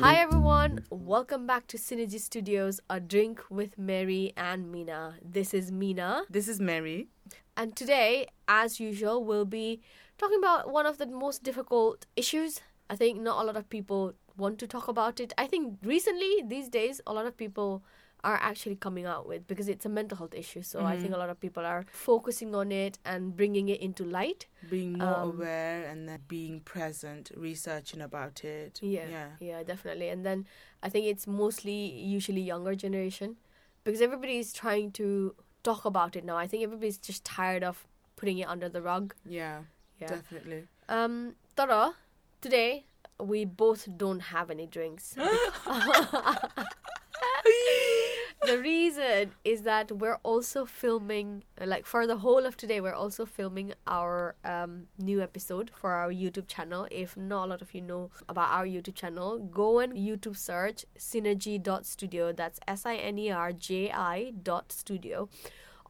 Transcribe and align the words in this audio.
Hi 0.00 0.16
everyone, 0.16 0.84
welcome 0.90 1.46
back 1.46 1.68
to 1.68 1.76
Sinerji 1.76 2.18
Studios, 2.18 2.80
a 2.90 2.98
drink 2.98 3.44
with 3.50 3.78
Mary 3.78 4.32
and 4.36 4.72
Mina. 4.72 5.14
This 5.22 5.54
is 5.54 5.70
Mina, 5.70 6.24
This 6.28 6.48
is 6.48 6.58
Mary. 6.58 7.06
and 7.56 7.76
today, 7.76 8.26
as 8.48 8.80
usual, 8.80 9.22
we'll 9.24 9.44
be 9.44 9.80
talking 10.18 10.40
about 10.40 10.72
one 10.72 10.86
of 10.86 10.98
the 10.98 11.06
most 11.06 11.44
difficult 11.44 12.06
issues. 12.16 12.62
I 12.90 12.96
think 12.96 13.20
not 13.20 13.40
a 13.40 13.46
lot 13.46 13.56
of 13.56 13.68
people 13.70 14.14
want 14.36 14.58
to 14.58 14.66
talk 14.66 14.88
about 14.88 15.20
it. 15.20 15.34
I 15.38 15.46
think 15.46 15.78
recently, 15.84 16.42
these 16.44 16.68
days, 16.68 17.00
a 17.06 17.12
lot 17.12 17.26
of 17.26 17.36
people 17.36 17.84
are 18.30 18.38
actually 18.50 18.74
coming 18.86 19.06
out 19.14 19.24
with 19.30 19.42
because 19.46 19.68
it's 19.74 19.86
a 19.86 19.88
mental 19.88 20.16
health 20.20 20.34
issue. 20.34 20.62
So 20.62 20.76
I 20.92 20.94
think 21.00 21.14
a 21.14 21.16
lot 21.22 21.30
of 21.34 21.38
people 21.46 21.64
are 21.64 21.82
focusing 22.06 22.50
on 22.62 22.72
it 22.72 22.98
and 23.04 23.36
bringing 23.40 23.68
it 23.74 23.80
into 23.80 24.02
light. 24.18 24.46
Being 24.68 24.92
more 24.98 25.20
Um, 25.22 25.28
aware 25.34 25.78
and 25.90 26.08
then 26.08 26.20
being 26.36 26.56
present, 26.74 27.24
researching 27.36 28.00
about 28.08 28.36
it. 28.44 28.72
Yeah, 28.82 29.08
Yeah. 29.16 29.28
yeah, 29.50 29.62
definitely. 29.72 30.08
And 30.14 30.20
then 30.28 30.38
I 30.82 30.88
think 30.92 31.06
it's 31.12 31.26
mostly 31.42 31.78
usually 32.16 32.42
younger 32.52 32.74
generation 32.74 33.36
because 33.84 34.00
everybody 34.08 34.36
is 34.44 34.52
trying 34.52 34.90
to 35.00 35.08
talk 35.62 35.84
about 35.84 36.16
it 36.16 36.24
now. 36.24 36.36
I 36.44 36.46
think 36.48 36.60
everybody's 36.64 36.98
just 37.10 37.22
tired 37.24 37.62
of 37.70 37.86
putting 38.16 38.38
it 38.42 38.48
under 38.54 38.68
the 38.68 38.82
rug. 38.82 39.14
Yeah, 39.24 39.58
Yeah. 40.00 40.08
definitely. 40.08 40.60
Um, 40.88 41.14
Tara, 41.56 41.94
today 42.40 42.86
we 43.32 43.44
both 43.44 43.82
don't 44.04 44.22
have 44.34 44.50
any 44.50 44.66
drinks. 44.66 45.14
the 48.46 48.58
reason 48.58 49.32
is 49.44 49.62
that 49.62 49.90
we're 49.90 50.18
also 50.22 50.64
filming 50.64 51.42
like 51.64 51.84
for 51.84 52.06
the 52.06 52.18
whole 52.18 52.46
of 52.46 52.56
today 52.56 52.80
we're 52.80 52.94
also 52.94 53.26
filming 53.26 53.72
our 53.86 54.36
um, 54.44 54.84
new 54.98 55.20
episode 55.20 55.70
for 55.74 55.92
our 55.92 56.12
youtube 56.12 56.46
channel. 56.46 56.86
If 56.90 57.16
not 57.16 57.46
a 57.46 57.48
lot 57.50 57.62
of 57.62 57.74
you 57.74 57.80
know 57.80 58.10
about 58.28 58.50
our 58.50 58.64
youtube 58.64 58.94
channel 58.94 59.38
go 59.38 59.80
and 59.80 59.94
youtube 59.94 60.36
search 60.36 60.84
sinerji.studio 60.96 62.32
that's 62.32 62.60
s-i-n-e-r-j-i 62.68 64.32
dot 64.42 64.72
studio 64.72 65.28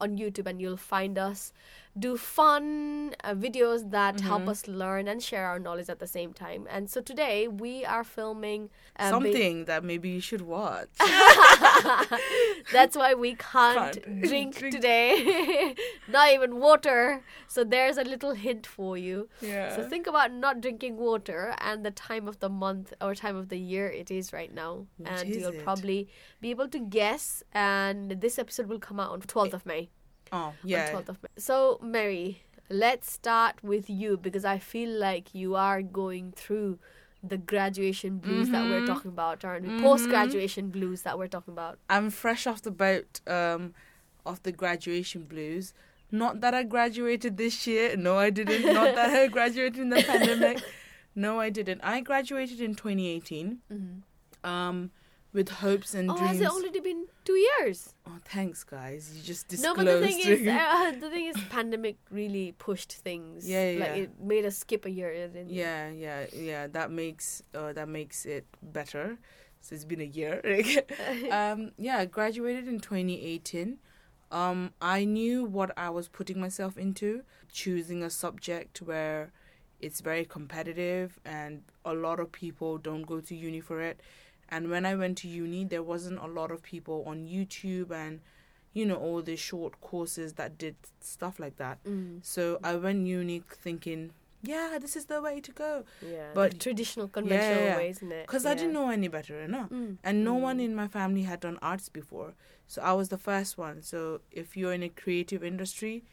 on 0.01 0.17
youtube 0.17 0.47
and 0.47 0.61
you'll 0.61 0.77
find 0.77 1.19
us 1.19 1.53
do 1.99 2.17
fun 2.17 3.15
uh, 3.25 3.33
videos 3.35 3.91
that 3.91 4.21
help 4.21 4.47
us 4.49 4.69
learn 4.69 5.09
and 5.09 5.23
share 5.23 5.47
our 5.47 5.59
knowledge 5.59 5.89
at 5.89 5.99
the 5.99 6.07
same 6.07 6.33
time 6.35 6.67
and 6.71 6.91
so 6.91 7.01
today 7.01 7.49
we 7.49 7.85
are 7.87 8.05
filming 8.05 8.69
uh, 8.99 9.05
ba- 9.05 9.11
Something 9.11 9.65
that 9.65 9.83
maybe 9.85 10.09
you 10.11 10.21
should 10.21 10.43
watch. 10.43 10.89
That's 12.73 12.97
why 12.97 13.15
we 13.15 13.35
can't, 13.35 14.03
Can't 14.03 14.23
drink, 14.29 14.59
drink. 14.59 14.75
today. 14.75 15.75
not 16.09 16.31
even 16.33 16.59
water. 16.59 17.23
So 17.49 17.65
there's 17.65 17.97
a 17.97 18.03
little 18.05 18.33
hint 18.33 18.67
for 18.67 18.97
you. 18.97 19.29
yeah. 19.41 19.75
So 19.75 19.89
think 19.89 20.07
about 20.07 20.33
not 20.33 20.61
drinking 20.61 20.97
water 20.97 21.55
and 21.59 21.85
the 21.85 21.91
time 21.91 22.27
of 22.29 22.41
the 22.41 22.49
month 22.49 22.93
or 23.01 23.15
time 23.15 23.37
of 23.37 23.49
the 23.49 23.59
year 23.59 23.89
it 23.89 24.11
is 24.11 24.33
right 24.33 24.53
now. 24.53 24.87
What 24.97 25.21
and 25.21 25.29
you'll 25.35 25.53
it? 25.53 25.63
probably 25.65 26.09
be 26.41 26.51
able 26.51 26.69
to 26.69 26.79
guess. 26.79 27.43
And 27.53 28.11
this 28.21 28.39
episode 28.39 28.67
will 28.67 28.81
come 28.81 28.99
out 29.01 29.11
on 29.11 29.21
12th 29.23 29.53
of 29.55 29.67
May. 29.67 29.89
Oh, 30.33 30.37
On 30.37 30.55
yeah. 30.65 30.91
12th 30.93 31.09
of 31.11 31.23
May. 31.23 31.29
So, 31.37 31.79
Mary, 31.83 32.43
let's 32.69 33.11
start 33.11 33.63
with 33.63 33.89
you 33.89 34.17
because 34.17 34.45
I 34.45 34.59
feel 34.59 34.91
like 34.91 35.35
you 35.35 35.55
are 35.55 35.83
going 35.83 36.33
through 36.33 36.79
the 37.23 37.39
graduation 37.39 38.19
blues 38.19 38.51
that 38.51 38.65
we're 38.65 38.83
Mhm. 38.83 38.87
talking 38.87 39.11
about, 39.11 39.45
or 39.45 39.59
Mhm. 39.61 39.81
post 39.81 40.09
graduation 40.09 40.71
blues 40.71 41.03
that 41.03 41.19
we're 41.19 41.27
talking 41.29 41.53
about. 41.53 41.79
I'm 41.91 42.11
fresh 42.11 42.47
off 42.47 42.63
the 42.63 42.71
boat 42.71 43.21
um, 43.27 43.75
of 44.25 44.43
the 44.43 44.53
graduation 44.53 45.25
blues. 45.25 45.73
Not 46.13 46.41
that 46.41 46.55
I 46.55 46.63
graduated 46.63 47.37
this 47.37 47.67
year. 47.67 47.97
No, 47.97 48.17
I 48.17 48.31
didn't. 48.31 48.63
Not 48.73 48.95
that 48.95 49.11
I 49.11 49.27
graduated 49.37 49.79
in 49.81 49.89
the 49.91 50.03
pandemic. 50.03 50.63
No, 51.17 51.41
I 51.41 51.51
didn't. 51.51 51.81
I 51.83 52.01
graduated 52.01 52.61
in 52.61 52.75
2018 52.77 53.59
Mm-hmm. 53.73 54.49
um, 54.49 54.91
with 55.37 55.51
hopes 55.51 55.95
and 55.95 56.11
Oh, 56.11 56.17
dreams. 56.17 56.31
has 56.31 56.41
it 56.41 56.49
already 56.49 56.81
been 56.81 57.07
two 57.25 57.39
years? 57.49 57.95
oh, 58.07 58.19
thanks, 58.25 58.65
guys. 58.65 59.13
You 59.15 59.23
just 59.23 59.47
disclosed. 59.49 59.77
No, 59.79 59.85
but 59.85 60.01
the 60.01 60.07
thing 60.07 60.19
is, 60.19 60.49
uh, 60.49 60.93
the 61.01 61.11
thing 61.11 61.27
is, 61.27 61.37
pandemic 61.51 61.97
really 62.11 62.53
pushed 62.59 62.93
things. 62.93 63.49
Yeah, 63.49 63.71
yeah, 63.71 63.81
Like 63.81 63.95
yeah. 63.97 64.03
it 64.05 64.11
made 64.21 64.45
us 64.45 64.57
skip 64.57 64.87
a 64.87 64.91
year. 64.91 65.13
Didn't 65.13 65.51
it? 65.51 65.55
Yeah, 65.65 65.91
yeah, 65.91 66.27
yeah. 66.33 66.67
That 66.67 66.91
makes 66.91 67.43
uh, 67.55 67.73
that 67.75 67.89
makes 67.89 68.25
it 68.27 68.47
better. 68.63 69.19
So 69.61 69.75
it's 69.75 69.85
been 69.85 70.01
a 70.01 70.13
year. 70.21 70.41
um, 71.31 71.73
yeah, 71.77 71.99
I 71.99 72.05
graduated 72.07 72.67
in 72.69 72.81
2018. 72.81 73.79
Um, 74.31 74.73
I 74.81 75.05
knew 75.05 75.45
what 75.45 75.71
I 75.77 75.91
was 75.91 76.09
putting 76.09 76.41
myself 76.41 76.77
into, 76.77 77.23
choosing 77.53 78.03
a 78.03 78.11
subject 78.11 78.83
where 78.83 79.33
it's 79.79 80.01
very 80.01 80.25
competitive 80.25 81.19
and 81.25 81.63
a 81.85 81.95
lot 81.95 82.19
of 82.19 82.33
people 82.33 82.79
don't 82.79 83.03
go 83.03 83.21
to 83.21 83.35
uni 83.37 83.61
for 83.61 83.81
it. 83.81 84.01
And 84.49 84.71
when 84.71 84.87
I 84.87 84.95
went 84.95 85.19
to 85.19 85.29
uni, 85.29 85.65
there 85.65 85.83
wasn't 85.83 86.19
a 86.21 86.27
lot 86.27 86.51
of 86.51 86.63
people 86.63 87.05
on 87.07 87.27
YouTube 87.27 87.91
and 87.91 88.21
you 88.73 88.85
know 88.85 88.97
all 88.97 89.23
the 89.23 89.37
short 89.37 89.81
courses 89.81 90.35
that 90.35 90.59
did 90.59 90.77
stuff 91.01 91.39
like 91.41 91.57
that. 91.57 91.83
Mm, 91.85 92.25
So 92.25 92.59
I 92.63 92.77
went 92.77 93.07
uni 93.07 93.43
thinking, 93.51 94.11
yeah, 94.43 94.79
this 94.81 94.97
is 94.97 95.07
the 95.07 95.21
way 95.23 95.41
to 95.41 95.53
go. 95.53 95.85
yeah. 96.03 96.31
But- 96.35 96.61
traditional, 96.61 97.09
conventional 97.09 97.65
yeah. 97.65 97.77
way, 97.77 97.89
isn't 97.91 98.13
it? 98.13 98.27
Because 98.27 98.45
I 98.47 98.55
didn't 98.55 98.75
know 98.75 98.91
any 98.91 99.09
better, 99.09 99.41
you 99.43 99.49
know. 99.49 99.67
Mm. 99.73 99.97
And 100.05 100.25
no 100.25 100.35
Mm. 100.37 100.41
one 100.43 100.61
in 100.61 100.75
my 100.75 100.89
family 100.89 101.23
had 101.23 101.41
done 101.41 101.59
arts 101.63 101.89
before. 101.89 102.35
So 102.69 102.83
I 102.83 102.93
was 102.93 103.09
the 103.09 103.19
first 103.19 103.57
one. 103.59 103.83
So 103.83 104.21
if 104.31 104.57
you're 104.57 104.73
in 104.75 104.83
a 104.83 104.89
creative 104.91 105.43
industry, 105.43 106.05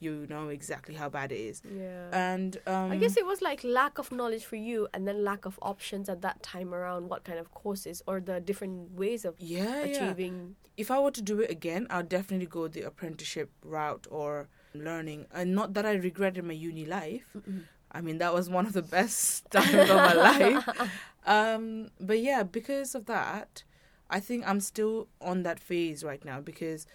you 0.00 0.26
know 0.28 0.48
exactly 0.48 0.94
how 0.94 1.08
bad 1.08 1.30
it 1.30 1.38
is. 1.38 1.62
Yeah. 1.64 2.08
And 2.12 2.56
um, 2.66 2.90
I 2.90 2.96
guess 2.96 3.16
it 3.16 3.26
was 3.26 3.42
like 3.42 3.62
lack 3.62 3.98
of 3.98 4.10
knowledge 4.10 4.44
for 4.44 4.56
you, 4.56 4.88
and 4.92 5.06
then 5.06 5.22
lack 5.22 5.44
of 5.44 5.58
options 5.62 6.08
at 6.08 6.22
that 6.22 6.42
time 6.42 6.74
around 6.74 7.08
what 7.08 7.24
kind 7.24 7.38
of 7.38 7.52
courses 7.52 8.02
or 8.06 8.20
the 8.20 8.40
different 8.40 8.92
ways 8.92 9.24
of 9.24 9.34
yeah, 9.38 9.84
yeah. 9.84 9.92
achieving. 9.92 10.56
If 10.76 10.90
I 10.90 10.98
were 10.98 11.10
to 11.10 11.22
do 11.22 11.40
it 11.40 11.50
again, 11.50 11.86
I'd 11.90 12.08
definitely 12.08 12.46
go 12.46 12.66
the 12.66 12.82
apprenticeship 12.82 13.50
route 13.62 14.06
or 14.10 14.48
learning. 14.74 15.26
And 15.32 15.54
not 15.54 15.74
that 15.74 15.84
I 15.84 15.92
regretted 15.92 16.44
my 16.44 16.54
uni 16.54 16.86
life. 16.86 17.26
Mm-mm. 17.36 17.64
I 17.92 18.00
mean, 18.00 18.18
that 18.18 18.32
was 18.32 18.48
one 18.48 18.66
of 18.66 18.72
the 18.72 18.82
best 18.98 19.50
times 19.50 19.74
of 19.74 19.88
my 19.88 20.14
life. 20.14 20.90
Um, 21.26 21.90
but 22.00 22.18
yeah, 22.20 22.42
because 22.44 22.94
of 22.94 23.04
that, 23.04 23.62
I 24.08 24.20
think 24.20 24.48
I'm 24.48 24.60
still 24.60 25.08
on 25.20 25.42
that 25.42 25.60
phase 25.60 26.02
right 26.02 26.24
now 26.24 26.40
because 26.40 26.86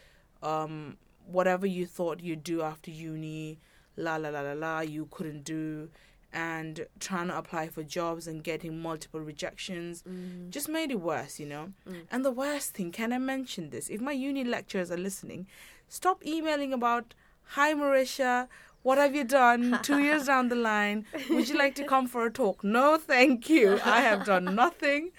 um, 0.42 0.98
whatever 1.28 1.66
you 1.66 1.86
thought 1.86 2.22
you'd 2.22 2.44
do 2.44 2.62
after 2.62 2.92
uni, 2.92 3.60
la 3.98 4.16
la 4.18 4.30
la 4.30 4.42
la 4.42 4.54
la, 4.54 4.80
you 4.82 5.08
couldn't 5.12 5.44
do, 5.44 5.90
and 6.34 6.86
trying 7.00 7.28
to 7.28 7.38
apply 7.38 7.68
for 7.70 7.82
jobs 7.84 8.28
and 8.28 8.44
getting 8.44 8.82
multiple 8.82 9.22
rejections 9.22 10.04
Mm. 10.04 10.50
just 10.50 10.68
made 10.68 10.92
it 10.92 11.00
worse, 11.00 11.40
you 11.40 11.46
know. 11.46 11.72
Mm. 11.88 12.02
And 12.12 12.26
the 12.26 12.32
worst 12.32 12.74
thing, 12.74 12.92
can 12.92 13.14
I 13.14 13.18
mention 13.20 13.70
this? 13.70 13.90
If 13.90 14.02
my 14.02 14.12
uni 14.12 14.44
lecturers 14.44 14.92
are 14.92 14.98
listening, 14.98 15.48
stop 15.88 16.26
emailing 16.26 16.74
about, 16.74 17.14
hi 17.44 17.74
Marisha, 17.74 18.48
what 18.84 18.98
have 18.98 19.16
you 19.16 19.24
done 19.24 19.80
two 19.82 20.00
years 20.00 20.26
down 20.32 20.50
the 20.50 20.56
line? 20.56 21.06
Would 21.30 21.48
you 21.50 21.58
like 21.58 21.74
to 21.76 21.86
come 21.86 22.06
for 22.08 22.26
a 22.26 22.32
talk? 22.32 22.64
No, 22.64 22.98
thank 22.98 23.50
you. 23.50 23.80
I 23.84 24.02
have 24.02 24.26
done 24.26 24.54
nothing. 24.56 25.12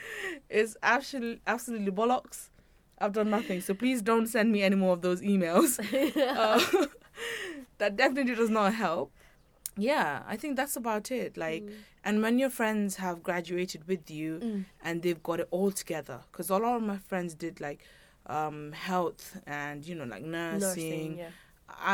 It's 0.50 0.76
absolutely, 0.82 1.40
absolutely 1.46 1.90
bollocks. 1.92 2.50
I've 2.98 3.12
done 3.12 3.30
nothing. 3.30 3.60
So 3.60 3.74
please 3.74 4.00
don't 4.02 4.26
send 4.26 4.50
me 4.52 4.62
any 4.62 4.76
more 4.76 4.92
of 4.94 5.02
those 5.02 5.20
emails. 5.20 5.78
Uh, 6.16 6.86
that 7.78 7.96
definitely 7.96 8.34
does 8.34 8.50
not 8.50 8.74
help. 8.74 9.12
Yeah, 9.76 10.22
I 10.26 10.36
think 10.36 10.56
that's 10.56 10.76
about 10.76 11.10
it. 11.10 11.36
Like, 11.36 11.62
Mm. 11.64 11.74
and 12.04 12.22
when 12.22 12.38
your 12.38 12.48
friends 12.50 12.96
have 12.96 13.22
graduated 13.22 13.86
with 13.86 14.10
you, 14.10 14.38
Mm. 14.42 14.64
and 14.82 15.02
they've 15.02 15.22
got 15.22 15.40
it 15.40 15.48
all 15.50 15.70
together 15.70 16.20
because 16.30 16.48
a 16.50 16.56
lot 16.56 16.76
of 16.76 16.82
my 16.82 16.96
friends 16.98 17.34
did 17.34 17.60
like 17.60 17.80
um 18.28 18.72
health 18.72 19.38
and 19.46 19.86
you 19.86 19.94
know 19.94 20.04
like 20.04 20.22
nursing, 20.24 20.60
nursing, 20.60 21.18
yeah. 21.18 21.30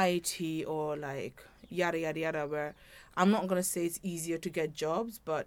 IT 0.06 0.64
or 0.66 0.96
like 0.96 1.44
yada 1.69 1.98
yada 1.98 2.20
yada 2.20 2.46
where 2.46 2.74
I'm 3.16 3.30
not 3.30 3.46
gonna 3.48 3.62
say 3.62 3.84
it's 3.87 4.00
easier 4.02 4.38
to 4.38 4.48
get 4.48 4.72
jobs 4.72 5.19
but 5.22 5.46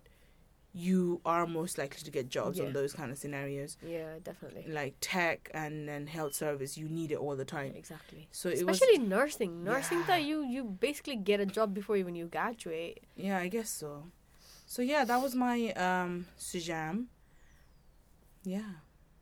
you 0.78 1.22
are 1.26 1.48
most 1.48 1.78
likely 1.78 2.02
to 2.04 2.12
get 2.12 2.28
jobs 2.28 2.58
Yeah. 2.58 2.66
on 2.66 2.74
those 2.74 2.92
kind 2.92 3.10
of 3.10 3.18
scenarios 3.18 3.78
Yeah, 3.82 4.16
definitely. 4.22 4.66
like 4.68 4.96
tech 5.00 5.50
and 5.54 5.88
then 5.88 6.06
health 6.06 6.34
service 6.36 6.78
you 6.78 6.90
need 6.90 7.12
it 7.14 7.18
all 7.18 7.36
the 7.38 7.46
time 7.46 7.72
Exactly. 7.76 8.28
so 8.32 8.50
it 8.50 8.66
was 8.66 8.76
Especially 8.82 8.98
nursing. 9.00 9.64
Nursing 9.64 10.00
Yeah. 10.00 10.08
that 10.08 10.24
you 10.24 10.44
you 10.56 10.66
basically 10.66 11.16
get 11.16 11.40
a 11.40 11.46
job 11.46 11.74
before 11.74 11.96
even 11.96 12.14
you 12.14 12.26
graduate. 12.28 13.00
yeah 13.16 13.38
I 13.38 13.48
guess 13.48 13.70
so 13.70 13.90
so 14.66 14.82
yeah 14.82 15.06
that 15.06 15.22
was 15.22 15.34
my 15.34 15.72
um 15.88 16.26
sujam 16.38 17.06
yeah 18.44 18.72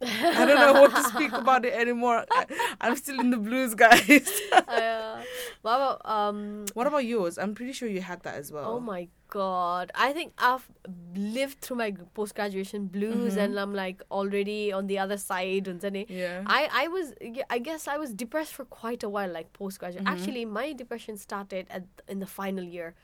I 0.06 0.46
don't 0.46 0.60
know 0.74 0.82
what 0.82 0.96
to 0.96 1.04
speak 1.14 1.32
about 1.34 1.66
it 1.66 1.74
anymore. 1.74 2.26
I, 2.32 2.46
I'm 2.82 2.96
still 2.96 3.20
in 3.20 3.30
the 3.32 3.38
blues, 3.38 3.76
guys. 3.76 4.30
uh, 4.54 5.22
what 5.62 5.76
about 5.76 6.02
um? 6.06 6.66
what 6.74 6.88
about 6.88 7.06
yours? 7.06 7.38
I'm 7.38 7.54
pretty 7.56 7.74
sure 7.74 7.88
you 7.88 8.02
had 8.02 8.22
that 8.24 8.36
as 8.36 8.52
well. 8.52 8.66
Oh 8.76 8.80
my 8.80 9.08
god! 9.30 9.92
I 9.96 10.14
think 10.14 10.34
I've 10.38 10.68
lived 11.16 11.62
through 11.62 11.78
my 11.78 11.92
post 12.14 12.36
graduation 12.36 12.88
blues, 12.88 13.36
Mhm. 13.36 13.44
and 13.44 13.60
I'm 13.60 13.74
like 13.74 14.02
already 14.12 14.72
on 14.72 14.88
the 14.88 15.00
other 15.00 15.18
side. 15.18 15.68
And 15.68 15.82
Yeah. 16.10 16.44
I 16.46 16.70
I 16.84 16.88
was 16.88 17.14
I 17.50 17.60
guess 17.60 17.88
I 17.88 17.98
was 17.98 18.14
depressed 18.14 18.54
for 18.54 18.66
quite 18.66 19.04
a 19.04 19.10
while, 19.10 19.32
like 19.32 19.54
post 19.54 19.80
graduate. 19.80 20.06
Mhm. 20.06 20.12
Actually, 20.12 20.46
my 20.46 20.74
depression 20.74 21.18
started 21.18 21.68
at 21.70 21.84
in 22.08 22.20
the 22.20 22.28
final 22.28 22.64
year, 22.64 22.96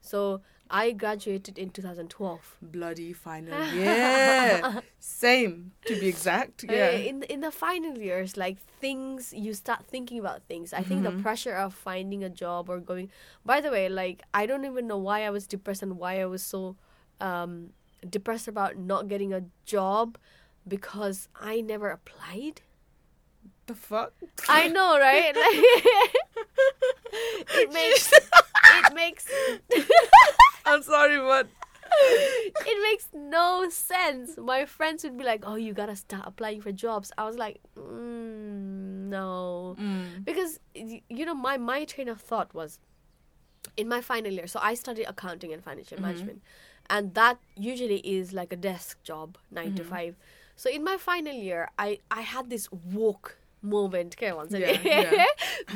so 0.00 0.40
I 0.70 0.92
graduated 0.92 1.58
in 1.58 1.70
2012. 1.70 2.56
Bloody 2.60 3.12
final. 3.12 3.54
Yeah. 3.74 4.80
Same, 5.00 5.72
to 5.86 5.96
be 5.96 6.08
exact. 6.08 6.64
Uh, 6.68 6.72
Yeah. 6.72 6.90
in 6.90 7.22
in 7.24 7.40
the 7.40 7.50
final 7.50 7.96
years, 7.98 8.36
like 8.36 8.58
things 8.80 9.32
you 9.32 9.54
start 9.54 9.86
thinking 9.86 10.18
about 10.18 10.42
things. 10.48 10.72
I 10.72 10.82
think 10.82 11.02
the 11.04 11.12
Mhm. 11.12 11.22
pressure 11.22 11.54
of 11.54 11.72
finding 11.74 12.22
a 12.24 12.28
job 12.30 12.68
or 12.68 12.80
going. 12.80 13.10
By 13.44 13.60
the 13.60 13.70
way, 13.70 13.88
like 13.88 14.22
I 14.34 14.46
don't 14.46 14.64
even 14.66 14.86
know 14.86 14.98
why 14.98 15.24
I 15.24 15.30
was 15.30 15.46
depressed 15.46 15.82
and 15.82 15.98
why 15.98 16.20
I 16.20 16.26
was 16.26 16.42
so 16.42 16.76
um, 17.20 17.72
depressed 18.08 18.48
about 18.48 18.76
not 18.76 19.08
getting 19.08 19.32
a 19.32 19.42
job 19.64 20.18
because 20.66 21.28
I 21.34 21.60
never 21.62 21.88
applied. 21.90 22.60
The 23.66 23.74
fuck? 23.74 24.12
I 24.48 24.68
know, 24.68 24.98
right? 24.98 25.34
Like, 25.44 25.58
it 27.60 27.72
makes 27.72 28.12
it 28.12 28.94
makes 28.94 29.26
I'm 30.68 30.82
sorry, 30.82 31.18
but 31.18 31.48
it 32.66 32.82
makes 32.82 33.08
no 33.14 33.68
sense. 33.70 34.36
My 34.36 34.64
friends 34.66 35.04
would 35.04 35.16
be 35.16 35.24
like, 35.24 35.42
"Oh, 35.46 35.56
you 35.56 35.72
gotta 35.72 35.96
start 35.96 36.24
applying 36.26 36.60
for 36.60 36.72
jobs." 36.72 37.12
I 37.18 37.24
was 37.24 37.36
like, 37.36 37.60
mm, 37.76 39.08
"No," 39.08 39.76
mm, 39.78 40.24
because 40.24 40.60
you 40.74 41.24
know 41.26 41.34
my 41.34 41.56
my 41.56 41.84
train 41.84 42.08
of 42.08 42.20
thought 42.20 42.52
was 42.54 42.78
in 43.76 43.88
my 43.88 44.00
final 44.00 44.32
year. 44.32 44.46
So 44.46 44.60
I 44.62 44.74
studied 44.74 45.06
accounting 45.06 45.52
and 45.52 45.62
financial 45.64 45.98
Mhm. 45.98 46.02
management, 46.02 46.42
and 46.90 47.14
that 47.14 47.38
usually 47.56 48.00
is 48.00 48.32
like 48.32 48.52
a 48.52 48.56
desk 48.56 49.02
job, 49.02 49.38
9 49.50 49.74
to 49.74 49.82
Mhm. 49.82 49.88
five. 49.88 50.16
So 50.56 50.70
in 50.70 50.84
my 50.84 50.96
final 50.96 51.32
year, 51.34 51.70
I 51.78 52.00
I 52.10 52.22
had 52.22 52.50
this 52.50 52.70
woke 52.72 53.37
moment. 53.62 54.14
Okay, 54.16 54.32
one 54.32 54.48
second. 54.50 54.84
Yeah, 54.84 55.10
yeah. 55.12 55.24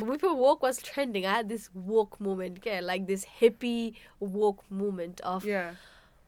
Before 0.05 0.34
woke 0.34 0.62
was 0.62 0.82
trending, 0.82 1.26
I 1.26 1.34
had 1.34 1.49
this 1.49 1.70
woke 1.75 2.20
moment. 2.20 2.58
Okay, 2.58 2.81
like 2.81 3.06
this 3.06 3.26
hippie 3.40 3.94
woke 4.20 4.62
moment 4.70 5.20
of 5.23 5.44
yeah. 5.44 5.73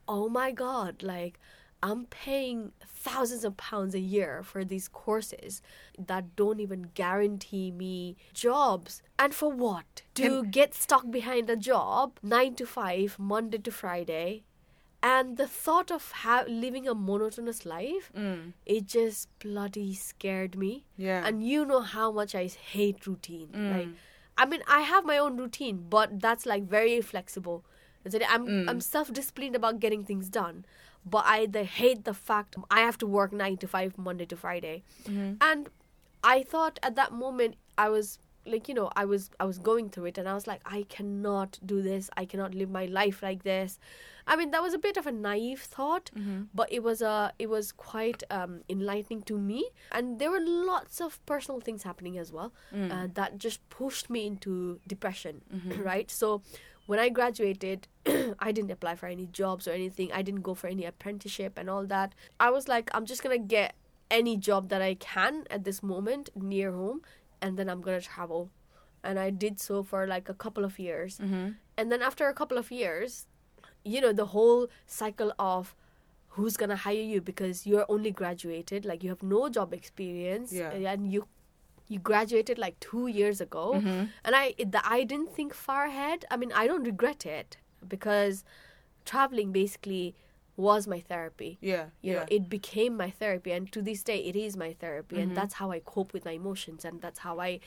oh 0.08 0.28
my 0.28 0.52
god, 0.52 1.02
like 1.02 1.38
I'm 1.84 2.06
paying 2.06 2.72
thousands 2.86 3.44
of 3.44 3.58
pounds 3.58 3.94
a 3.94 4.00
year 4.00 4.42
for 4.42 4.64
these 4.64 4.88
courses 4.88 5.60
that 5.98 6.34
don't 6.34 6.58
even 6.58 6.88
guarantee 6.94 7.70
me 7.70 8.16
jobs. 8.32 9.02
And 9.18 9.34
for 9.34 9.52
what? 9.52 10.00
To 10.14 10.44
get 10.44 10.72
stuck 10.72 11.10
behind 11.10 11.50
a 11.50 11.56
job, 11.56 12.18
9 12.22 12.54
to 12.54 12.64
5, 12.64 13.18
Monday 13.18 13.58
to 13.58 13.70
Friday. 13.70 14.44
And 15.08 15.36
the 15.38 15.46
thought 15.46 15.90
of 15.94 16.04
ha- 16.22 16.44
living 16.48 16.86
a 16.88 16.94
monotonous 16.94 17.58
life, 17.70 18.10
Mm, 18.16 18.52
it 18.74 18.86
just 18.92 19.28
bloody 19.44 19.94
scared 19.94 20.56
me. 20.62 20.70
yeah. 20.96 21.26
And 21.26 21.44
you 21.48 21.64
know 21.72 21.80
how 21.80 22.10
much 22.18 22.34
I 22.34 22.46
hate 22.46 23.06
routine. 23.06 23.48
Mm. 23.48 23.70
Like, 23.76 23.88
I 24.38 24.46
mean, 24.52 24.62
I 24.66 24.80
have 24.92 25.04
my 25.12 25.18
own 25.24 25.36
routine, 25.36 25.82
but 25.96 26.18
that's 26.20 26.46
like 26.52 26.64
very 26.76 27.00
flexible. 27.12 27.64
And 28.04 28.12
so 28.14 28.18
I'm 28.36 28.46
Mm. 28.46 28.70
I'm 28.70 28.80
self 28.86 29.12
disciplined 29.20 29.56
about 29.62 29.78
getting 29.84 30.04
things 30.12 30.30
done, 30.40 30.64
but 31.16 31.24
I 31.36 31.38
the 31.58 31.64
hate 31.64 32.04
the 32.10 32.14
fact 32.14 32.56
I 32.70 32.80
have 32.88 32.98
to 33.04 33.06
work 33.18 33.32
nine 33.44 33.56
to 33.66 33.68
five 33.76 33.98
Monday 34.08 34.26
to 34.32 34.36
Friday. 34.46 34.76
Mhm. 35.04 35.36
And 35.52 35.68
I 36.34 36.42
thought 36.54 36.78
at 36.90 36.94
that 37.02 37.12
moment 37.12 37.56
I 37.86 37.88
was 37.98 38.18
like 38.46 38.68
you 38.68 38.74
know 38.74 38.90
I 38.96 39.04
was 39.04 39.30
I 39.40 39.44
was 39.44 39.58
going 39.58 39.88
through 39.90 40.06
it 40.06 40.18
and 40.18 40.28
I 40.28 40.34
was 40.34 40.46
like 40.46 40.60
I 40.64 40.84
cannot 40.88 41.58
do 41.64 41.82
this. 41.82 42.10
I 42.16 42.24
cannot 42.24 42.54
live 42.54 42.70
my 42.70 42.86
life 42.86 43.22
like 43.22 43.42
this. 43.42 43.78
I 44.26 44.36
mean 44.36 44.50
that 44.52 44.62
was 44.62 44.72
a 44.74 44.78
bit 44.78 44.96
of 44.96 45.06
a 45.06 45.12
naive 45.12 45.60
thought, 45.60 46.10
Mhm. 46.16 46.48
but 46.54 46.72
it 46.72 46.82
was 46.82 47.02
a 47.02 47.32
it 47.38 47.48
was 47.48 47.72
quite 47.72 48.22
um, 48.30 48.60
enlightening 48.68 49.22
to 49.22 49.38
me 49.38 49.70
and 49.92 50.18
there 50.18 50.30
were 50.30 50.40
lots 50.40 51.00
of 51.00 51.24
personal 51.26 51.60
things 51.60 51.82
happening 51.82 52.16
as 52.18 52.32
well 52.32 52.52
Mm. 52.72 52.90
uh, 52.92 53.08
that 53.14 53.38
just 53.38 53.66
pushed 53.70 54.08
me 54.10 54.26
into 54.26 54.80
depression 54.86 55.42
Mhm. 55.54 55.84
right 55.90 56.10
so 56.10 56.42
when 56.86 56.98
i 56.98 57.08
graduated 57.08 57.88
i 58.38 58.52
didn't 58.52 58.70
apply 58.70 58.94
for 58.94 59.06
any 59.06 59.26
jobs 59.26 59.66
or 59.68 59.72
anything 59.72 60.10
i 60.12 60.20
didn't 60.22 60.42
go 60.42 60.54
for 60.54 60.66
any 60.68 60.84
apprenticeship 60.84 61.56
and 61.58 61.70
all 61.70 61.86
that 61.86 62.14
i 62.38 62.50
was 62.50 62.68
like 62.68 62.90
i'm 62.94 63.06
just 63.06 63.22
gonna 63.22 63.38
get 63.38 63.74
any 64.10 64.36
job 64.36 64.68
that 64.68 64.82
i 64.82 64.94
can 64.94 65.44
at 65.50 65.64
this 65.64 65.82
moment 65.82 66.28
near 66.34 66.72
home 66.72 67.00
and 67.44 67.58
then 67.60 67.68
i'm 67.74 67.80
gonna 67.86 68.00
travel 68.08 68.42
and 69.08 69.18
i 69.22 69.28
did 69.44 69.60
so 69.68 69.82
for 69.92 70.06
like 70.14 70.28
a 70.34 70.36
couple 70.44 70.64
of 70.70 70.78
years 70.88 71.18
Mhm. 71.18 71.54
and 71.78 71.92
then 71.94 72.02
after 72.10 72.28
a 72.32 72.34
couple 72.40 72.58
of 72.64 72.70
years 72.80 73.16
you 73.94 74.00
know 74.04 74.12
the 74.22 74.26
whole 74.34 74.66
cycle 75.00 75.32
of 75.38 75.74
who's 76.36 76.56
gonna 76.62 76.80
hire 76.84 77.06
you 77.14 77.20
because 77.30 77.66
you're 77.72 77.86
only 77.96 78.10
graduated 78.20 78.86
like 78.92 79.04
you 79.06 79.10
have 79.14 79.22
no 79.36 79.42
job 79.58 79.74
experience 79.80 80.52
Yeah. 80.60 80.92
and 80.94 81.12
you 81.16 81.26
you 81.94 81.98
graduated 82.10 82.58
like 82.66 82.76
two 82.90 83.06
years 83.20 83.40
ago 83.46 83.64
Mhm. 83.78 84.08
and 84.24 84.36
i 84.42 84.44
the, 84.76 84.80
i 84.96 85.04
didn't 85.10 85.32
think 85.38 85.52
far 85.66 85.82
ahead 85.92 86.24
i 86.36 86.36
mean 86.42 86.52
i 86.62 86.66
don't 86.72 86.84
regret 86.92 87.26
it 87.38 87.58
because 87.94 88.42
traveling 89.12 89.52
basically 89.52 90.14
was 90.56 90.86
my 90.86 91.00
therapy 91.00 91.58
Yeah. 91.60 91.86
you 92.00 92.12
yeah. 92.12 92.20
know 92.20 92.26
it 92.30 92.48
became 92.48 92.96
my 92.96 93.10
therapy 93.10 93.52
and 93.52 93.70
to 93.72 93.82
this 93.82 94.02
day 94.02 94.18
it 94.18 94.36
is 94.36 94.56
my 94.56 94.72
therapy 94.74 95.16
Mhm. 95.16 95.22
and 95.22 95.36
that's 95.36 95.54
how 95.54 95.70
i 95.72 95.80
cope 95.80 96.12
with 96.12 96.24
my 96.24 96.32
emotions 96.32 96.84
and 96.84 97.00
that's 97.00 97.20
how 97.20 97.40
i 97.40 97.58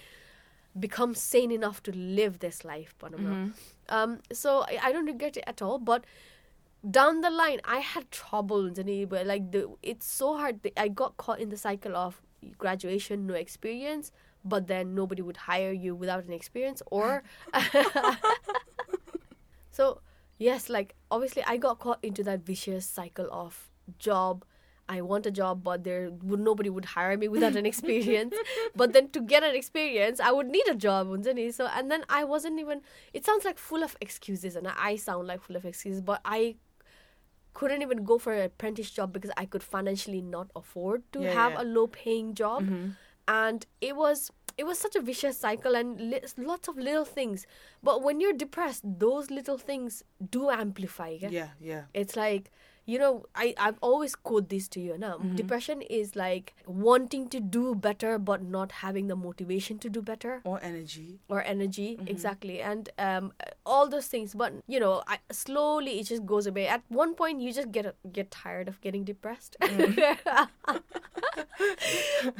become 0.79 1.13
sane 1.15 1.51
enough 1.51 1.81
to 1.83 1.91
live 1.91 2.39
this 2.39 2.63
life 2.63 2.93
but 2.99 3.13
I'm 3.13 3.23
not. 3.23 3.37
Mhm. 3.37 3.53
um 3.89 4.19
so 4.31 4.61
I, 4.61 4.79
I 4.83 4.91
don't 4.93 5.05
regret 5.05 5.35
it 5.37 5.43
at 5.47 5.61
all 5.61 5.79
but 5.79 6.05
down 6.89 7.21
the 7.21 7.29
line 7.31 7.59
i 7.65 7.79
had 7.79 8.09
troubles 8.11 8.77
and 8.77 9.09
but 9.09 9.25
like 9.25 9.51
the 9.51 9.67
it's 9.81 10.05
so 10.05 10.37
hard 10.37 10.61
that 10.63 10.79
i 10.79 10.87
got 10.87 11.17
caught 11.17 11.39
in 11.39 11.49
the 11.49 11.57
cycle 11.57 11.95
of 11.95 12.21
graduation 12.57 13.25
no 13.27 13.33
experience 13.33 14.11
but 14.45 14.67
then 14.67 14.93
nobody 14.95 15.21
would 15.21 15.35
hire 15.37 15.71
you 15.73 15.93
without 15.95 16.23
an 16.23 16.31
experience 16.31 16.81
or 16.91 17.23
so 19.71 19.99
yes 20.37 20.69
like 20.69 20.95
obviously 21.11 21.43
i 21.47 21.57
got 21.57 21.79
caught 21.79 21.99
into 22.03 22.23
that 22.23 22.41
vicious 22.41 22.85
cycle 22.85 23.27
of 23.31 23.69
job 23.99 24.43
i 24.89 25.01
want 25.01 25.25
a 25.25 25.31
job 25.31 25.63
but 25.63 25.83
there 25.83 26.09
would 26.21 26.39
nobody 26.39 26.69
would 26.69 26.85
hire 26.85 27.17
me 27.17 27.27
without 27.27 27.55
an 27.55 27.65
experience 27.65 28.35
but 28.75 28.93
then 28.93 29.09
to 29.09 29.19
get 29.21 29.43
an 29.43 29.55
experience 29.55 30.19
i 30.19 30.31
would 30.31 30.47
need 30.47 30.67
a 30.69 30.75
job 30.75 31.07
so 31.51 31.67
and 31.67 31.89
then 31.91 32.03
i 32.09 32.23
wasn't 32.23 32.59
even 32.59 32.81
it 33.13 33.25
sounds 33.25 33.43
like 33.45 33.57
full 33.57 33.83
of 33.83 33.97
excuses 34.01 34.55
and 34.55 34.67
i 34.67 34.95
sound 34.95 35.27
like 35.27 35.41
full 35.41 35.55
of 35.55 35.65
excuses 35.65 36.01
but 36.01 36.21
i 36.23 36.55
couldn't 37.53 37.81
even 37.81 38.03
go 38.03 38.19
for 38.19 38.33
an 38.33 38.43
apprentice 38.43 38.91
job 38.91 39.11
because 39.11 39.31
i 39.35 39.45
could 39.45 39.63
financially 39.63 40.21
not 40.21 40.49
afford 40.55 41.03
to 41.11 41.21
Yeah, 41.23 41.33
have 41.33 41.51
yeah. 41.53 41.61
a 41.61 41.65
low 41.65 41.87
paying 41.87 42.33
job 42.35 42.63
Mhm. 42.63 42.95
and 43.27 43.65
it 43.81 43.95
was 43.95 44.31
it 44.57 44.65
was 44.65 44.79
such 44.79 44.95
a 44.95 45.01
vicious 45.01 45.37
cycle 45.37 45.75
and 45.75 45.99
li- 46.11 46.21
lots 46.37 46.67
of 46.67 46.77
little 46.77 47.05
things 47.05 47.45
but 47.83 48.01
when 48.03 48.19
you're 48.19 48.33
depressed 48.33 48.83
those 48.83 49.29
little 49.29 49.57
things 49.57 50.03
do 50.31 50.49
amplify 50.49 51.09
yeah? 51.09 51.29
Yeah. 51.29 51.49
Yeah. 51.59 51.83
it's 51.93 52.15
like 52.15 52.51
you 52.91 52.97
know 52.99 53.09
i 53.43 53.53
i've 53.63 53.77
always 53.87 54.13
quote 54.27 54.45
this 54.51 54.67
to 54.73 54.79
you 54.83 54.97
now 54.97 55.15
Mhm. 55.17 55.31
depression 55.39 55.81
is 55.95 56.11
like 56.19 56.53
wanting 56.65 57.25
to 57.33 57.39
do 57.55 57.63
better 57.85 58.11
but 58.29 58.45
not 58.53 58.75
having 58.83 59.07
the 59.11 59.17
motivation 59.23 59.77
to 59.85 59.89
do 59.97 60.01
better 60.09 60.35
Or 60.51 60.59
energy. 60.69 61.07
or 61.27 61.41
energy 61.53 61.87
Mhm. 61.97 62.09
exactly 62.13 62.61
and 62.69 62.89
um 63.07 63.27
all 63.65 63.89
those 63.95 64.07
things 64.13 64.33
but 64.43 64.53
you 64.75 64.79
know 64.85 64.93
I, 65.15 65.19
slowly 65.41 65.99
it 65.99 66.05
just 66.13 66.25
goes 66.31 66.47
away 66.53 66.65
at 66.77 66.81
one 67.01 67.13
point 67.23 67.41
you 67.47 67.51
just 67.59 67.73
get 67.79 67.91
get 68.19 68.31
tired 68.37 68.69
of 68.73 68.79
getting 68.87 69.03
depressed 69.11 69.57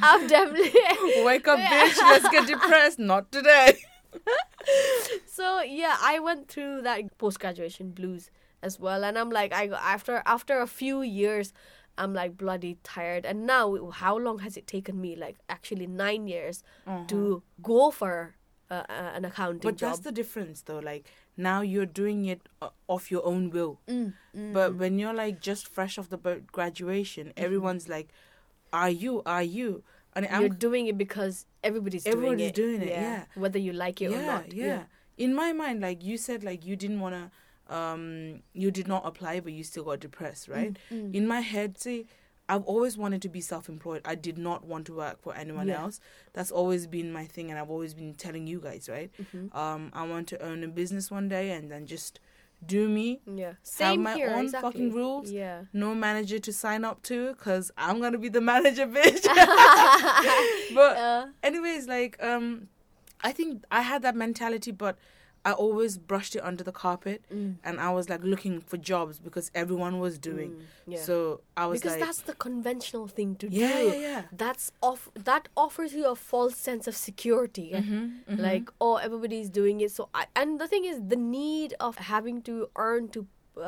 i've 0.02 0.30
definitely 0.30 0.72
Wake 1.28 1.48
up, 1.48 1.60
bitch. 1.60 1.98
Let's 2.02 2.30
get 2.30 2.48
depressed. 2.48 3.00
Not 3.00 3.32
today. 3.32 3.78
so 5.28 5.62
yeah 5.62 5.96
i 6.02 6.18
went 6.20 6.48
through 6.48 6.82
that 6.82 7.02
post 7.18 7.40
graduation 7.40 7.92
blues 7.92 8.30
as 8.62 8.80
well 8.80 9.04
and 9.04 9.18
i'm 9.18 9.30
like 9.30 9.54
i 9.54 9.68
go 9.68 9.76
after 9.76 10.22
after 10.26 10.60
a 10.60 10.68
few 10.68 11.02
years 11.02 11.54
i'm 11.98 12.14
like 12.14 12.38
bloody 12.38 12.78
tired 12.84 13.26
and 13.26 13.46
now 13.46 13.90
how 13.92 14.18
long 14.18 14.40
has 14.40 14.58
it 14.58 14.66
taken 14.68 15.00
me 15.00 15.16
like 15.16 15.38
actually 15.50 15.88
nine 15.88 16.28
years 16.28 16.64
Uh-huh. 16.88 17.06
to 17.08 17.44
go 17.62 17.92
for 17.92 18.36
uh, 18.70 18.84
an 18.90 19.24
accounting 19.24 19.62
But 19.70 19.78
job 19.78 19.90
that's 19.92 20.00
the 20.02 20.12
difference, 20.12 20.62
though. 20.64 20.80
Like 20.80 21.08
now 21.38 21.62
you're 21.62 21.86
doing 21.86 22.26
it 22.26 22.42
of 22.90 23.10
your 23.10 23.26
own 23.26 23.50
will. 23.50 23.80
Mm, 23.88 24.14
mm, 24.36 24.54
But 24.54 24.74
mm. 24.74 24.78
when 24.78 25.00
you're 25.00 25.14
like 25.14 25.40
just 25.40 25.70
fresh 25.70 25.98
off 25.98 26.10
the 26.10 26.18
bo- 26.18 26.42
graduation, 26.52 27.32
everyone's 27.38 27.88
like, 27.88 28.10
"Are 28.74 28.90
you? 28.90 29.24
Are 29.26 29.42
you?" 29.44 29.84
And 30.14 30.26
you're 30.26 30.36
I'm 30.52 30.56
doing 30.56 30.88
it 30.88 30.98
because 30.98 31.46
everybody's, 31.64 32.06
Everybody's 32.06 32.52
doing 32.52 32.80
it. 32.80 32.82
doing 32.82 32.82
it, 32.82 33.00
yeah. 33.02 33.24
Whether 33.36 33.60
you 33.60 33.72
like 33.72 34.02
it 34.02 34.12
yeah, 34.12 34.18
or 34.20 34.26
not. 34.34 34.52
yeah. 34.52 34.84
In 35.18 35.34
my 35.34 35.54
mind, 35.54 35.80
like 35.80 36.04
you 36.04 36.18
said, 36.18 36.44
like 36.44 36.66
you 36.66 36.76
didn't 36.76 37.00
wanna, 37.00 37.32
um, 37.70 38.42
you 38.54 38.72
did 38.72 38.88
not 38.88 39.06
apply, 39.06 39.40
but 39.42 39.54
you 39.54 39.64
still 39.64 39.84
got 39.84 40.00
depressed, 40.00 40.48
right? 40.48 40.76
Mm, 40.92 41.12
mm. 41.12 41.16
In 41.16 41.28
my 41.28 41.42
head, 41.42 41.78
see, 41.80 42.06
I've 42.50 42.64
always 42.64 42.98
wanted 42.98 43.22
to 43.24 43.30
be 43.30 43.42
self-employed. 43.42 44.02
I 44.06 44.16
did 44.16 44.38
not 44.38 44.66
want 44.66 44.86
to 44.86 44.94
work 44.94 45.22
for 45.22 45.36
anyone 45.36 45.68
Yeah. 45.68 45.82
else. 45.82 46.00
That's 46.34 46.50
always 46.52 46.88
been 46.88 47.12
my 47.12 47.26
thing, 47.26 47.50
and 47.52 47.60
I've 47.60 47.70
always 47.70 47.94
been 47.94 48.14
telling 48.14 48.48
you 48.48 48.60
guys, 48.62 48.88
right? 48.90 49.12
Mhm. 49.22 49.54
Um, 49.54 49.92
I 49.94 50.08
want 50.08 50.28
to 50.30 50.42
own 50.42 50.64
a 50.64 50.68
business 50.68 51.12
one 51.12 51.28
day 51.28 51.52
and 51.52 51.70
then 51.70 51.86
just 51.86 52.20
do 52.66 52.88
me. 52.90 53.20
Yeah. 53.26 53.54
Same 53.64 54.02
my 54.04 54.16
here. 54.16 54.30
own 54.32 54.46
exactly. 54.46 54.72
fucking 54.72 54.92
rules. 54.94 55.30
Yeah. 55.30 55.66
No 55.74 55.94
manager 55.94 56.40
to 56.40 56.52
sign 56.54 56.86
up 56.86 57.04
to, 57.04 57.36
cause 57.36 57.70
I'm 57.78 58.00
gonna 58.00 58.18
be 58.18 58.30
the 58.30 58.42
manager, 58.54 58.88
bitch. 58.88 59.24
but 60.74 60.98
Uh, 60.98 61.26
anyways, 61.44 61.88
like 61.88 62.22
um, 62.24 62.68
I 63.22 63.32
think 63.32 63.64
I 63.72 63.82
had 63.82 64.02
that 64.04 64.16
mentality, 64.16 64.72
but 64.72 64.98
I 65.50 65.52
always 65.66 65.98
brushed 66.12 66.34
it 66.38 66.44
under 66.50 66.64
the 66.70 66.74
carpet, 66.84 67.20
mm, 67.34 67.56
and 67.68 67.80
I 67.88 67.90
was 67.98 68.06
like 68.14 68.22
looking 68.34 68.56
for 68.70 68.78
jobs 68.92 69.16
because 69.28 69.48
everyone 69.64 69.96
was 70.06 70.16
doing. 70.32 70.52
mm, 70.52 70.62
yeah. 70.94 71.02
So 71.08 71.16
I 71.56 71.66
was 71.72 71.80
because 71.80 71.96
like, 71.98 72.06
that's 72.06 72.22
the 72.32 72.36
conventional 72.48 73.08
thing 73.18 73.30
to 73.42 73.48
yeah, 73.50 73.78
do. 73.78 73.88
yeah, 73.88 73.94
yeah. 74.10 74.22
That's 74.44 74.66
off. 74.90 75.02
That 75.30 75.44
offers 75.56 75.92
you 75.98 76.06
a 76.16 76.16
false 76.16 76.58
sense 76.68 76.86
of 76.92 76.96
security. 77.10 77.70
Mm-hmm, 77.74 77.94
mm-hmm. 77.96 78.42
Like 78.48 78.66
oh, 78.82 78.96
everybody's 79.08 79.50
doing 79.50 79.80
it. 79.86 79.92
So 79.98 80.02
I, 80.14 80.26
and 80.36 80.60
the 80.60 80.68
thing 80.68 80.84
is, 80.92 80.98
the 81.14 81.22
need 81.40 81.72
of 81.80 81.94
having 82.14 82.42
to 82.50 82.54
earn 82.76 83.08
to 83.16 83.20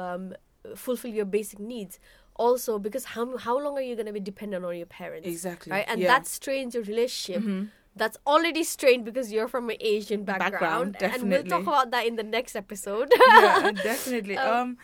um, 0.04 0.34
fulfill 0.76 1.14
your 1.20 1.26
basic 1.38 1.60
needs. 1.60 1.98
Also, 2.36 2.80
because 2.80 3.04
how 3.14 3.24
how 3.38 3.56
long 3.64 3.74
are 3.80 3.82
you 3.90 3.96
going 4.00 4.06
to 4.14 4.14
be 4.14 4.26
dependent 4.32 4.64
on 4.66 4.76
your 4.82 4.86
parents? 5.02 5.28
exactly, 5.28 5.72
Right, 5.72 5.86
and 5.90 6.00
yeah. 6.00 6.08
that 6.08 6.24
strains 6.28 6.72
your 6.76 6.84
relationship. 6.84 7.44
Mhm. 7.44 7.70
That's 7.96 8.18
already 8.26 8.64
strained 8.64 9.04
because 9.04 9.32
you're 9.32 9.48
from 9.48 9.70
an 9.70 9.78
Asian 9.80 10.24
background, 10.24 10.94
Background, 10.94 11.22
and 11.22 11.30
we'll 11.32 11.44
talk 11.44 11.64
about 11.64 11.92
that 11.92 12.06
in 12.06 12.16
the 12.16 12.24
next 12.24 12.56
episode. 12.56 13.12
yeah, 13.20 13.72
definitely. 13.84 14.38
Um, 14.38 14.56
Um, 14.60 14.78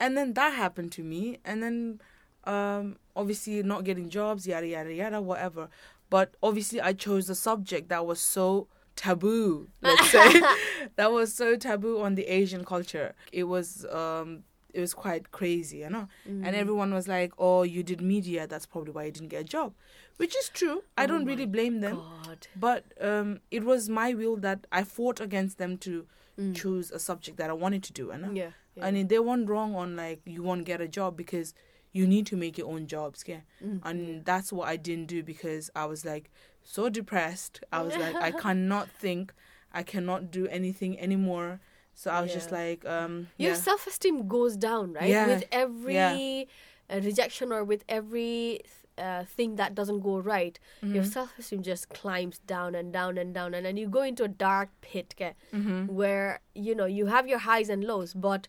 and 0.00 0.16
then 0.16 0.32
that 0.34 0.54
happened 0.54 0.90
to 0.92 1.02
me, 1.02 1.38
and 1.44 1.62
then 1.62 2.00
um, 2.44 2.96
obviously 3.14 3.62
not 3.62 3.84
getting 3.84 4.08
jobs, 4.08 4.46
yada 4.46 4.66
yada 4.66 4.92
yada, 4.92 5.20
whatever. 5.20 5.68
But 6.10 6.34
obviously, 6.42 6.80
I 6.80 6.92
chose 6.92 7.28
a 7.30 7.34
subject 7.34 7.88
that 7.88 8.06
was 8.06 8.20
so 8.20 8.68
taboo. 8.96 9.68
Let's 9.80 10.10
say 10.10 10.40
that 10.96 11.12
was 11.12 11.34
so 11.34 11.56
taboo 11.56 12.00
on 12.00 12.14
the 12.14 12.26
Asian 12.26 12.64
culture. 12.64 13.14
It 13.32 13.44
was 13.44 13.84
um, 13.86 14.44
it 14.72 14.80
was 14.80 14.94
quite 14.94 15.30
crazy, 15.32 15.78
you 15.78 15.90
know. 15.90 16.08
Mm. 16.28 16.46
And 16.46 16.56
everyone 16.56 16.92
was 16.94 17.06
like, 17.08 17.32
"Oh, 17.38 17.62
you 17.62 17.82
did 17.82 18.00
media. 18.00 18.46
That's 18.46 18.66
probably 18.66 18.92
why 18.92 19.04
you 19.04 19.12
didn't 19.12 19.28
get 19.28 19.40
a 19.42 19.44
job," 19.44 19.74
which 20.16 20.34
is 20.36 20.48
true. 20.48 20.82
I 20.96 21.04
Oh 21.04 21.06
don't 21.08 21.24
really 21.24 21.46
blame 21.46 21.80
them. 21.80 21.96
God. 21.96 22.46
But 22.56 22.84
um, 23.00 23.40
it 23.50 23.64
was 23.64 23.88
my 23.88 24.14
will 24.14 24.36
that 24.38 24.66
I 24.72 24.84
fought 24.84 25.20
against 25.20 25.58
them 25.58 25.78
to 25.78 26.06
Mm. 26.38 26.56
choose 26.56 26.90
a 26.90 26.98
subject 26.98 27.36
that 27.36 27.50
I 27.50 27.52
wanted 27.52 27.82
to 27.82 27.92
do, 27.92 28.06
you 28.06 28.16
know. 28.16 28.30
Yeah. 28.32 28.52
yeah. 28.74 28.86
I 28.86 28.90
mean, 28.90 29.08
they 29.08 29.18
weren't 29.18 29.50
wrong 29.50 29.74
on 29.74 29.96
like 29.96 30.22
you 30.24 30.42
won't 30.42 30.64
get 30.64 30.80
a 30.80 30.88
job 30.88 31.14
because 31.14 31.52
you 31.92 32.06
need 32.06 32.24
to 32.28 32.36
make 32.36 32.56
your 32.56 32.68
own 32.68 32.86
jobs, 32.86 33.22
yeah. 33.26 33.40
Mm. 33.62 33.80
And 33.84 34.24
that's 34.24 34.50
what 34.50 34.66
I 34.66 34.76
didn't 34.78 35.08
do 35.08 35.22
because 35.22 35.68
I 35.76 35.84
was 35.84 36.06
like 36.06 36.30
so 36.62 36.88
depressed. 36.88 37.60
I 37.70 37.82
was 37.82 37.94
like, 37.98 38.14
I 38.16 38.30
cannot 38.46 38.88
think, 38.88 39.34
I 39.74 39.82
cannot 39.82 40.30
do 40.30 40.46
anything 40.48 40.98
anymore. 40.98 41.60
So 41.94 42.10
I 42.10 42.20
was 42.20 42.32
just 42.32 42.50
like, 42.50 42.84
um, 42.86 43.28
your 43.38 43.52
yeah, 43.52 43.56
self 43.56 43.86
esteem 43.86 44.26
goes 44.28 44.56
down, 44.56 44.92
right? 44.94 45.08
Yeah, 45.10 45.26
With 45.26 45.44
every 45.52 46.48
uh, 46.90 47.00
rejection 47.02 47.52
or 47.52 47.64
with 47.64 47.84
every 47.88 48.60
uh, 48.98 49.24
thing 49.24 49.56
that 49.56 49.74
doesn't 49.74 50.00
go 50.00 50.18
right, 50.18 50.58
your 50.82 51.02
Mhm. 51.04 51.12
self 51.12 51.38
esteem 51.38 51.62
just 51.62 51.88
climbs 51.88 52.38
down 52.40 52.74
and 52.74 52.92
down 52.92 53.16
and 53.18 53.32
down, 53.34 53.54
and 53.54 53.64
then 53.66 53.76
you 53.76 53.88
go 53.88 54.02
into 54.02 54.24
a 54.24 54.28
dark 54.28 54.68
pit 54.80 55.14
ke, 55.16 55.34
Mhm. 55.52 55.88
where 55.88 56.40
you 56.54 56.74
know 56.74 56.84
you 56.86 57.06
have 57.06 57.26
your 57.28 57.38
highs 57.38 57.68
and 57.70 57.84
lows, 57.84 58.12
but 58.14 58.48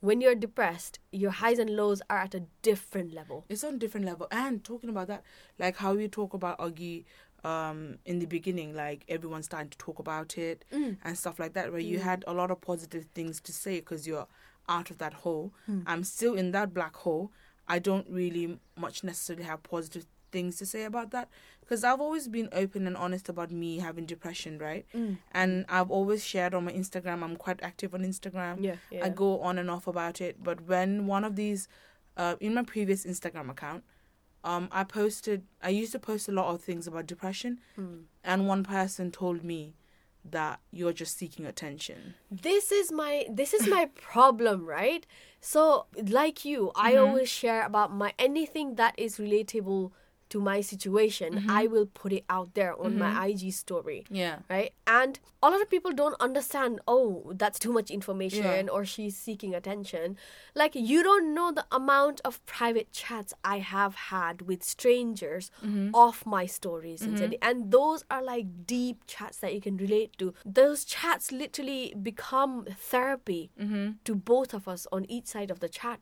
when 0.00 0.20
you're 0.20 0.34
depressed, 0.34 0.98
your 1.12 1.30
highs 1.30 1.58
and 1.60 1.70
lows 1.70 2.02
are 2.10 2.18
at 2.18 2.34
a 2.34 2.42
different 2.62 3.12
level. 3.14 3.44
it's 3.48 3.62
on 3.62 3.74
a 3.74 3.78
different 3.78 4.04
level. 4.06 4.26
And 4.32 4.64
talking 4.64 4.90
about 4.90 5.06
that, 5.08 5.22
like 5.58 5.76
how 5.76 5.94
we 5.94 6.08
talk 6.08 6.34
about 6.34 6.58
Augie 6.58 7.04
um, 7.44 7.98
in 8.04 8.18
the 8.20 8.26
beginning, 8.26 8.74
like 8.74 9.04
everyone's 9.08 9.46
starting 9.46 9.70
to 9.70 9.78
talk 9.78 9.98
about 9.98 10.38
it 10.38 10.64
Mm. 10.72 10.96
and 11.04 11.18
stuff 11.18 11.38
like 11.38 11.54
that, 11.54 11.70
where 11.72 11.80
you 11.80 11.98
Mm. 11.98 12.02
had 12.02 12.24
a 12.26 12.32
lot 12.32 12.50
of 12.50 12.60
positive 12.60 13.06
things 13.14 13.40
to 13.42 13.52
say 13.52 13.80
because 13.80 14.06
you're 14.06 14.28
out 14.68 14.90
of 14.90 14.98
that 14.98 15.12
hole. 15.12 15.52
Mm. 15.68 15.82
I'm 15.86 16.04
still 16.04 16.34
in 16.34 16.52
that 16.52 16.72
black 16.72 16.94
hole. 16.96 17.32
I 17.66 17.78
don't 17.78 18.08
really 18.08 18.58
much 18.76 19.02
necessarily 19.02 19.44
have 19.44 19.62
positive 19.62 20.06
things 20.30 20.56
to 20.56 20.64
say 20.66 20.84
about 20.84 21.10
that 21.10 21.28
because 21.60 21.84
I've 21.84 22.00
always 22.00 22.26
been 22.28 22.48
open 22.52 22.86
and 22.86 22.96
honest 22.96 23.28
about 23.28 23.50
me 23.50 23.78
having 23.80 24.06
depression, 24.06 24.58
right? 24.58 24.86
Mm. 24.94 25.18
And 25.32 25.66
I've 25.68 25.90
always 25.90 26.24
shared 26.24 26.54
on 26.54 26.64
my 26.64 26.72
Instagram. 26.72 27.22
I'm 27.22 27.36
quite 27.36 27.60
active 27.62 27.92
on 27.94 28.02
Instagram. 28.02 28.62
Yeah, 28.62 28.76
yeah. 28.90 29.04
I 29.04 29.08
go 29.10 29.40
on 29.40 29.58
and 29.58 29.68
off 29.70 29.86
about 29.86 30.20
it. 30.20 30.42
But 30.42 30.62
when 30.62 31.06
one 31.06 31.24
of 31.24 31.36
these, 31.36 31.68
uh, 32.16 32.36
in 32.40 32.54
my 32.54 32.62
previous 32.62 33.04
Instagram 33.04 33.50
account, 33.50 33.84
um, 34.44 34.68
I 34.72 34.84
posted, 34.84 35.42
I 35.62 35.68
used 35.70 35.92
to 35.92 35.98
post 35.98 36.28
a 36.28 36.32
lot 36.32 36.52
of 36.54 36.60
things 36.62 36.86
about 36.86 37.06
depression, 37.06 37.60
Mm. 37.78 38.04
and 38.24 38.48
one 38.48 38.62
person 38.64 39.10
told 39.10 39.42
me 39.44 39.74
that 40.24 40.60
you're 40.70 40.92
just 40.92 41.16
seeking 41.18 41.46
attention. 41.46 42.14
this 42.30 42.70
is 42.72 42.90
my 42.92 43.26
this 43.28 43.52
is 43.52 43.66
my 43.68 43.86
problem 44.12 44.64
right 44.64 45.04
so 45.40 45.86
like 46.18 46.44
you 46.44 46.70
i 46.76 46.92
Mhm. 46.94 47.00
always 47.06 47.28
share 47.28 47.62
about 47.66 47.92
my 47.92 48.14
anything 48.18 48.76
that 48.76 48.94
is 48.96 49.18
relatable 49.18 49.90
to 50.32 50.40
my 50.40 50.58
situation 50.72 51.28
Mhm. 51.34 51.50
i 51.60 51.62
will 51.72 51.86
put 52.02 52.10
it 52.18 52.24
out 52.36 52.48
there 52.58 52.74
on 52.84 52.90
Mhm. 52.92 52.98
my 53.04 53.10
ig 53.28 53.42
story 53.52 54.00
Yeah. 54.22 54.36
right 54.54 54.72
and 55.00 55.12
a 55.42 55.50
lot 55.52 55.60
of 55.64 55.68
people 55.74 55.92
don't 56.02 56.18
understand 56.28 56.80
oh 56.94 57.32
that's 57.42 57.58
too 57.64 57.72
much 57.78 57.90
information 57.98 58.68
or 58.74 58.80
she's 58.92 59.16
seeking 59.26 59.52
attention 59.60 60.16
like 60.62 60.74
you 60.90 61.02
don't 61.08 61.28
know 61.36 61.48
the 61.58 61.66
amount 61.80 62.20
of 62.28 62.40
private 62.56 62.88
chats 63.00 63.30
i 63.54 63.56
have 63.74 63.94
had 64.14 64.36
with 64.48 64.60
strangers 64.76 65.50
Mm-hmm. 65.62 65.90
off 66.04 66.18
my 66.36 66.44
stories 66.58 67.00
sincerely. 67.06 67.38
and 67.48 67.70
those 67.78 68.00
are 68.14 68.22
like 68.32 68.46
deep 68.76 68.96
chats 69.14 69.36
that 69.42 69.52
you 69.56 69.60
can 69.66 69.76
relate 69.76 70.10
to 70.20 70.26
those 70.60 70.84
chats 70.94 71.30
literally 71.42 71.84
become 72.10 72.54
therapy 72.92 73.42
Mm-hmm. 73.60 73.86
to 74.06 74.12
both 74.32 74.50
of 74.58 74.66
us 74.74 74.82
on 74.96 75.02
each 75.16 75.26
side 75.34 75.50
of 75.54 75.58
the 75.64 75.68
chat 75.78 76.00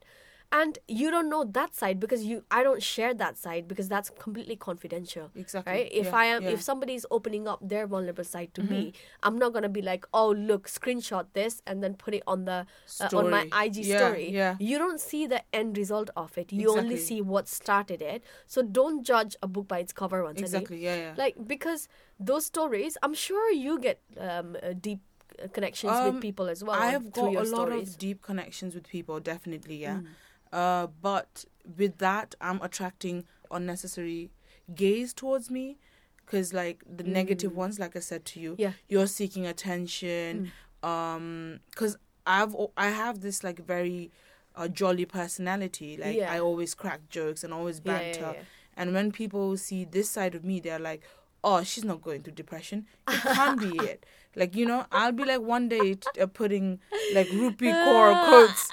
and 0.53 0.79
you 0.89 1.11
don't 1.13 1.29
know 1.29 1.45
that 1.45 1.75
side 1.77 2.01
because 2.01 2.25
you 2.25 2.43
i 2.51 2.63
don't 2.63 2.83
share 2.83 3.15
that 3.15 3.37
side 3.37 3.69
because 3.69 3.89
that's 3.89 4.11
completely 4.11 4.57
confidential 4.57 5.31
Exactly. 5.37 5.73
right 5.73 5.89
if 5.93 6.07
Yeah, 6.07 6.17
i 6.17 6.25
am 6.25 6.43
yeah. 6.43 6.51
if 6.51 6.63
somebody's 6.63 7.07
opening 7.11 7.47
up 7.47 7.61
their 7.63 7.87
vulnerable 7.87 8.25
side 8.25 8.53
to 8.55 8.63
me 8.63 8.81
Mm-hmm. 8.87 9.27
i'm 9.29 9.39
not 9.39 9.53
going 9.53 9.63
to 9.63 9.69
be 9.69 9.83
like 9.83 10.07
oh 10.13 10.31
look 10.31 10.67
screenshot 10.69 11.27
this 11.35 11.63
and 11.67 11.83
then 11.85 11.95
put 11.95 12.15
it 12.15 12.23
on 12.27 12.45
the 12.47 12.67
uh, 13.01 13.09
on 13.21 13.31
my 13.31 13.43
ig 13.65 13.77
Yeah, 13.77 13.99
story 13.99 14.31
yeah. 14.31 14.57
you 14.59 14.79
don't 14.79 15.01
see 15.01 15.27
the 15.27 15.43
end 15.53 15.77
result 15.79 16.11
of 16.17 16.37
it 16.37 16.53
you 16.53 16.71
only 16.81 16.97
see 16.97 17.21
what 17.23 17.47
started 17.49 18.03
it 18.03 18.25
so 18.47 18.63
don't 18.63 19.05
judge 19.05 19.37
a 19.43 19.47
book 19.47 19.69
by 19.69 19.79
its 19.79 19.93
cover 19.93 20.25
once 20.25 20.41
Exactly. 20.41 20.79
Yeah. 20.83 20.97
Yeah. 20.97 21.15
like 21.17 21.37
because 21.47 21.87
those 22.19 22.45
stories 22.47 22.97
i'm 23.05 23.15
sure 23.15 23.53
you 23.53 23.79
get 23.79 24.01
um, 24.19 24.57
uh, 24.63 24.73
deep 24.89 25.01
uh, 25.43 25.47
connections 25.53 25.93
Um, 25.93 26.15
with 26.15 26.23
people 26.23 26.49
as 26.49 26.65
well 26.65 26.77
I 26.81 26.89
have 26.97 27.13
got 27.13 27.29
a 27.35 27.39
lot 27.39 27.47
stories. 27.47 27.91
of 27.95 27.99
deep 27.99 28.21
connections 28.31 28.75
with 28.75 28.87
people, 28.89 29.21
definitely, 29.21 29.77
yeah. 29.77 29.99
Mm. 30.01 30.07
Uh, 30.53 30.87
but 31.01 31.45
with 31.77 31.99
that, 31.99 32.35
I'm 32.41 32.61
attracting 32.63 33.25
unnecessary 33.51 34.31
gaze 34.75 35.13
towards 35.13 35.51
me, 35.51 35.79
because 36.25 36.53
like 36.53 36.83
the 36.87 37.05
Mm. 37.05 37.55
ones, 37.55 37.79
like 37.79 37.97
I 37.97 38.01
said 38.01 38.25
to 38.27 38.41
you, 38.41 38.55
Yeah. 38.59 38.73
you're 38.89 39.07
seeking 39.07 39.47
attention. 39.47 40.53
Um, 40.83 41.61
because 41.71 41.97
I've 42.27 42.55
I 42.77 42.89
have 42.91 43.21
this 43.21 43.43
like 43.45 43.59
very 43.65 44.11
uh, 44.57 44.67
jolly 44.69 45.05
personality. 45.07 45.97
Like 45.97 46.17
Yeah. 46.17 46.33
I 46.33 46.39
always 46.41 46.75
crack 46.75 47.09
jokes 47.09 47.45
and 47.45 47.53
always 47.55 47.81
Yeah, 47.85 47.93
yeah, 47.93 48.03
banter. 48.03 48.33
yeah. 48.39 48.43
And 48.77 48.93
when 48.95 49.13
people 49.13 49.57
see 49.57 49.85
this 49.85 50.11
side 50.11 50.35
of 50.35 50.45
me, 50.45 50.61
they're 50.61 50.79
like, 50.79 51.03
"Oh, 51.43 51.63
she's 51.63 51.85
not 51.85 52.03
going 52.03 52.23
through 52.23 52.35
depression. 52.35 52.87
It 53.09 53.21
can't 53.23 53.59
be 53.61 53.77
it." 53.85 54.05
Like 54.37 54.55
you 54.55 54.65
know, 54.65 54.87
I'll 54.93 55.11
be 55.11 55.25
like 55.25 55.41
one 55.41 55.69
day 55.69 55.95
t- 55.95 56.21
uh, 56.21 56.27
putting 56.27 56.79
like 57.15 57.27
Rupi 57.29 57.73
Kaur 57.73 58.15
quotes. 58.29 58.71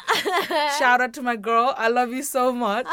Shout 0.77 1.01
out 1.01 1.13
to 1.13 1.23
my 1.23 1.35
girl. 1.35 1.73
I 1.75 1.87
love 1.87 2.11
you 2.13 2.21
so 2.21 2.51
much. 2.51 2.85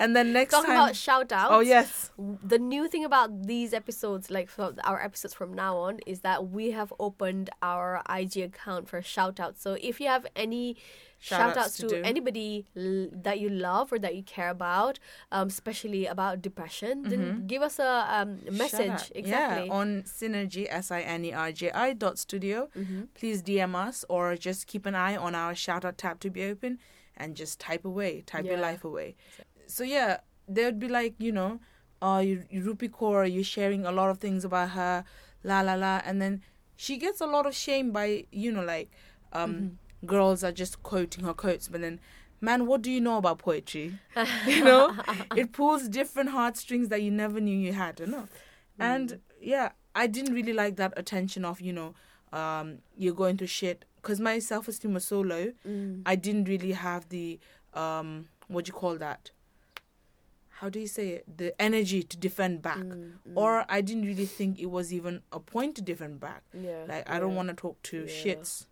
And 0.00 0.16
then 0.16 0.32
next 0.32 0.52
Talking 0.52 0.68
time, 0.70 0.80
about 0.80 0.96
shout 0.96 1.30
outs. 1.32 1.50
oh 1.52 1.60
yes, 1.60 2.10
The 2.42 2.58
new 2.58 2.88
thing 2.88 3.04
about 3.04 3.46
these 3.46 3.74
episodes, 3.74 4.30
like 4.30 4.48
for 4.48 4.74
our 4.84 5.02
episodes 5.02 5.34
from 5.34 5.52
now 5.52 5.76
on, 5.76 5.98
is 6.06 6.20
that 6.20 6.48
we 6.48 6.70
have 6.70 6.90
opened 6.98 7.50
our 7.62 8.02
IG 8.08 8.38
account 8.38 8.88
for 8.88 9.02
shout 9.02 9.38
outs. 9.38 9.60
So 9.60 9.76
if 9.80 10.00
you 10.00 10.06
have 10.08 10.26
any 10.34 10.76
shout 11.28 11.40
Shout-outs 11.40 11.66
outs 11.66 11.76
to 11.82 11.88
to, 11.88 11.96
anybody 12.12 12.50
l- 12.76 13.08
that 13.26 13.36
you 13.42 13.48
love 13.68 13.86
or 13.92 13.98
that 14.04 14.14
you 14.18 14.22
care 14.34 14.50
about, 14.58 14.94
um, 15.36 15.46
especially 15.54 16.02
about 16.14 16.34
depression, 16.48 16.94
then 17.10 17.22
give 17.52 17.62
us 17.68 17.76
a 17.78 17.92
um, 18.16 18.30
Mm-hmm. 18.36 18.58
Message. 18.64 19.02
Exactly. 19.22 19.66
Yeah, 19.66 19.78
on 19.78 19.88
sinerji 20.18 20.64
s 20.70 20.86
i 20.98 21.02
n 21.18 21.24
e 21.28 21.32
r 21.32 21.50
j 21.60 21.70
i 21.86 21.88
dot 22.04 22.16
studio. 22.24 22.58
Mm-hmm. 22.78 23.00
Please 23.18 23.38
DM 23.48 23.74
us 23.86 24.04
or 24.14 24.22
just 24.48 24.60
keep 24.70 24.84
an 24.90 24.94
eye 25.06 25.16
on 25.26 25.32
our 25.42 25.54
shout 25.64 25.82
out 25.88 25.96
tab 26.04 26.16
to 26.24 26.28
be 26.36 26.42
open 26.52 26.72
and 27.16 27.28
just 27.42 27.54
type 27.68 27.84
away, 27.92 28.12
type 28.32 28.44
your 28.52 28.60
life 28.68 28.82
away. 28.90 29.08
So 29.66 29.82
yeah, 29.96 30.10
they 30.54 30.64
would 30.66 30.78
be 30.86 30.90
like, 31.00 31.14
you 31.18 31.32
know, 31.38 31.52
uh, 32.06 32.22
you, 32.28 32.44
you 32.54 32.60
Rupi 32.68 32.88
Kaur, 32.98 33.24
you're 33.34 33.50
sharing 33.58 33.82
a 33.86 33.92
lot 33.98 34.08
of 34.14 34.18
things 34.24 34.44
about 34.44 34.70
her, 34.78 34.94
la 35.42 35.58
la 35.68 35.74
la, 35.74 35.94
and 36.06 36.20
then 36.22 36.34
she 36.76 36.94
gets 37.04 37.20
a 37.26 37.26
lot 37.26 37.44
of 37.50 37.54
shame 37.66 37.90
by, 37.90 38.08
you 38.30 38.52
know, 38.52 38.62
like, 38.74 38.90
um, 39.32 39.50
Mm-hmm. 39.54 39.68
Girls 40.06 40.42
are 40.44 40.52
just 40.52 40.82
quoting 40.82 41.24
her 41.24 41.34
quotes, 41.34 41.68
but 41.68 41.80
then 41.80 42.00
man, 42.40 42.66
what 42.66 42.82
do 42.82 42.90
you 42.90 43.00
know 43.00 43.16
about 43.16 43.38
poetry? 43.38 43.98
you 44.46 44.62
know, 44.64 44.94
it 45.36 45.52
pulls 45.52 45.88
different 45.88 46.30
heartstrings 46.30 46.88
that 46.88 47.02
you 47.02 47.10
never 47.10 47.40
knew 47.40 47.56
you 47.56 47.72
had. 47.72 48.00
You 48.00 48.06
know, 48.06 48.28
and 48.78 49.20
yeah, 49.40 49.70
I 49.94 50.06
didn't 50.06 50.34
really 50.34 50.52
like 50.52 50.76
that 50.76 50.92
attention 50.96 51.44
of 51.44 51.60
you 51.60 51.72
know, 51.72 51.94
um, 52.32 52.78
you're 52.96 53.14
going 53.14 53.36
through 53.38 53.46
shit 53.48 53.84
because 53.96 54.20
my 54.20 54.38
self 54.38 54.68
esteem 54.68 54.94
was 54.94 55.04
so 55.04 55.20
low. 55.20 55.52
Mm. 55.66 56.02
I 56.06 56.14
didn't 56.16 56.44
really 56.44 56.72
have 56.72 57.08
the 57.08 57.38
um, 57.74 58.28
what 58.48 58.64
do 58.66 58.70
you 58.70 58.74
call 58.74 58.96
that? 58.98 59.30
How 60.60 60.70
do 60.70 60.80
you 60.80 60.86
say 60.86 61.08
it? 61.10 61.36
The 61.36 61.60
energy 61.60 62.02
to 62.02 62.16
defend 62.16 62.62
back, 62.62 62.78
Mm, 62.78 63.12
mm. 63.28 63.32
or 63.34 63.66
I 63.68 63.82
didn't 63.82 64.06
really 64.06 64.24
think 64.24 64.58
it 64.58 64.70
was 64.70 64.90
even 64.92 65.20
a 65.30 65.38
point 65.38 65.74
to 65.76 65.82
defend 65.82 66.18
back. 66.20 66.42
yeah, 66.54 66.84
Like 66.88 67.08
I 67.10 67.18
don't 67.20 67.30
yeah. 67.32 67.36
want 67.36 67.48
to 67.48 67.54
talk 67.54 67.82
to 67.84 68.06
Yeah. 68.06 68.06
shits. 68.24 68.66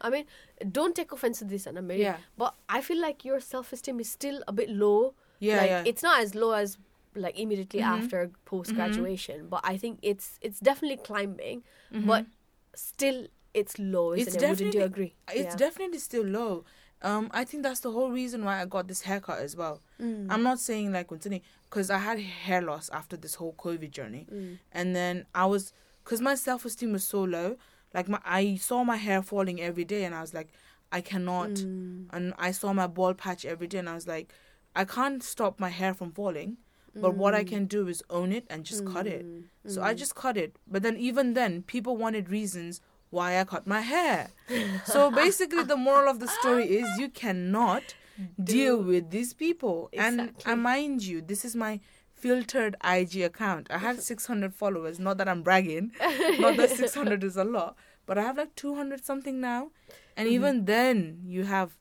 I 0.00 0.10
mean, 0.10 0.24
don't 0.72 0.94
take 0.94 1.12
offense 1.12 1.38
to 1.40 1.44
this, 1.44 1.66
Anna 1.66 1.82
Mary. 1.82 2.00
Yeah. 2.02 2.18
But 2.36 2.54
I 2.68 2.80
feel 2.80 3.00
like 3.00 3.24
your 3.24 3.40
self 3.40 3.72
esteem 3.72 4.00
is 4.00 4.10
still 4.10 4.42
a 4.48 4.52
bit 4.52 4.68
low. 4.70 5.14
Yeah, 5.38 5.56
like 5.58 5.70
yeah. 5.70 5.82
it's 5.86 6.02
not 6.02 6.20
as 6.20 6.34
low 6.34 6.52
as 6.52 6.78
like 7.14 7.38
immediately 7.38 7.80
Mhm. 7.80 7.98
after 8.02 8.30
post 8.44 8.74
graduation, 8.74 9.48
but 9.48 9.60
I 9.64 9.76
think 9.78 9.98
it's 10.02 10.38
it's 10.42 10.60
definitely 10.60 10.98
climbing, 10.98 11.62
but 11.90 12.26
still 12.74 13.26
it's 13.54 13.78
low, 13.78 14.12
isn't 14.12 14.34
Mm-hmm. 14.34 14.36
It's 14.36 14.36
it? 14.36 14.48
Wouldn't 14.48 14.60
you 14.60 14.80
definitely- 14.80 14.82
agree? 14.82 15.14
It's 15.40 15.52
yeah. 15.54 15.56
definitely 15.56 15.98
still 15.98 16.24
low. 16.24 16.64
Um, 17.02 17.30
I 17.32 17.44
think 17.44 17.62
that's 17.62 17.80
the 17.80 17.90
whole 17.90 18.10
reason 18.10 18.44
why 18.44 18.60
I 18.60 18.64
got 18.64 18.88
this 18.88 19.02
haircut 19.02 19.38
as 19.38 19.54
well. 19.56 19.82
Mm. 20.00 20.26
I'm 20.30 20.42
not 20.42 20.58
saying 20.58 20.92
like 20.92 21.08
continue 21.08 21.40
because 21.68 21.90
I 21.90 21.98
had 21.98 22.18
hair 22.18 22.62
loss 22.62 22.88
after 22.90 23.16
this 23.16 23.34
whole 23.36 23.54
COVID 23.54 23.90
journey, 23.90 24.26
Mm. 24.32 24.58
and 24.72 24.96
then 24.96 25.26
I 25.34 25.46
was 25.46 25.72
because 26.04 26.20
my 26.20 26.34
self 26.34 26.64
esteem 26.64 26.92
was 26.92 27.04
so 27.04 27.22
low. 27.22 27.56
Like 27.94 28.08
my, 28.08 28.20
I 28.24 28.56
saw 28.56 28.84
my 28.84 28.96
hair 28.96 29.22
falling 29.22 29.60
every 29.60 29.84
day, 29.84 30.04
and 30.04 30.14
I 30.14 30.20
was 30.20 30.34
like, 30.34 30.48
I 30.92 31.00
cannot. 31.00 31.50
Mm. 31.50 32.06
And 32.12 32.34
I 32.38 32.50
saw 32.52 32.72
my 32.72 32.86
bald 32.86 33.18
patch 33.18 33.44
every 33.44 33.66
day, 33.66 33.78
and 33.78 33.88
I 33.88 33.94
was 33.94 34.06
like, 34.06 34.32
I 34.74 34.84
can't 34.84 35.22
stop 35.22 35.58
my 35.58 35.70
hair 35.70 35.94
from 35.94 36.12
falling. 36.12 36.58
But 36.98 37.14
what 37.14 37.34
I 37.34 37.44
can 37.44 37.66
do 37.66 37.88
is 37.88 38.02
own 38.08 38.32
it 38.32 38.46
and 38.48 38.64
just 38.64 38.86
cut 38.86 39.06
it. 39.06 39.26
Mm. 39.26 39.44
So 39.66 39.82
I 39.82 39.92
just 39.92 40.14
cut 40.14 40.38
it. 40.38 40.56
But 40.66 40.82
then 40.82 40.96
even 40.96 41.34
then, 41.34 41.62
people 41.62 41.96
wanted 41.98 42.30
reasons 42.30 42.80
why 43.10 43.38
I 43.38 43.44
cut 43.44 43.66
my 43.66 43.80
hair. 43.80 44.30
so 44.86 45.10
basically, 45.10 45.62
the 45.62 45.76
moral 45.76 46.08
of 46.08 46.20
the 46.20 46.28
story 46.28 46.64
is 46.64 46.88
you 46.98 47.10
cannot 47.10 47.94
deal 48.42 48.82
with 48.82 49.10
these 49.10 49.34
people. 49.34 49.90
And 49.92 50.20
Exactly. 50.20 50.52
and 50.52 50.62
mind 50.62 51.02
you, 51.04 51.20
this 51.20 51.44
is 51.44 51.54
my 51.54 51.80
filtered 52.16 52.76
IG 52.82 53.22
account. 53.22 53.68
I 53.70 53.78
have 53.78 54.00
600 54.00 54.54
followers. 54.54 54.98
Not 54.98 55.18
that 55.18 55.28
I'm 55.28 55.42
bragging. 55.42 55.92
Not 56.38 56.56
that 56.56 56.70
600 56.76 57.22
is 57.22 57.36
a 57.36 57.44
lot, 57.44 57.76
but 58.06 58.18
I 58.18 58.22
have 58.22 58.38
like 58.38 58.54
200 58.56 59.04
something 59.04 59.40
now. 59.40 59.70
And 60.16 60.26
mm-hmm. 60.26 60.34
even 60.34 60.64
then, 60.64 61.20
you 61.24 61.44
have 61.44 61.76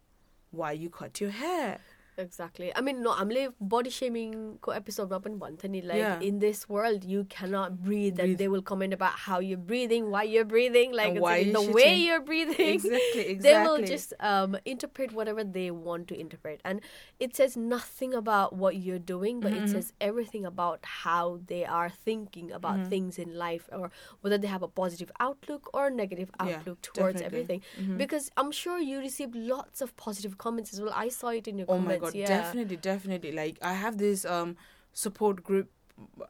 why 0.52 0.74
you 0.74 0.90
cut 0.90 1.20
your 1.22 1.32
hair. 1.32 1.80
Exactly. 2.18 2.72
I 2.76 2.82
mean, 2.82 3.04
no, 3.04 3.12
I'm 3.12 3.30
like 3.30 3.52
body 3.60 3.90
shaming 3.90 4.58
ko 4.62 4.72
episode 4.72 5.10
na 5.10 5.20
pun 5.20 5.36
Anthony. 5.44 5.82
Like 5.82 5.98
Yeah. 6.00 6.20
in 6.22 6.40
this 6.40 6.70
world, 6.70 7.04
you 7.04 7.26
cannot 7.26 7.84
breathe, 7.84 8.20
and 8.20 8.38
they 8.38 8.48
will 8.48 8.62
comment 8.62 8.94
about 8.94 9.20
how 9.28 9.40
you're 9.40 9.58
breathing, 9.60 10.10
why 10.12 10.24
you're 10.24 10.46
breathing, 10.46 10.94
like 10.94 11.20
why 11.20 11.44
the 11.44 11.62
way 11.62 11.96
you're 12.00 12.22
breathing. 12.22 12.80
Exactly, 12.80 13.26
exactly. 13.28 13.36
They 13.46 13.56
will 13.60 13.82
just 13.84 14.14
um, 14.20 14.56
interpret 14.64 15.12
whatever 15.12 15.44
they 15.44 15.72
want 15.72 16.08
to 16.08 16.20
interpret, 16.20 16.62
and 16.64 16.80
it 17.20 17.36
says 17.36 17.58
nothing 17.58 18.14
about 18.14 18.56
what 18.56 18.76
you're 18.78 19.00
doing, 19.00 19.40
but 19.42 19.52
Mm-hmm. 19.52 19.66
it 19.66 19.76
says 19.76 19.92
everything 20.00 20.46
about 20.46 20.80
how 21.04 21.40
they 21.48 21.64
are 21.66 21.90
thinking 21.92 22.52
about 22.52 22.80
Mm-hmm. 22.80 22.90
things 22.96 23.20
in 23.20 23.36
life, 23.36 23.68
or 23.72 23.92
whether 24.22 24.38
they 24.38 24.48
have 24.48 24.64
a 24.64 24.72
positive 24.72 25.12
outlook 25.20 25.70
or 25.74 25.88
a 25.88 25.92
negative 25.92 26.32
Yeah, 26.40 26.46
outlook 26.64 26.82
towards 26.82 27.20
definitely. 27.20 27.26
everything. 27.28 27.62
Mhm. 27.80 27.98
Because 27.98 28.32
I'm 28.38 28.52
sure 28.52 28.80
you 28.80 29.00
received 29.00 29.36
lots 29.36 29.82
of 29.82 29.96
positive 30.00 30.38
comments 30.38 30.72
as 30.74 30.80
well. 30.82 30.94
I 30.96 31.10
saw 31.10 31.30
it 31.36 31.48
in 31.48 31.58
your 31.60 31.68
Oh 31.70 31.76
comments. 31.76 32.05
God, 32.06 32.16
yeah. 32.16 32.28
definitely, 32.28 32.78
definitely. 32.78 33.32
Like 33.32 33.58
I 33.62 33.74
have 33.74 33.98
this 33.98 34.26
um 34.26 34.56
support 34.94 35.44
group. 35.44 35.70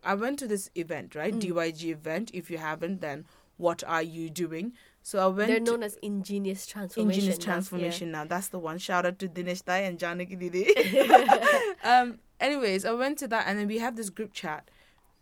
I 0.03 0.13
went 0.13 0.39
to 0.39 0.47
this 0.47 0.69
event, 0.75 1.11
Mm. 1.11 1.19
right? 1.19 1.33
DYG 1.33 1.89
event. 1.91 2.31
If 2.33 2.49
you 2.51 2.57
haven't, 2.57 3.01
then 3.01 3.25
what 3.57 3.83
are 3.85 4.03
you 4.03 4.29
doing? 4.29 4.73
So 5.01 5.19
I 5.19 5.27
went 5.27 5.49
They're 5.49 5.59
known 5.59 5.83
as 5.83 5.97
ingenious 6.01 6.65
transformation. 6.65 7.19
Ingenious 7.19 7.39
now, 7.39 7.45
Transformation 7.45 8.11
now. 8.11 8.25
That's 8.25 8.47
the 8.47 8.59
one. 8.59 8.77
Shout 8.79 9.05
out 9.05 9.19
to 9.19 9.27
Dinesh 9.27 9.63
Dai 9.63 9.79
and 9.79 9.99
Janaki 9.99 10.35
Didi. 10.35 10.65
um 11.83 12.19
anyways, 12.39 12.85
I 12.85 12.91
went 12.91 13.17
to 13.19 13.27
that 13.27 13.45
and 13.47 13.59
then 13.59 13.67
we 13.67 13.77
have 13.79 13.95
this 13.95 14.09
group 14.09 14.33
chat 14.33 14.69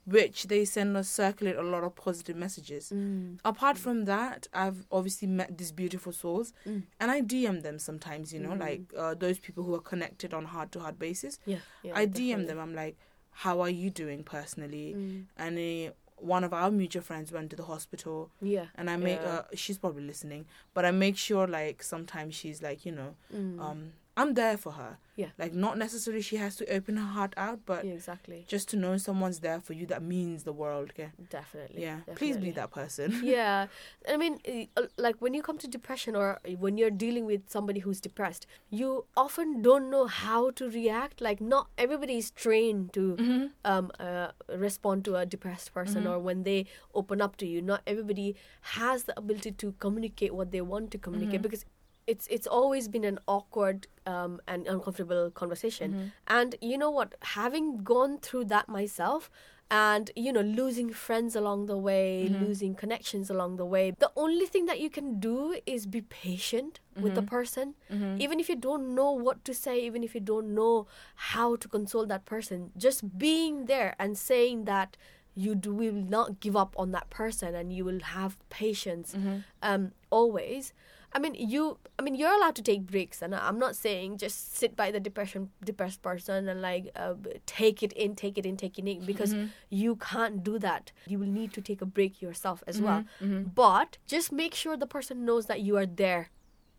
which 0.05 0.48
they 0.48 0.65
send 0.65 0.98
us 0.98 1.07
circulate 1.10 1.55
a 1.55 1.62
lot 1.62 1.83
of 1.83 1.95
positive 1.95 2.36
messages. 2.36 2.91
Mm. 2.93 3.39
Apart 3.45 3.77
from 3.77 4.05
that, 4.05 4.48
I've 4.53 4.86
obviously 4.91 5.27
met 5.27 5.57
these 5.57 5.72
beautiful 5.72 6.12
souls 6.12 6.53
Mm. 6.65 6.83
and 7.00 7.10
I 7.12 7.22
DM 7.22 7.62
them 7.63 7.79
sometimes, 7.79 8.33
you 8.33 8.39
know, 8.41 8.50
Mm. 8.51 8.60
like 8.60 8.81
uh, 8.98 9.13
those 9.13 9.39
people 9.39 9.63
who 9.63 9.74
are 9.75 9.79
connected 9.81 10.33
on 10.33 10.45
heart 10.45 10.72
to 10.74 10.79
heart 10.81 11.00
basis. 11.00 11.39
Yeah, 11.45 11.60
yeah. 11.83 11.93
I 11.95 12.05
DM 12.05 12.13
definitely. 12.41 12.45
them. 12.47 12.60
I'm 12.60 12.75
like, 12.75 12.97
"How 13.32 13.62
are 13.62 13.69
you 13.69 13.89
doing 13.89 14.23
personally?" 14.23 14.93
Mm. 14.97 15.25
And 15.38 15.58
uh, 15.58 15.93
one 16.17 16.43
of 16.43 16.54
our 16.54 16.69
mutual 16.71 17.01
friends 17.01 17.32
went 17.32 17.49
to 17.51 17.56
the 17.56 17.63
hospital, 17.63 18.30
Yeah. 18.41 18.67
and 18.75 18.89
I 18.89 18.97
make. 18.97 19.19
Yeah. 19.21 19.39
Uh, 19.39 19.43
she's 19.56 19.77
probably 19.77 20.04
listening, 20.04 20.45
but 20.73 20.84
I 20.86 20.91
make 20.91 21.17
sure 21.17 21.47
like 21.47 21.82
sometimes 21.84 22.36
she's 22.36 22.62
like, 22.62 22.86
you 22.86 22.91
know, 22.91 23.15
Mm. 23.34 23.60
um, 23.60 23.93
I'm 24.15 24.34
there 24.36 24.58
for 24.58 24.73
her. 24.73 24.97
Yeah. 25.15 25.30
Like 25.38 25.54
not 25.54 25.78
necessarily 25.78 26.21
she 26.21 26.38
has 26.38 26.56
to 26.58 26.65
open 26.76 26.97
her 26.97 27.06
heart 27.17 27.34
out, 27.38 27.60
but 27.65 27.84
yeah, 27.86 27.93
exactly. 27.93 28.45
just 28.47 28.67
to 28.69 28.78
know 28.78 28.97
someone's 28.97 29.39
there 29.39 29.60
for 29.60 29.73
you 29.73 29.86
that 29.88 30.02
means 30.04 30.43
the 30.43 30.54
world. 30.54 30.91
Okay. 30.91 31.10
Definitely. 31.30 31.82
Yeah. 31.82 31.99
Please 32.15 32.38
be 32.38 32.52
that 32.52 32.71
person. 32.71 33.21
yeah 33.23 33.67
i 34.10 34.17
mean 34.17 34.39
uh, 34.78 34.82
like 34.97 35.15
when 35.19 35.34
you 35.34 35.41
come 35.41 35.58
to 35.58 35.67
depression 35.67 36.15
or 36.15 36.39
when 36.60 36.78
you're 36.78 36.89
dealing 37.06 37.26
with 37.26 37.41
somebody 37.47 37.80
who's 37.80 37.99
depressed 38.02 38.45
you 38.69 39.06
often 39.15 39.62
don't 39.62 39.89
know 39.89 40.06
how 40.08 40.49
to 40.52 40.69
react 40.69 41.21
like 41.21 41.39
not 41.39 41.67
everybody 41.78 42.17
is 42.17 42.32
trained 42.32 42.91
to 42.93 43.04
Mm-hmm. 43.19 43.45
um, 43.71 43.91
uh, 43.99 44.30
respond 44.67 45.06
to 45.06 45.15
a 45.15 45.26
depressed 45.26 45.73
person 45.73 46.04
Mhm. 46.04 46.10
or 46.12 46.19
when 46.19 46.43
they 46.43 46.65
open 46.93 47.21
up 47.21 47.38
to 47.38 47.45
you 47.47 47.62
not 47.62 47.82
everybody 47.88 48.36
has 48.78 49.04
the 49.06 49.17
ability 49.17 49.52
to 49.63 49.73
communicate 49.80 50.34
what 50.34 50.52
they 50.52 50.62
want 50.62 50.91
to 50.91 50.97
communicate 50.97 51.39
Mhm. 51.39 51.43
because 51.43 51.65
it's 52.07 52.27
it's 52.27 52.47
always 52.47 52.87
been 52.87 53.03
an 53.03 53.19
awkward 53.27 53.87
um, 54.05 54.41
and 54.47 54.67
uncomfortable 54.67 55.31
conversation 55.31 55.93
Mhm. 55.93 56.11
and 56.27 56.55
you 56.61 56.77
know 56.77 56.91
what 56.91 57.15
having 57.21 57.77
gone 57.83 58.17
through 58.19 58.45
that 58.45 58.67
myself 58.67 59.29
and 59.71 60.11
you 60.15 60.31
know 60.33 60.41
losing 60.41 60.91
friends 60.91 61.35
along 61.35 61.65
the 61.67 61.77
way 61.77 62.27
Mhm. 62.29 62.41
losing 62.41 62.75
connections 62.75 63.29
along 63.29 63.55
the 63.55 63.65
way 63.65 63.91
the 64.05 64.11
only 64.15 64.45
thing 64.45 64.65
that 64.65 64.79
you 64.79 64.89
can 64.89 65.19
do 65.19 65.55
is 65.65 65.87
be 65.87 66.01
patient 66.01 66.79
with 66.99 67.15
the 67.15 67.21
Mhm. 67.21 67.27
person 67.35 67.73
Mhm. 67.89 68.19
even 68.19 68.39
if 68.39 68.49
you 68.49 68.55
don't 68.67 68.93
know 68.93 69.11
what 69.11 69.43
to 69.45 69.53
say 69.53 69.79
even 69.79 70.03
if 70.03 70.13
you 70.13 70.19
don't 70.21 70.53
know 70.53 70.85
how 71.31 71.55
to 71.55 71.67
console 71.69 72.05
that 72.05 72.25
person 72.25 72.71
just 72.77 73.17
being 73.17 73.65
there 73.65 73.95
and 73.97 74.17
saying 74.17 74.65
that 74.65 74.97
you 75.35 75.55
do, 75.55 75.73
will 75.73 75.93
not 76.17 76.39
give 76.39 76.55
up 76.55 76.75
on 76.77 76.91
that 76.91 77.09
person 77.09 77.55
and 77.55 77.73
you 77.73 77.83
will 77.83 78.01
have 78.17 78.37
patience 78.49 79.15
Mhm. 79.15 79.43
um 79.63 79.91
always 80.11 80.73
i 81.15 81.19
mean 81.19 81.34
you 81.36 81.78
i 81.99 82.02
mean 82.02 82.15
you're 82.15 82.34
allowed 82.36 82.56
to 82.56 82.62
take 82.62 82.82
breaks 82.93 83.21
and 83.21 83.36
i'm 83.36 83.60
not 83.60 83.76
saying 83.76 84.17
just 84.17 84.56
sit 84.58 84.76
by 84.76 84.89
the 84.91 84.99
depression 84.99 85.49
depressed 85.63 86.02
person 86.02 86.49
and 86.49 86.62
like 86.62 86.89
uh, 86.95 87.13
take 87.45 87.84
it 87.84 87.93
in 87.93 88.15
take 88.15 88.38
it 88.38 88.45
in 88.45 88.58
take 88.58 88.78
it 88.80 88.88
in 88.88 89.06
because 89.06 89.34
Mhm. 89.36 89.49
you 89.69 89.95
can't 89.95 90.43
do 90.43 90.58
that 90.60 90.91
you 91.06 91.19
will 91.19 91.34
need 91.39 91.54
to 91.54 91.62
take 91.62 91.82
a 91.82 91.86
break 91.86 92.21
yourself 92.21 92.63
as 92.67 92.82
well 92.82 93.04
Mhm. 93.21 93.54
but 93.56 93.97
just 94.08 94.32
make 94.32 94.54
sure 94.56 94.76
the 94.78 94.88
person 94.88 95.23
knows 95.26 95.45
that 95.45 95.62
you 95.62 95.78
are 95.78 95.86
there 95.86 96.30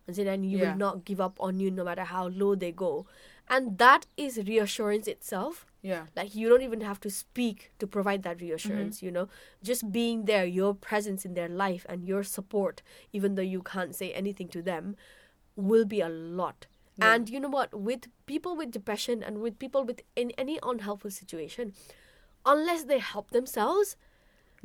and 0.06 0.16
then 0.16 0.42
you 0.44 0.58
Yeah. 0.58 0.70
will 0.70 0.78
not 0.78 1.04
give 1.04 1.20
up 1.20 1.38
on 1.40 1.60
you 1.60 1.70
no 1.70 1.84
matter 1.84 2.04
how 2.04 2.28
low 2.28 2.54
they 2.54 2.72
go 2.72 3.06
and 3.48 3.78
that 3.78 4.06
is 4.16 4.38
reassurance 4.46 5.06
itself 5.06 5.66
Yeah. 5.82 6.06
like 6.16 6.34
you 6.34 6.48
don't 6.48 6.62
even 6.62 6.80
have 6.80 7.00
to 7.00 7.10
speak 7.10 7.72
to 7.78 7.86
provide 7.86 8.22
that 8.22 8.40
reassurance 8.40 8.96
Mm-hmm. 8.96 9.06
you 9.06 9.12
know 9.12 9.28
just 9.62 9.90
being 9.92 10.24
there 10.24 10.46
your 10.46 10.74
presence 10.74 11.24
in 11.24 11.34
their 11.34 11.48
life 11.48 11.84
and 11.88 12.04
your 12.08 12.22
support 12.22 12.82
even 13.12 13.34
though 13.34 13.42
you 13.54 13.62
can't 13.62 13.94
say 13.94 14.12
anything 14.12 14.48
to 14.48 14.62
them 14.62 14.96
will 15.56 15.84
be 15.84 16.00
a 16.00 16.08
lot 16.08 16.66
Yeah. 16.98 17.14
and 17.14 17.28
you 17.28 17.38
know 17.40 17.48
what 17.58 17.74
with 17.88 18.06
people 18.26 18.56
with 18.56 18.70
depression 18.70 19.22
and 19.22 19.40
with 19.40 19.58
people 19.58 19.84
with 19.84 20.00
in 20.16 20.30
any 20.38 20.58
unhelpful 20.62 21.10
situation 21.10 21.74
unless 22.46 22.84
they 22.84 22.98
help 22.98 23.30
themselves 23.30 23.96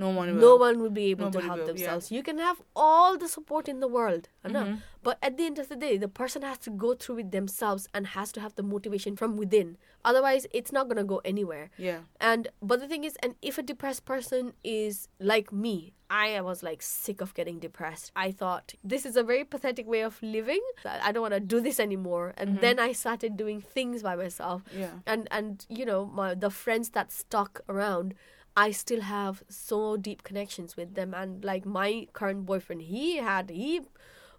No 0.03 0.09
one 0.19 0.27
will. 0.33 0.41
no 0.47 0.55
one 0.55 0.79
will 0.81 0.95
be 1.01 1.05
able 1.11 1.25
Nobody 1.25 1.41
to 1.41 1.47
help 1.47 1.59
will, 1.59 1.67
yeah. 1.67 1.73
themselves 1.73 2.11
you 2.17 2.23
can 2.23 2.37
have 2.47 2.61
all 2.75 3.17
the 3.23 3.27
support 3.27 3.67
in 3.73 3.79
the 3.85 3.87
world. 3.97 4.29
Mhm. 4.45 4.81
but 5.07 5.17
at 5.27 5.33
the 5.37 5.45
end 5.49 5.57
of 5.59 5.67
the 5.71 5.75
day 5.85 5.97
the 6.03 6.07
person 6.21 6.41
has 6.49 6.57
to 6.67 6.71
go 6.85 6.89
through 7.01 7.17
it 7.23 7.29
themselves 7.31 7.83
and 7.93 8.07
has 8.17 8.31
to 8.35 8.39
have 8.45 8.53
the 8.55 8.63
motivation 8.63 9.15
from 9.21 9.31
within 9.43 9.77
otherwise 10.09 10.43
it's 10.59 10.71
not 10.77 10.87
going 10.89 10.97
to 10.97 11.09
go 11.15 11.19
anywhere 11.33 11.65
Yeah. 11.77 11.99
and 12.29 12.47
but 12.69 12.79
the 12.81 12.87
thing 12.91 13.03
is 13.09 13.15
and 13.23 13.35
if 13.49 13.57
a 13.57 13.65
depressed 13.71 14.03
person 14.13 14.53
is 14.63 15.07
like 15.33 15.51
me 15.65 15.75
i 16.09 16.41
was 16.49 16.63
like 16.69 16.81
sick 16.81 17.21
of 17.25 17.33
getting 17.39 17.59
depressed 17.67 18.11
i 18.25 18.27
thought 18.41 18.73
this 18.93 19.05
is 19.09 19.15
a 19.21 19.23
very 19.31 19.45
pathetic 19.53 19.85
way 19.93 20.01
of 20.09 20.21
living 20.37 20.63
i 21.07 21.11
don't 21.11 21.21
want 21.27 21.33
to 21.39 21.45
do 21.55 21.59
this 21.67 21.79
anymore 21.87 22.33
and 22.39 22.49
Mm-hmm. 22.49 22.61
then 22.65 22.79
i 22.87 22.91
started 23.03 23.31
doing 23.43 23.59
things 23.77 24.03
by 24.09 24.15
myself 24.25 24.59
Yeah. 24.83 24.95
and 25.05 25.27
and 25.37 25.65
you 25.79 25.85
know 25.85 26.01
my 26.19 26.33
the 26.45 26.49
friends 26.63 26.87
that 26.97 27.07
stuck 27.11 27.61
around 27.73 28.15
i 28.61 28.71
still 28.71 29.01
have 29.01 29.43
so 29.49 29.79
deep 30.07 30.23
connections 30.29 30.75
with 30.77 30.93
them 30.95 31.13
and 31.13 31.45
like 31.51 31.65
my 31.65 31.89
current 32.13 32.45
boyfriend 32.45 32.81
he 32.93 33.17
had 33.17 33.49
he 33.49 33.81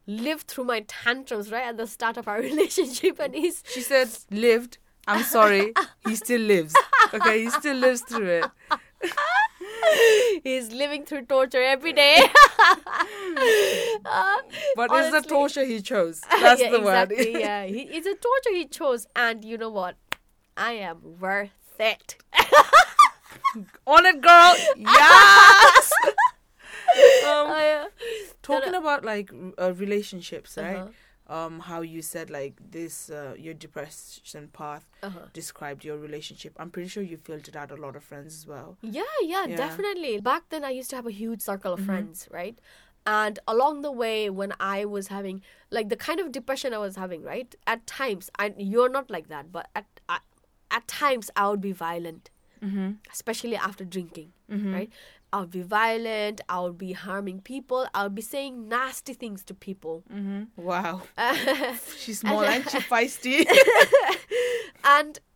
lived 0.07 0.47
through 0.49 0.65
my 0.65 0.81
tantrums 0.89 1.51
right 1.53 1.65
at 1.65 1.77
the 1.77 1.87
start 1.87 2.17
of 2.17 2.27
our 2.29 2.41
relationship, 2.51 3.19
and 3.21 3.35
he's 3.35 3.63
She 3.67 3.81
said 3.81 4.09
lived. 4.31 4.79
I'm 5.07 5.23
sorry. 5.23 5.73
He 6.07 6.15
still 6.17 6.41
lives. 6.41 6.75
Okay, 7.13 7.43
he 7.45 7.51
still 7.51 7.77
lives 7.77 8.03
through 8.03 8.29
it. 8.41 8.45
he's 10.45 10.73
living 10.73 11.05
through 11.05 11.25
torture 11.27 11.63
every 11.63 11.93
day. 11.93 12.17
Uh, 14.05 14.37
But 14.77 14.91
it's 14.93 15.11
the 15.11 15.23
torture 15.29 15.65
he 15.65 15.81
chose. 15.81 16.21
That's 16.21 16.61
yeah, 16.61 16.71
the 16.71 16.81
word. 16.81 17.13
yeah, 17.17 17.65
he, 17.65 17.83
it's 17.83 18.07
a 18.07 18.15
torture 18.15 18.53
he 18.53 18.67
chose, 18.67 19.07
and 19.17 19.45
you 19.45 19.59
know 19.59 19.71
what? 19.71 19.97
I 20.57 20.73
am 20.73 21.19
worth 21.19 21.51
it. 21.79 22.17
On 23.87 24.07
it, 24.07 24.21
girl. 24.21 24.55
Yes. 24.77 25.93
um, 27.25 27.47
I, 27.51 27.85
uh, 27.85 27.89
talking 28.43 28.75
about 28.75 29.05
like 29.05 29.31
uh, 29.59 29.73
relationships, 29.75 30.57
right? 30.57 30.77
Uh-huh. 30.77 30.89
Um, 31.27 31.61
how 31.61 31.81
you 31.81 32.03
said 32.03 32.29
like 32.29 32.55
this, 32.73 33.09
uh, 33.09 33.35
your 33.39 33.55
depression 33.55 34.49
path 34.53 34.85
uh-huh. 35.03 35.27
described 35.33 35.85
your 35.85 35.97
relationship. 35.97 36.55
I'm 36.59 36.71
pretty 36.71 36.89
sure 36.89 37.05
you 37.05 37.17
filtered 37.17 37.57
out 37.57 37.71
a 37.71 37.77
lot 37.77 37.95
of 37.95 38.03
friends 38.03 38.35
as 38.35 38.47
well. 38.49 38.79
Yeah, 38.83 39.03
yeah, 39.23 39.47
Yeah. 39.47 39.57
definitely. 39.57 40.21
Back 40.21 40.49
then, 40.49 40.65
I 40.65 40.71
used 40.71 40.91
to 40.91 40.97
have 40.97 41.07
a 41.07 41.13
huge 41.13 41.41
circle 41.41 41.73
of 41.73 41.81
Mhm. 41.81 41.87
friends, 41.87 42.29
right? 42.33 42.59
And 43.07 43.39
along 43.47 43.83
the 43.83 43.93
way, 43.93 44.29
when 44.29 44.53
I 44.59 44.85
was 44.85 45.07
having 45.09 45.43
like 45.71 45.89
the 45.89 45.97
kind 45.97 46.19
of 46.19 46.33
depression 46.33 46.75
I 46.75 46.79
was 46.79 46.97
having, 46.97 47.23
right? 47.23 47.55
At 47.65 47.87
times, 47.87 48.29
I 48.37 48.53
you're 48.59 48.89
not 48.91 49.09
like 49.09 49.29
that, 49.29 49.53
but 49.53 49.69
at 49.77 49.87
at, 50.09 50.23
at 50.71 50.89
times 50.89 51.31
I 51.37 51.49
would 51.49 51.61
be 51.61 51.73
violent, 51.73 52.31
Mm-hmm. 52.63 52.91
especially 53.13 53.57
after 53.57 53.85
drinking, 53.85 54.33
Mm-hmm. 54.51 54.75
right? 54.75 54.91
I'll 55.33 55.47
be 55.47 55.63
violent. 55.63 56.41
I'll 56.49 56.73
be 56.73 56.93
harming 56.93 57.41
people. 57.43 57.87
I'll 57.95 58.09
be 58.11 58.21
saying 58.23 58.69
nasty 58.69 59.15
things 59.15 59.45
to 59.45 59.55
people. 59.55 60.03
Mm-hmm. 60.13 60.61
Wow. 60.61 61.03
She's 61.97 62.25
more 62.25 62.45
and 62.55 62.69
she's 62.69 62.83
feisty. 62.83 63.47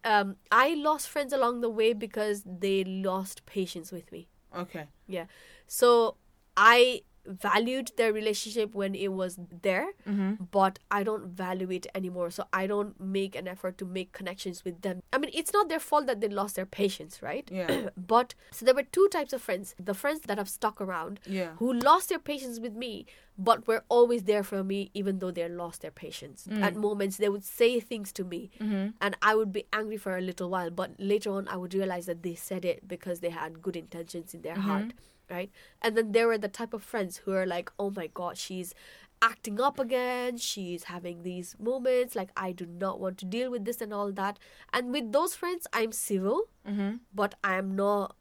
um, 0.04 0.36
I 0.50 0.74
lost 0.74 1.08
friends 1.08 1.32
along 1.32 1.60
the 1.60 1.70
way 1.70 1.92
because 1.92 2.42
they 2.44 2.84
lost 2.84 3.46
patience 3.46 3.92
with 3.92 4.10
me. 4.12 4.28
okay. 4.56 4.86
Yeah. 5.06 5.26
So 5.66 6.16
I 6.56 7.02
valued 7.26 7.90
their 7.96 8.12
relationship 8.12 8.74
when 8.74 8.94
it 8.94 9.12
was 9.12 9.38
there, 9.62 9.88
Mm-hmm. 10.08 10.44
but 10.50 10.78
I 10.90 11.02
don't 11.02 11.26
value 11.26 11.70
it 11.70 11.86
anymore. 11.94 12.30
So 12.30 12.44
I 12.52 12.66
don't 12.66 12.98
make 13.00 13.34
an 13.34 13.48
effort 13.48 13.78
to 13.78 13.84
make 13.84 14.12
connections 14.12 14.64
with 14.64 14.82
them. 14.82 15.02
I 15.12 15.18
mean, 15.18 15.30
it's 15.32 15.52
not 15.52 15.68
their 15.68 15.80
fault 15.80 16.06
that 16.06 16.20
they 16.20 16.28
lost 16.28 16.56
their 16.56 16.66
patience, 16.66 17.22
right? 17.22 17.48
Yeah. 17.50 17.88
But 17.96 18.34
so 18.52 18.64
there 18.66 18.74
were 18.74 18.82
two 18.82 19.08
types 19.10 19.32
of 19.32 19.40
friends 19.42 19.74
the 19.78 19.94
friends 19.94 20.20
that 20.26 20.38
have 20.38 20.48
stuck 20.48 20.80
around 20.80 21.20
Yeah. 21.26 21.52
who 21.56 21.72
lost 21.72 22.08
their 22.08 22.18
patience 22.18 22.60
with 22.60 22.74
me 22.74 23.06
but 23.36 23.66
were 23.66 23.82
always 23.88 24.22
there 24.24 24.44
for 24.44 24.62
me 24.62 24.90
even 24.94 25.18
though 25.18 25.30
they 25.32 25.48
lost 25.48 25.80
their 25.82 25.90
patience 25.90 26.46
Mm. 26.48 26.62
at 26.62 26.76
moments 26.76 27.16
they 27.16 27.28
would 27.28 27.44
say 27.44 27.80
things 27.80 28.12
to 28.12 28.24
me 28.24 28.50
Mm-hmm. 28.60 28.90
and 29.00 29.16
i 29.22 29.34
would 29.34 29.52
be 29.52 29.64
angry 29.72 29.96
for 29.96 30.16
a 30.16 30.20
little 30.20 30.48
while 30.50 30.70
but 30.70 30.90
later 30.98 31.30
on 31.32 31.48
i 31.48 31.56
would 31.56 31.74
realize 31.74 32.06
that 32.06 32.22
they 32.22 32.34
said 32.36 32.64
it 32.64 32.86
because 32.86 33.18
they 33.20 33.30
had 33.30 33.60
good 33.60 33.76
intentions 33.76 34.34
in 34.34 34.42
their 34.42 34.54
Mhm. 34.56 34.68
heart 34.70 34.92
right 35.30 35.50
and 35.82 35.96
then 35.96 36.12
there 36.12 36.26
were 36.28 36.38
the 36.38 36.48
type 36.48 36.72
of 36.74 36.82
friends 36.82 37.18
who 37.18 37.32
are 37.32 37.46
like 37.46 37.70
oh 37.78 37.90
my 37.90 38.06
god 38.08 38.36
she's 38.36 38.74
acting 39.22 39.58
up 39.60 39.78
again 39.78 40.36
she's 40.36 40.84
having 40.84 41.22
these 41.22 41.56
moments 41.58 42.14
like 42.14 42.30
i 42.36 42.52
do 42.52 42.66
not 42.66 43.00
want 43.00 43.16
to 43.16 43.24
deal 43.24 43.50
with 43.50 43.64
this 43.64 43.80
and 43.80 43.92
all 43.94 44.12
that 44.12 44.38
and 44.72 44.92
with 44.92 45.12
those 45.12 45.34
friends 45.34 45.66
i'm 45.72 45.92
civil 45.92 46.42
Mm-hmm. 46.68 46.96
but 47.14 47.34
I 47.44 47.56
am 47.56 47.76
not 47.76 48.16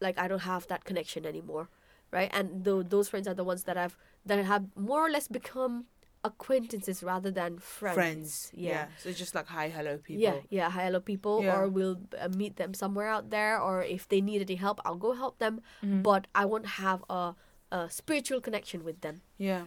like 0.00 0.16
I 0.16 0.28
don't 0.28 0.42
have 0.42 0.68
that 0.68 0.84
connection 0.84 1.26
anymore, 1.26 1.68
right? 2.12 2.30
And 2.32 2.62
tho- 2.64 2.84
those 2.84 3.08
friends 3.08 3.26
are 3.26 3.34
the 3.34 3.42
ones 3.42 3.64
that 3.64 3.76
I've 3.76 3.96
that 4.24 4.44
have 4.44 4.66
more 4.76 5.04
or 5.04 5.10
less 5.10 5.26
become 5.26 5.86
acquaintances 6.24 7.02
rather 7.02 7.30
than 7.30 7.58
friends. 7.58 7.94
Friends. 7.96 8.50
Yeah. 8.54 8.70
yeah. 8.70 8.86
So 9.02 9.12
just 9.12 9.34
like 9.34 9.46
hi, 9.46 9.68
hello, 9.68 9.98
people. 9.98 10.22
Yeah, 10.22 10.34
yeah, 10.50 10.70
hi, 10.70 10.84
hello, 10.84 11.00
people, 11.00 11.42
Yeah. 11.42 11.56
or 11.56 11.68
we'll 11.68 11.98
uh, 12.20 12.28
meet 12.28 12.56
them 12.56 12.74
somewhere 12.74 13.08
out 13.08 13.30
there, 13.30 13.60
or 13.60 13.82
if 13.82 14.08
they 14.08 14.20
need 14.20 14.42
any 14.42 14.56
help, 14.56 14.80
I'll 14.84 14.96
go 14.96 15.12
help 15.14 15.38
them. 15.38 15.60
Mhm. 15.84 16.02
But 16.02 16.26
I 16.34 16.44
won't 16.44 16.66
have 16.66 17.04
a, 17.08 17.34
a 17.70 17.88
spiritual 17.90 18.40
connection 18.40 18.84
with 18.84 19.00
them. 19.00 19.22
Yeah. 19.38 19.64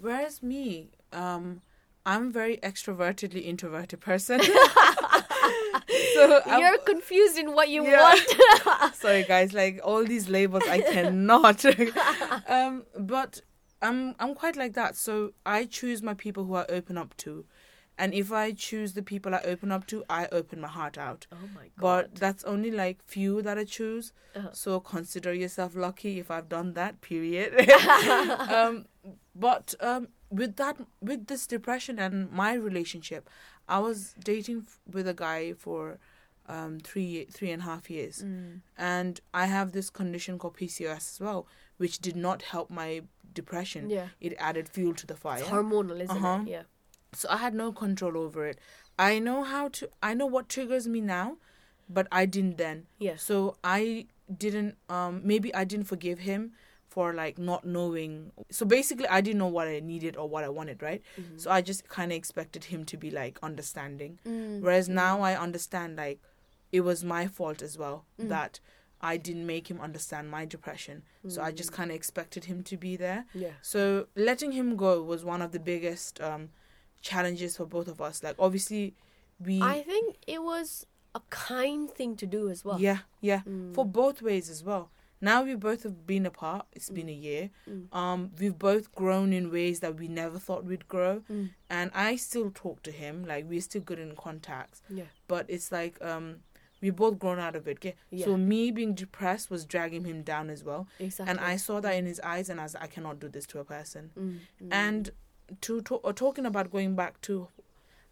Whereas 0.00 0.42
me, 0.42 0.90
um, 1.12 1.60
I'm 2.06 2.32
very 2.32 2.56
extrovertedly 2.58 3.44
introverted 3.44 4.00
person. 4.00 4.40
so 6.14 6.40
I'm- 6.46 6.60
You're 6.60 6.78
confused 6.78 7.38
in 7.38 7.52
what 7.54 7.68
you 7.68 7.84
Yeah. 7.84 8.00
want. 8.02 8.94
sorry 8.94 9.24
guys, 9.24 9.52
like 9.52 9.80
all 9.84 10.04
these 10.04 10.28
labels 10.28 10.62
I 10.68 10.80
cannot. 10.80 11.64
um, 12.48 12.84
but 12.98 13.40
I'm 13.82 14.14
I'm 14.18 14.34
quite 14.34 14.56
like 14.56 14.74
that. 14.74 14.96
So 14.96 15.32
I 15.46 15.64
choose 15.64 16.02
my 16.02 16.14
people 16.14 16.44
who 16.44 16.54
I 16.54 16.64
open 16.68 16.98
up 16.98 17.16
to. 17.18 17.44
And 17.98 18.14
if 18.14 18.32
I 18.32 18.52
choose 18.52 18.94
the 18.94 19.02
people 19.02 19.34
I 19.34 19.40
open 19.44 19.70
up 19.70 19.86
to, 19.88 20.04
I 20.08 20.26
open 20.32 20.58
my 20.62 20.68
heart 20.68 20.96
out. 20.96 21.26
oh 21.30 21.36
my 21.54 21.64
god! 21.64 21.70
But 21.78 22.14
that's 22.14 22.44
only 22.44 22.70
like 22.70 22.98
few 23.04 23.42
that 23.42 23.58
I 23.58 23.64
choose. 23.64 24.12
Uh-huh. 24.34 24.48
So 24.52 24.80
consider 24.80 25.34
yourself 25.34 25.74
lucky 25.76 26.18
if 26.18 26.30
I've 26.30 26.48
done 26.48 26.72
that. 26.74 27.02
Period. 27.02 27.68
um, 28.50 28.86
but 29.34 29.74
um, 29.80 30.08
with 30.30 30.56
that, 30.56 30.76
with 31.02 31.26
this 31.26 31.46
depression 31.46 31.98
and 31.98 32.30
my 32.32 32.54
relationship, 32.54 33.28
I 33.68 33.80
was 33.80 34.14
dating 34.24 34.64
f- 34.66 34.80
with 34.90 35.06
a 35.06 35.14
guy 35.14 35.52
for 35.52 35.98
um 36.48 36.80
three 36.80 37.26
three 37.30 37.50
and 37.50 37.60
a 37.62 37.64
half 37.66 37.90
years, 37.90 38.22
Mm. 38.24 38.60
and 38.78 39.20
I 39.34 39.44
have 39.46 39.72
this 39.72 39.90
condition 39.90 40.38
called 40.38 40.56
PCOS 40.56 40.96
as 41.14 41.18
well, 41.20 41.46
which 41.76 41.98
did 41.98 42.16
not 42.16 42.42
help 42.42 42.70
my 42.70 43.02
depression. 43.34 43.90
yeah, 43.90 44.08
It 44.20 44.34
added 44.38 44.68
fuel 44.68 44.94
to 44.94 45.06
the 45.06 45.16
fire. 45.16 45.40
it's 45.40 45.48
hormonal, 45.48 46.00
isn't 46.00 46.10
Uh-huh. 46.16 46.42
it? 46.46 46.50
Yeah. 46.50 46.62
so 47.12 47.28
I 47.28 47.38
had 47.38 47.54
no 47.54 47.72
control 47.72 48.16
over 48.16 48.46
it. 48.46 48.58
I 48.98 49.18
know 49.18 49.42
how 49.44 49.68
to. 49.68 49.88
I 50.02 50.14
know 50.14 50.26
what 50.26 50.48
triggers 50.48 50.86
me 50.86 51.00
now, 51.00 51.38
but 51.88 52.06
I 52.12 52.26
didn't 52.26 52.56
then. 52.58 52.86
Yeah. 52.98 53.16
So 53.16 53.56
I 53.64 54.06
didn't 54.44 54.76
um 54.88 55.22
maybe 55.24 55.52
I 55.54 55.64
didn't 55.64 55.86
forgive 55.86 56.20
him 56.20 56.52
for 56.88 57.12
like 57.12 57.36
not 57.38 57.64
knowing. 57.64 58.32
So 58.50 58.64
basically 58.66 59.08
I 59.08 59.20
didn't 59.20 59.38
know 59.38 59.48
what 59.48 59.66
I 59.68 59.80
needed 59.80 60.16
or 60.16 60.28
what 60.28 60.44
I 60.44 60.48
wanted, 60.48 60.82
right? 60.82 61.02
Mhm. 61.18 61.40
So 61.40 61.50
I 61.50 61.60
just 61.62 61.88
kind 61.88 62.12
of 62.12 62.16
expected 62.18 62.64
him 62.64 62.84
to 62.84 62.96
be 62.96 63.10
like 63.10 63.38
understanding. 63.42 64.18
Mm. 64.26 64.60
Whereas 64.60 64.88
now 64.88 65.20
I 65.22 65.36
understand 65.36 65.96
like 65.96 66.20
it 66.72 66.82
was 66.82 67.02
my 67.02 67.26
fault 67.26 67.60
as 67.62 67.76
well 67.78 68.04
Mm. 68.20 68.28
that 68.28 68.60
I 69.00 69.16
didn't 69.16 69.46
make 69.46 69.70
him 69.70 69.80
understand 69.80 70.30
my 70.30 70.44
depression. 70.44 71.02
So 71.28 71.40
I 71.42 71.50
just 71.52 71.70
Mm. 71.72 71.74
kind 71.74 71.90
of 71.90 71.96
expected 71.96 72.44
him 72.44 72.62
to 72.64 72.76
be 72.76 72.96
there. 72.96 73.24
yeah. 73.34 73.52
So 73.62 74.06
letting 74.14 74.52
him 74.52 74.76
go 74.76 75.02
was 75.02 75.24
one 75.24 75.40
of 75.42 75.52
the 75.52 75.60
biggest 75.60 76.20
um 76.20 76.50
challenges 77.00 77.56
for 77.56 77.66
both 77.66 77.88
of 77.88 78.00
us. 78.00 78.22
Like 78.22 78.36
obviously 78.38 78.94
we 79.38 79.60
I 79.62 79.82
think 79.82 80.16
it 80.26 80.42
was 80.42 80.86
a 81.14 81.20
kind 81.30 81.90
thing 81.90 82.14
to 82.16 82.26
do 82.26 82.48
as 82.50 82.64
well. 82.64 82.78
yeah, 82.80 82.98
yeah. 83.20 83.40
Mm. 83.48 83.74
for 83.74 83.84
both 83.84 84.22
ways 84.22 84.48
as 84.50 84.62
well. 84.62 84.90
Now 85.22 85.42
we 85.42 85.54
both 85.54 85.82
have 85.82 86.06
been 86.06 86.24
apart. 86.24 86.66
It's 86.72 86.88
been 86.88 87.08
a 87.10 87.12
year. 87.28 87.50
Mm. 87.68 87.94
Um, 87.94 88.30
we've 88.38 88.58
both 88.58 88.94
grown 88.94 89.32
in 89.34 89.50
ways 89.50 89.80
that 89.80 89.96
we 89.98 90.08
never 90.08 90.38
thought 90.38 90.64
we'd 90.64 90.88
grow, 90.88 91.22
Mm. 91.30 91.50
and 91.68 91.90
I 91.94 92.16
still 92.16 92.50
talk 92.50 92.82
to 92.84 92.90
him. 92.90 93.24
Like 93.26 93.44
we're 93.48 93.60
still 93.60 93.82
good 93.82 93.98
in 93.98 94.14
contacts, 94.16 94.80
Yeah. 94.88 95.04
but 95.28 95.44
it's 95.48 95.70
like 95.72 96.00
um, 96.02 96.40
we 96.80 96.90
both 96.90 97.18
grown 97.18 97.38
out 97.38 97.56
of 97.56 97.66
it. 97.68 97.78
Okay? 97.78 97.94
Yeah. 98.10 98.24
So 98.26 98.36
me 98.36 98.70
being 98.70 98.94
depressed 98.94 99.50
was 99.50 99.64
dragging 99.64 100.04
him 100.04 100.22
down 100.22 100.50
as 100.50 100.64
well, 100.64 100.88
Exactly. 100.98 101.30
and 101.30 101.40
I 101.40 101.56
saw 101.56 101.80
that 101.80 101.94
in 101.94 102.06
his 102.06 102.20
eyes, 102.20 102.48
and 102.48 102.60
I 102.60 102.64
was 102.64 102.74
like, 102.74 102.84
I 102.84 102.86
cannot 102.86 103.20
do 103.20 103.28
this 103.28 103.46
to 103.48 103.60
a 103.60 103.64
person. 103.64 104.10
Mm. 104.18 104.38
Mm. 104.62 104.68
And 104.72 105.10
to 105.62 105.80
talk, 105.82 106.00
or 106.04 106.12
talking 106.12 106.46
about 106.46 106.70
going 106.70 106.94
back 106.94 107.20
to 107.22 107.48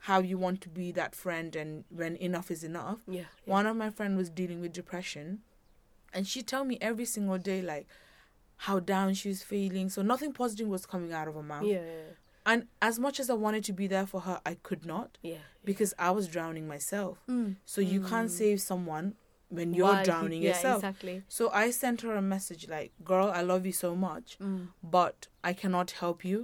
how 0.02 0.20
you 0.20 0.38
want 0.38 0.60
to 0.62 0.68
be 0.68 0.92
that 0.92 1.14
friend, 1.14 1.56
and 1.56 1.84
when 1.90 2.16
enough 2.16 2.50
is 2.50 2.62
enough. 2.64 2.98
yeah. 3.06 3.20
yeah. 3.20 3.26
One 3.52 3.66
of 3.66 3.76
my 3.76 3.90
friend 3.90 4.16
was 4.16 4.28
dealing 4.30 4.60
with 4.60 4.72
depression, 4.72 5.40
and 6.12 6.26
she 6.26 6.42
tell 6.42 6.64
me 6.64 6.78
every 6.80 7.04
single 7.04 7.38
day 7.38 7.62
like 7.62 7.86
how 8.62 8.80
down 8.80 9.14
she 9.14 9.28
was 9.28 9.42
feeling. 9.42 9.88
So 9.88 10.02
nothing 10.02 10.32
positive 10.32 10.66
was 10.68 10.84
coming 10.86 11.12
out 11.12 11.28
of 11.28 11.34
her 11.34 11.42
mouth. 11.42 11.64
Yeah. 11.64 11.80
Yeah. 11.84 12.14
And 12.46 12.66
as 12.80 12.98
much 12.98 13.20
as 13.20 13.28
I 13.28 13.34
wanted 13.34 13.62
to 13.64 13.72
be 13.72 13.86
there 13.86 14.06
for 14.06 14.22
her, 14.22 14.40
I 14.46 14.54
could 14.62 14.86
not 14.86 15.18
Yeah. 15.22 15.36
Because 15.70 15.92
I 16.08 16.10
was 16.18 16.24
drowning 16.34 16.66
myself. 16.74 17.14
Mm. 17.28 17.50
So 17.72 17.78
you 17.92 18.00
can't 18.10 18.30
Mm. 18.30 18.38
save 18.42 18.58
someone 18.72 19.06
when 19.56 19.68
you're 19.78 19.96
he- 19.98 20.04
drowning 20.08 20.42
yeah, 20.42 20.48
yourself. 20.50 20.78
Exactly. 20.82 21.16
So 21.36 21.42
I 21.62 21.64
sent 21.82 21.98
her 22.06 22.14
a 22.22 22.24
message 22.34 22.62
like, 22.76 22.90
"Girl, 23.10 23.28
I 23.40 23.42
love 23.52 23.62
you 23.70 23.72
so 23.86 23.90
much, 24.08 24.28
Mm. 24.38 24.68
but 24.98 25.16
I 25.50 25.52
cannot 25.62 25.88
help 26.02 26.18
you." 26.30 26.38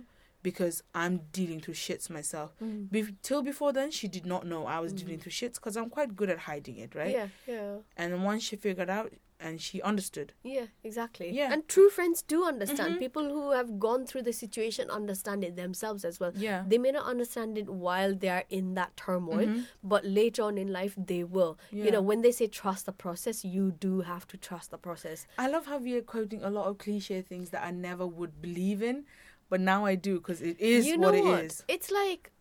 Because 0.50 0.76
I'm 1.02 1.14
dealing 1.38 1.58
through 1.62 1.78
shits 1.86 2.06
myself. 2.18 2.50
Mm. 2.62 2.90
Be- 2.94 3.16
till 3.28 3.42
before 3.52 3.72
then, 3.78 3.90
she 3.98 4.08
did 4.16 4.26
not 4.32 4.42
know 4.50 4.60
I 4.76 4.78
was 4.84 4.92
dealing 5.00 5.16
Mhm. 5.18 5.22
through 5.22 5.36
shits 5.40 5.54
because 5.58 5.74
I'm 5.78 5.88
quite 5.96 6.10
good 6.20 6.28
at 6.34 6.40
hiding 6.50 6.76
it, 6.84 6.90
right? 7.00 7.14
Yeah. 7.18 7.28
Yeah. 7.54 7.76
And 8.00 8.10
once 8.30 8.42
she 8.48 8.56
figured 8.66 8.90
out 8.98 9.08
and 9.44 9.60
she 9.60 9.80
understood. 9.82 10.32
Yeah, 10.42 10.66
exactly. 10.82 11.30
Yeah. 11.30 11.52
And 11.52 11.68
true 11.68 11.90
friends 11.90 12.22
do 12.22 12.44
understand. 12.44 12.94
Mhm. 12.94 12.98
People 12.98 13.24
who 13.28 13.50
have 13.52 13.78
gone 13.78 14.06
through 14.06 14.22
the 14.22 14.32
situation 14.32 14.90
understand 14.90 15.44
it 15.44 15.54
themselves 15.56 16.04
as 16.04 16.18
well. 16.18 16.32
Yeah. 16.34 16.64
They 16.66 16.78
may 16.78 16.90
not 16.92 17.04
understand 17.04 17.58
it 17.58 17.68
while 17.68 18.14
they 18.14 18.30
are 18.30 18.44
in 18.48 18.74
that 18.74 18.96
turmoil, 18.96 19.46
Mhm. 19.46 19.66
but 19.82 20.04
later 20.04 20.42
on 20.42 20.56
in 20.56 20.72
life 20.72 20.94
they 20.96 21.22
will. 21.24 21.58
You 21.70 21.90
know, 21.90 22.00
when 22.10 22.22
they 22.22 22.32
say 22.32 22.46
trust 22.46 22.86
the 22.86 22.92
process, 22.92 23.44
you 23.44 23.70
do 23.72 24.00
have 24.00 24.26
to 24.28 24.36
trust 24.38 24.70
the 24.70 24.78
process. 24.78 25.26
I 25.38 25.48
love 25.48 25.66
how 25.66 25.78
we 25.78 25.94
are 25.96 26.02
quoting 26.02 26.42
a 26.42 26.50
lot 26.50 26.66
of 26.66 26.78
cliche 26.78 27.20
things 27.22 27.50
that 27.50 27.62
I 27.64 27.70
never 27.70 28.06
would 28.06 28.40
believe 28.40 28.82
in, 28.82 29.04
but 29.50 29.60
now 29.60 29.84
I 29.84 29.94
do 29.94 30.18
because 30.20 30.40
it 30.40 30.58
is 30.58 30.86
you 30.86 30.96
know 30.96 31.08
what 31.10 31.14
it 31.18 31.24
what? 31.24 31.44
is. 31.44 31.62
It's 31.68 31.90
like 31.90 32.32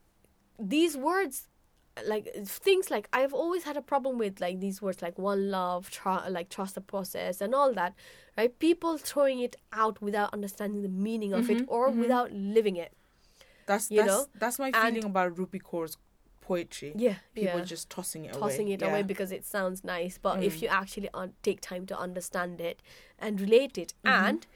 these 0.58 0.96
words, 0.96 1.48
like 2.06 2.34
things 2.46 2.90
like 2.90 3.08
I've 3.14 3.34
always 3.34 3.64
had 3.64 3.78
a 3.78 3.82
problem 3.82 4.18
with 4.18 4.42
like 4.42 4.60
these 4.60 4.82
words 4.82 5.02
like 5.02 5.18
one 5.20 5.52
love, 5.52 5.90
tr- 5.92 6.28
like 6.30 6.50
trust 6.50 6.76
the 6.76 6.82
process, 6.82 7.40
and 7.42 7.54
all 7.54 7.72
that. 7.74 7.94
Right? 8.38 8.58
People 8.58 8.98
throwing 8.98 9.40
it 9.40 9.56
out 9.72 10.02
without 10.02 10.34
understanding 10.34 10.82
the 10.82 10.90
meaning 10.90 11.34
of 11.34 11.50
it 11.50 11.66
or 11.68 11.92
without 11.92 12.32
living 12.32 12.78
it. 12.78 12.94
That's 13.68 13.92
you 13.92 13.98
that's 13.98 14.08
know, 14.08 14.26
that's 14.40 14.58
my 14.60 14.72
and- 14.74 14.96
feeling 14.96 15.06
about 15.10 15.36
Rupi 15.36 15.62
Kaur's 15.62 15.98
poetry. 16.42 16.94
Yeah, 16.98 17.16
People 17.36 17.60
yeah. 17.60 17.64
just 17.66 17.90
tossing 17.90 18.26
it 18.26 18.34
tossing 18.34 18.66
away. 18.68 18.74
it 18.74 18.82
yeah. 18.82 18.90
away 18.90 19.04
because 19.04 19.32
it 19.32 19.46
sounds 19.46 19.84
nice. 19.84 20.18
But 20.18 20.44
if 20.44 20.58
Mm. 20.58 20.62
you 20.64 20.68
actually 20.70 21.10
un- 21.14 21.34
take 21.44 21.62
time 21.62 21.86
to 21.86 21.98
understand 21.98 22.60
it 22.60 22.82
and 23.20 23.40
relate 23.40 23.78
it 23.78 23.94
Mm-hmm. 24.04 24.26
and 24.26 24.48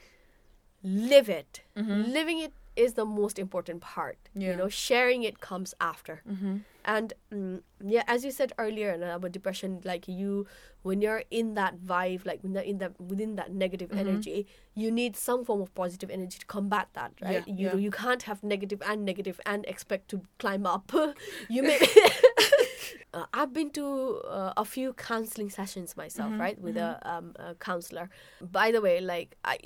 live 0.82 1.28
it, 1.28 1.62
living 1.76 2.38
it 2.38 2.52
is 2.78 2.94
the 2.94 3.04
most 3.04 3.38
important 3.38 3.80
part. 3.80 4.18
Yeah. 4.34 4.50
You 4.50 4.56
know, 4.56 4.68
sharing 4.68 5.24
it 5.24 5.40
comes 5.40 5.74
after. 5.80 6.22
Mm-hmm. 6.30 6.56
And 6.84 7.12
mm, 7.34 7.60
yeah, 7.84 8.04
as 8.06 8.24
you 8.24 8.30
said 8.30 8.52
earlier 8.56 8.96
uh, 9.02 9.16
about 9.16 9.32
depression, 9.32 9.80
like 9.84 10.08
you, 10.08 10.46
when 10.82 11.02
you're 11.02 11.24
in 11.30 11.54
that 11.54 11.80
vibe, 11.84 12.24
like 12.24 12.40
when 12.42 12.56
in 12.56 12.78
that 12.78 12.98
within 13.00 13.36
that 13.36 13.52
negative 13.52 13.88
Mm-hmm. 13.88 14.08
energy, 14.08 14.46
you 14.74 14.90
need 14.90 15.16
some 15.16 15.44
form 15.44 15.60
of 15.60 15.74
positive 15.74 16.10
energy 16.10 16.38
to 16.38 16.46
combat 16.46 16.88
that, 16.94 17.12
right? 17.20 17.44
Yeah, 17.46 17.54
you 17.60 17.68
yeah. 17.68 17.74
you 17.74 17.90
can't 17.90 18.22
have 18.24 18.42
negative 18.42 18.80
and 18.86 19.04
negative 19.04 19.40
and 19.44 19.64
expect 19.66 20.08
to 20.10 20.22
climb 20.38 20.66
up. 20.66 20.92
you 21.48 21.62
may. 21.68 21.78
Uh, 23.14 23.24
I've 23.32 23.54
been 23.54 23.70
to 23.70 24.20
uh, 24.28 24.52
a 24.58 24.64
few 24.66 24.92
counseling 24.92 25.48
sessions 25.48 25.96
myself, 25.96 26.28
Mm-hmm, 26.30 26.40
right, 26.40 26.60
with 26.60 26.76
a, 26.76 27.00
um, 27.10 27.32
a 27.36 27.54
counselor. 27.54 28.10
By 28.42 28.70
the 28.70 28.82
way, 28.82 29.00
like 29.00 29.34
I, 29.44 29.58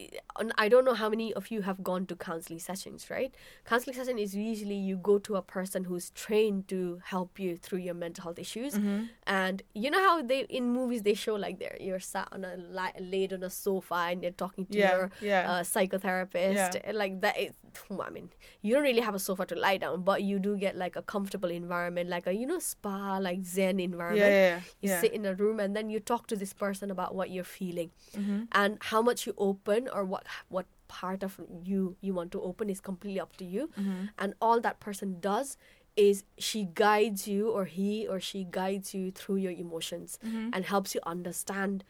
I 0.57 0.69
don't 0.69 0.85
know 0.85 0.95
how 0.95 1.09
many 1.09 1.35
of 1.35 1.51
you 1.51 1.63
have 1.63 1.83
gone 1.83 2.07
to 2.07 2.15
counseling 2.15 2.61
sessions, 2.61 3.11
right? 3.11 3.35
Counseling 3.65 3.97
session 3.97 4.17
is 4.19 4.35
usually 4.37 4.77
you 4.77 4.97
go 4.97 5.19
to 5.19 5.35
a 5.37 5.43
person 5.43 5.83
who's 5.85 6.11
trained 6.11 6.69
to 6.69 7.01
help 7.05 7.41
you 7.41 7.57
through 7.57 7.81
your 7.81 7.95
mental 7.95 8.23
health 8.25 8.39
issues, 8.39 8.75
Mm-hmm. 8.75 9.05
and 9.27 9.63
you 9.75 9.91
know 9.91 9.99
how 10.09 10.23
they 10.23 10.41
in 10.43 10.71
movies 10.73 11.03
they 11.03 11.15
show 11.15 11.35
like 11.35 11.59
they're 11.59 11.77
you're 11.81 11.99
sat 12.01 12.29
on 12.31 12.45
a 12.45 12.57
li- 12.57 13.01
laid 13.01 13.33
on 13.33 13.43
a 13.43 13.51
sofa 13.51 13.95
and 14.11 14.23
you're 14.23 14.31
talking 14.33 14.67
to 14.67 14.79
Yeah, 14.79 14.93
your 14.97 15.11
yeah. 15.21 15.51
uh, 15.51 15.63
psychotherapist, 15.65 16.55
Yeah. 16.85 16.93
like 16.93 17.21
that. 17.23 17.39
Is, 17.41 17.53
I 18.01 18.11
mean, 18.11 18.31
you 18.61 18.75
don't 18.75 18.83
really 18.85 19.01
have 19.01 19.15
a 19.15 19.19
sofa 19.19 19.47
to 19.47 19.55
lie 19.57 19.79
down, 19.79 20.03
but 20.03 20.23
you 20.23 20.39
do 20.39 20.57
get 20.57 20.77
like 20.77 20.95
a 20.97 21.03
comfortable 21.03 21.51
environment, 21.51 22.09
like 22.09 22.27
a 22.27 22.33
you 22.35 22.47
know 22.47 22.59
spa, 22.59 23.19
like 23.19 23.32
Zen 23.45 23.81
environment. 23.81 24.27
yeah, 24.31 24.49
yeah. 24.57 24.61
You 24.81 25.01
sit 25.01 25.13
in 25.13 25.25
a 25.27 25.35
room 25.35 25.59
and 25.61 25.75
then 25.77 25.89
you 25.91 25.99
talk 26.01 26.27
to 26.29 26.37
this 26.37 26.53
person 26.53 26.91
about 26.91 27.15
what 27.15 27.31
you're 27.31 27.45
feeling 27.61 27.91
Mm-hmm. 28.17 28.41
and 28.53 28.79
how 28.91 29.01
much 29.03 29.27
you 29.27 29.35
open 29.39 29.89
or 29.93 30.05
what 30.05 30.25
what 30.49 30.67
part 30.89 31.23
of 31.23 31.41
you 31.65 31.97
you 32.01 32.13
want 32.13 32.31
to 32.33 32.41
open 32.43 32.69
is 32.69 32.81
completely 32.81 33.21
up 33.21 33.37
to 33.37 33.45
you. 33.45 33.71
Mm-hmm. 33.79 34.05
And 34.19 34.35
all 34.41 34.61
that 34.61 34.79
person 34.81 35.17
does 35.21 35.57
is 35.97 36.25
she 36.39 36.69
guides 36.75 37.27
you 37.29 37.51
or 37.51 37.65
he 37.67 38.07
or 38.09 38.19
she 38.21 38.45
guides 38.51 38.93
you 38.95 39.11
through 39.11 39.37
your 39.37 39.53
emotions 39.53 40.19
Mm-hmm. 40.25 40.51
and 40.53 40.65
helps 40.65 40.95
you 40.95 41.01
understand 41.07 41.85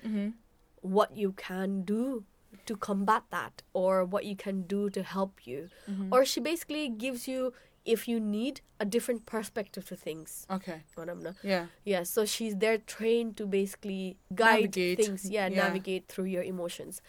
what 0.80 1.16
you 1.16 1.32
can 1.32 1.82
do 1.82 2.24
to 2.66 2.76
combat 2.76 3.22
that 3.30 3.62
or 3.72 4.04
what 4.04 4.24
you 4.24 4.36
can 4.36 4.62
do 4.62 4.90
to 4.90 5.02
help 5.02 5.46
you. 5.46 5.68
Mm-hmm. 5.90 6.12
Or 6.12 6.24
she 6.24 6.40
basically 6.40 6.88
gives 6.88 7.26
you 7.26 7.52
if 7.84 8.06
you 8.06 8.20
need 8.20 8.60
a 8.78 8.84
different 8.84 9.26
perspective 9.26 9.84
to 9.86 9.96
things. 9.96 10.46
Okay. 10.50 10.82
What 10.94 11.08
I'm 11.08 11.20
not 11.20 11.34
Yeah. 11.42 11.66
yeah, 11.84 12.02
so 12.04 12.24
she's 12.24 12.56
there 12.56 12.78
trained 12.78 13.36
to 13.38 13.46
basically 13.46 14.16
guide 14.34 14.76
Navigate, 14.76 14.98
things, 14.98 15.28
yeah, 15.28 15.48
yeah. 15.48 15.62
navigate 15.62 16.08
through 16.08 16.26
your 16.26 16.42
emotions. 16.42 17.00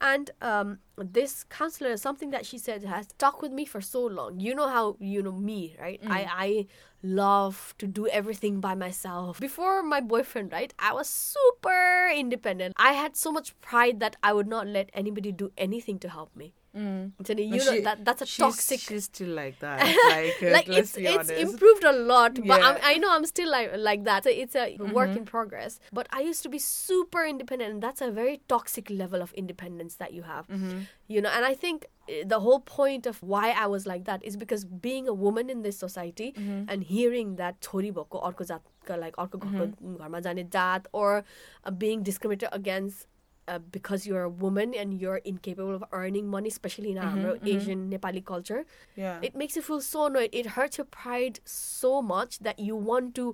And 0.00 0.32
um, 0.40 0.78
this 0.96 1.44
counselor, 1.44 1.96
something 1.96 2.30
that 2.30 2.44
she 2.44 2.58
said 2.58 2.82
has 2.82 3.06
stuck 3.06 3.40
with 3.40 3.52
me 3.52 3.64
for 3.64 3.80
so 3.80 4.04
long. 4.04 4.40
You 4.40 4.52
know 4.54 4.66
how 4.68 4.96
you 4.98 5.22
know 5.22 5.32
me, 5.32 5.76
right? 5.80 6.00
I 6.08 6.20
I 6.46 6.66
love 7.02 7.74
to 7.78 7.86
do 7.86 8.06
everything 8.08 8.60
by 8.60 8.74
myself. 8.74 9.40
Before 9.40 9.82
my 9.82 10.00
boyfriend, 10.00 10.52
right? 10.52 10.72
I 10.78 10.92
was 10.92 11.08
super 11.08 12.10
independent. 12.14 12.74
I 12.76 12.92
had 12.92 13.16
so 13.16 13.32
much 13.32 13.58
pride 13.60 14.00
that 14.00 14.16
I 14.22 14.32
would 14.32 14.46
not 14.46 14.66
let 14.66 14.90
anybody 14.94 15.32
do 15.32 15.50
anything 15.58 15.98
to 16.00 16.08
help 16.08 16.34
me. 16.36 16.54
Mm. 16.76 17.12
So 17.26 17.34
you 17.34 17.58
No, 17.58 17.64
know 17.64 17.80
that 17.82 18.02
that's 18.02 18.22
a 18.22 18.26
she's, 18.26 18.38
toxic 18.38 18.80
She's 18.80 19.04
still 19.04 19.28
like 19.28 19.58
that. 19.58 19.80
Like, 20.08 20.42
uh, 20.42 20.52
like 20.52 20.68
it's 20.70 20.96
it's 20.96 21.10
honest. 21.28 21.30
improved 21.32 21.84
a 21.84 21.92
lot 21.92 22.34
but 22.36 22.46
Yeah. 22.60 22.66
I'm, 22.68 22.78
i 22.82 22.96
know 22.96 23.10
i'm 23.14 23.26
still 23.26 23.50
like 23.50 23.72
like 23.76 24.04
that 24.04 24.24
so 24.24 24.30
it's 24.30 24.56
a 24.56 24.76
work 24.80 25.10
Mm-hmm. 25.10 25.18
in 25.18 25.24
progress 25.26 25.78
but 25.92 26.06
i 26.10 26.20
used 26.22 26.42
to 26.44 26.48
be 26.48 26.58
super 26.58 27.26
independent 27.26 27.70
and 27.74 27.82
that's 27.82 28.00
a 28.00 28.10
very 28.10 28.40
toxic 28.48 28.88
level 28.88 29.20
of 29.20 29.34
independence 29.34 29.96
that 29.96 30.14
you 30.14 30.22
have 30.22 30.46
Mm-hmm 30.48 30.78
you 31.11 31.21
know 31.21 31.29
and 31.39 31.45
i 31.45 31.53
think 31.53 31.85
uh, 32.09 32.13
the 32.25 32.39
whole 32.45 32.59
point 32.59 33.05
of 33.11 33.21
why 33.33 33.51
i 33.51 33.65
was 33.73 33.85
like 33.91 34.05
that 34.05 34.23
is 34.31 34.37
because 34.45 34.65
being 34.87 35.07
a 35.07 35.13
woman 35.25 35.49
in 35.49 35.61
this 35.67 35.77
society 35.85 36.31
Mm-hmm. 36.37 36.63
and 36.69 36.83
hearing 36.93 37.35
that 37.43 37.59
छोरी 37.67 37.91
भएको 37.99 38.23
अर्को 38.31 38.43
जातका 38.53 38.97
like 39.03 39.15
अर्को 39.25 39.37
घरको 39.43 39.65
Mm-hmm. 39.67 39.97
घरमा 40.01 40.19
जाने 40.29 40.43
जात 40.57 40.87
or 40.93 41.11
uh, 41.19 41.71
being 41.85 42.03
discriminated 42.09 42.49
against 42.61 43.07
uh, 43.47 43.59
because 43.79 44.05
you're 44.05 44.23
a 44.29 44.33
woman 44.45 44.73
and 44.83 44.93
you're 45.01 45.19
incapable 45.33 45.73
of 45.73 45.83
earning 45.97 46.25
money, 46.31 46.49
especially 46.53 46.89
in 46.91 46.97
our 47.03 47.35
Asian 47.51 47.85
Nepali 47.91 48.21
culture, 48.31 48.65
Yeah. 48.97 49.21
it 49.27 49.37
makes 49.41 49.55
you 49.55 49.61
feel 49.67 49.79
so 49.85 50.07
annoyed. 50.07 50.33
It 50.41 50.49
hurts 50.57 50.77
your 50.81 50.83
pride 50.95 51.39
so 51.45 52.01
much 52.01 52.39
that 52.49 52.59
you 52.59 52.75
want 52.75 53.15
to 53.21 53.27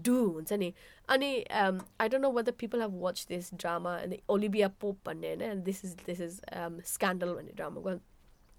dunes 0.00 0.50
ani 0.50 0.74
any, 1.08 1.48
um 1.50 1.84
I 2.00 2.08
don't 2.08 2.22
know 2.22 2.30
whether 2.30 2.52
people 2.52 2.80
have 2.80 2.92
watched 2.92 3.28
this 3.28 3.50
drama 3.50 4.00
and 4.02 4.16
Olivia 4.28 4.68
Pope 4.68 4.98
pannena 5.04 5.50
and 5.50 5.64
this 5.64 5.84
is 5.84 5.96
this 6.06 6.20
is 6.20 6.40
um 6.52 6.80
scandal 6.82 7.36
and 7.38 7.54
drama 7.54 7.80
gone. 7.80 8.00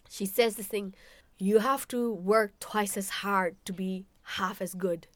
she 0.10 0.26
says 0.26 0.56
this 0.56 0.68
thing 0.68 0.94
you 1.40 1.60
have 1.60 1.88
to 1.88 2.14
work 2.14 2.54
twice 2.60 2.96
as 2.98 3.10
hard 3.10 3.56
to 3.66 3.74
be 3.74 4.06
half 4.24 4.62
as 4.62 4.74
good. 4.74 5.08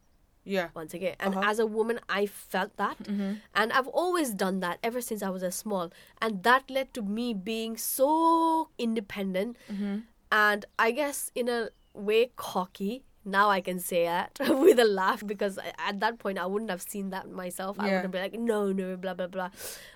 Yeah. 0.43 0.69
Once 0.73 0.93
again. 0.93 1.15
And 1.19 1.36
uh-huh. 1.36 1.49
as 1.49 1.60
a 1.60 1.67
woman 1.67 1.99
i 2.10 2.25
felt 2.25 2.75
that. 2.77 2.97
Mm-hmm. 3.03 3.34
And 3.53 3.71
i've 3.73 3.88
always 3.88 4.34
done 4.34 4.60
that 4.62 4.80
ever 4.82 5.01
since 5.01 5.21
i 5.21 5.30
was 5.30 5.43
a 5.43 5.51
small. 5.51 5.91
And 6.21 6.43
that 6.43 6.69
led 6.69 6.93
to 6.95 7.01
me 7.01 7.34
being 7.34 7.77
so 7.77 8.69
independent 8.77 9.58
mm-hmm. 9.71 9.99
and 10.32 10.65
i 10.80 10.91
guess 10.91 11.32
in 11.36 11.49
a 11.49 11.69
way 11.93 12.32
cocky. 12.36 13.03
Now 13.28 13.50
I 13.50 13.60
can 13.62 13.80
say 13.80 14.06
that 14.06 14.40
with 14.40 14.80
a 14.80 14.86
laugh 14.86 15.22
because 15.26 15.60
at 15.90 16.00
that 16.00 16.18
point 16.18 16.38
I 16.40 16.46
wouldn't 16.46 16.72
have 16.72 16.82
seen 16.82 17.10
that 17.10 17.30
myself. 17.30 17.78
I 17.80 17.84
would 17.96 18.02
have 18.04 18.12
been 18.12 18.22
like, 18.22 18.40
no, 18.40 18.72
no, 18.72 18.96
blah, 18.96 19.13
blah, 19.13 19.28
blah. 19.28 19.50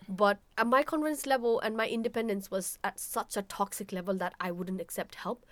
But 0.10 0.40
uh, 0.58 0.66
my 0.66 0.84
confidence 0.84 1.26
level 1.26 1.60
and 1.62 1.78
my 1.78 1.88
independence 1.88 2.52
was 2.52 2.78
at 2.84 3.00
such 3.00 3.38
a 3.38 3.42
toxic 3.42 3.92
level 3.94 4.14
that 4.16 4.34
I 4.40 4.52
wouldn't 4.52 4.82
accept 4.82 5.16
help. 5.16 5.46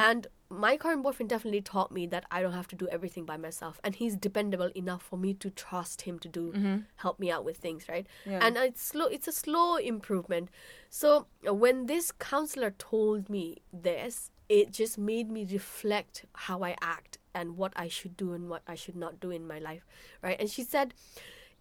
And 0.00 0.26
my 0.48 0.76
current 0.76 1.02
boyfriend 1.02 1.28
definitely 1.28 1.60
taught 1.60 1.90
me 1.90 2.06
that 2.06 2.24
I 2.30 2.40
don't 2.40 2.52
have 2.52 2.68
to 2.68 2.76
do 2.76 2.88
everything 2.88 3.24
by 3.24 3.36
myself, 3.36 3.80
and 3.82 3.96
he's 3.96 4.14
dependable 4.16 4.70
enough 4.76 5.02
for 5.02 5.18
me 5.18 5.34
to 5.34 5.50
trust 5.50 6.02
him 6.02 6.18
to 6.20 6.28
do 6.28 6.52
help 6.96 7.18
me 7.18 7.30
out 7.30 7.44
with 7.44 7.56
things, 7.58 7.86
right? 7.88 8.06
Yeah. 8.24 8.38
And 8.42 8.56
it's 8.56 8.80
slow. 8.80 9.06
It's 9.06 9.28
a 9.28 9.32
slow 9.32 9.76
improvement. 9.76 10.48
So 10.88 11.26
uh, 11.46 11.52
when 11.52 11.86
this 11.86 12.12
counselor 12.12 12.70
told 12.70 13.28
me 13.28 13.58
this, 13.72 14.30
it 14.48 14.70
just 14.72 14.96
made 14.96 15.30
me 15.30 15.44
reflect 15.50 16.24
how 16.34 16.62
I 16.62 16.76
act 16.80 17.18
and 17.36 17.56
what 17.56 17.72
I 17.76 17.88
should 17.88 18.16
do 18.16 18.32
and 18.32 18.48
what 18.48 18.62
I 18.66 18.74
should 18.74 18.96
not 18.96 19.20
do 19.20 19.30
in 19.30 19.46
my 19.46 19.58
life, 19.60 19.84
right? 20.22 20.40
And 20.40 20.50
she 20.50 20.64
said, 20.64 20.94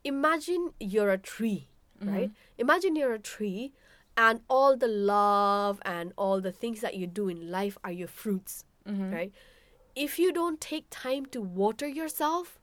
imagine 0.04 0.72
you're 0.80 1.12
a 1.12 1.18
tree, 1.18 1.68
right? 2.02 2.32
Imagine 2.58 2.96
you're 2.96 3.14
a 3.14 3.20
tree 3.20 3.74
and 4.18 4.40
all 4.48 4.78
the 4.78 4.88
love 4.88 5.82
and 5.84 6.14
all 6.16 6.40
the 6.40 6.52
things 6.52 6.80
that 6.82 6.96
you 6.96 7.06
do 7.06 7.28
in 7.28 7.52
life 7.52 7.78
are 7.84 7.92
your 7.92 8.08
fruits, 8.08 8.64
right? 8.86 9.32
If 9.96 10.20
you 10.20 10.32
don't 10.32 10.60
take 10.60 10.86
time 10.90 11.26
to 11.28 11.42
water 11.42 11.88
yourself, 11.88 12.60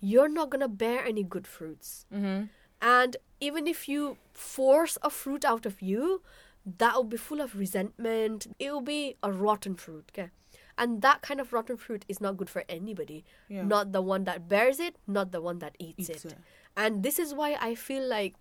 you're 0.00 0.28
not 0.28 0.50
going 0.50 0.60
to 0.60 0.68
bear 0.68 1.04
any 1.04 1.22
good 1.22 1.46
fruits. 1.46 2.06
Mm-hmm. 2.12 2.44
And 2.82 3.16
even 3.40 3.66
if 3.66 3.88
you 3.88 4.18
force 4.32 4.98
a 5.02 5.10
fruit 5.10 5.44
out 5.44 5.66
of 5.66 5.80
you, 5.80 6.22
that 6.78 6.94
will 6.94 7.04
be 7.04 7.16
full 7.16 7.40
of 7.40 7.56
resentment. 7.56 8.46
It 8.58 8.72
will 8.72 8.82
be 8.82 9.16
a 9.22 9.30
rotten 9.32 9.74
fruit. 9.76 10.10
Okay? 10.12 10.30
And 10.76 11.02
that 11.02 11.22
kind 11.22 11.40
of 11.40 11.52
rotten 11.52 11.76
fruit 11.76 12.04
is 12.08 12.20
not 12.20 12.36
good 12.36 12.50
for 12.50 12.64
anybody. 12.68 13.24
Yeah. 13.48 13.62
Not 13.64 13.92
the 13.92 14.02
one 14.02 14.24
that 14.24 14.48
bears 14.48 14.80
it, 14.80 14.96
not 15.06 15.30
the 15.32 15.40
one 15.40 15.58
that 15.60 15.76
eats, 15.78 16.10
Eats 16.10 16.24
it. 16.24 16.32
it. 16.32 16.38
And 16.76 17.02
this 17.02 17.18
is 17.18 17.32
why 17.32 17.56
I 17.60 17.74
feel 17.76 18.04
like 18.06 18.34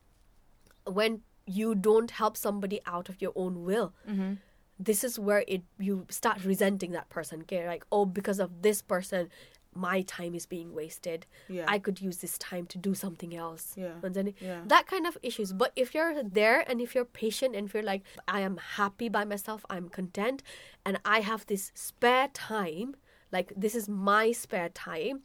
when 0.85 1.21
you 1.45 1.75
don't 1.75 2.11
help 2.11 2.35
somebody 2.37 2.79
out 2.85 3.09
of 3.09 3.21
your 3.21 3.33
own 3.35 3.63
will, 3.63 3.93
Mm-hmm. 4.09 4.33
this 4.79 5.03
is 5.03 5.19
where 5.19 5.43
it 5.47 5.61
you 5.77 6.05
start 6.09 6.43
resenting 6.43 6.91
that 6.91 7.09
person. 7.09 7.41
Okay, 7.41 7.67
like 7.67 7.85
oh, 7.91 8.05
because 8.05 8.39
of 8.39 8.61
this 8.63 8.81
person, 8.81 9.29
my 9.75 10.01
time 10.03 10.35
is 10.35 10.45
being 10.45 10.73
wasted. 10.73 11.25
Yeah. 11.49 11.65
I 11.67 11.79
could 11.79 12.01
use 12.01 12.17
this 12.17 12.37
time 12.37 12.65
to 12.67 12.77
do 12.77 12.93
something 12.93 13.35
else. 13.35 13.73
Yeah. 13.75 13.93
And 14.03 14.13
then 14.15 14.33
Yeah. 14.39 14.61
that 14.65 14.87
kind 14.87 15.05
of 15.07 15.17
issues. 15.21 15.53
But 15.53 15.71
if 15.75 15.93
you're 15.93 16.23
there 16.23 16.63
and 16.69 16.81
if 16.81 16.95
you're 16.95 17.05
patient 17.05 17.55
and 17.55 17.67
if 17.67 17.73
you're 17.73 17.83
like, 17.83 18.03
I 18.27 18.41
am 18.41 18.57
happy 18.57 19.09
by 19.09 19.25
myself, 19.25 19.65
I'm 19.69 19.89
content, 19.89 20.43
and 20.85 20.99
I 21.05 21.19
have 21.21 21.45
this 21.45 21.71
spare 21.75 22.27
time, 22.33 22.95
like 23.31 23.53
this 23.55 23.75
is 23.75 23.87
my 23.89 24.31
spare 24.31 24.69
time, 24.69 25.21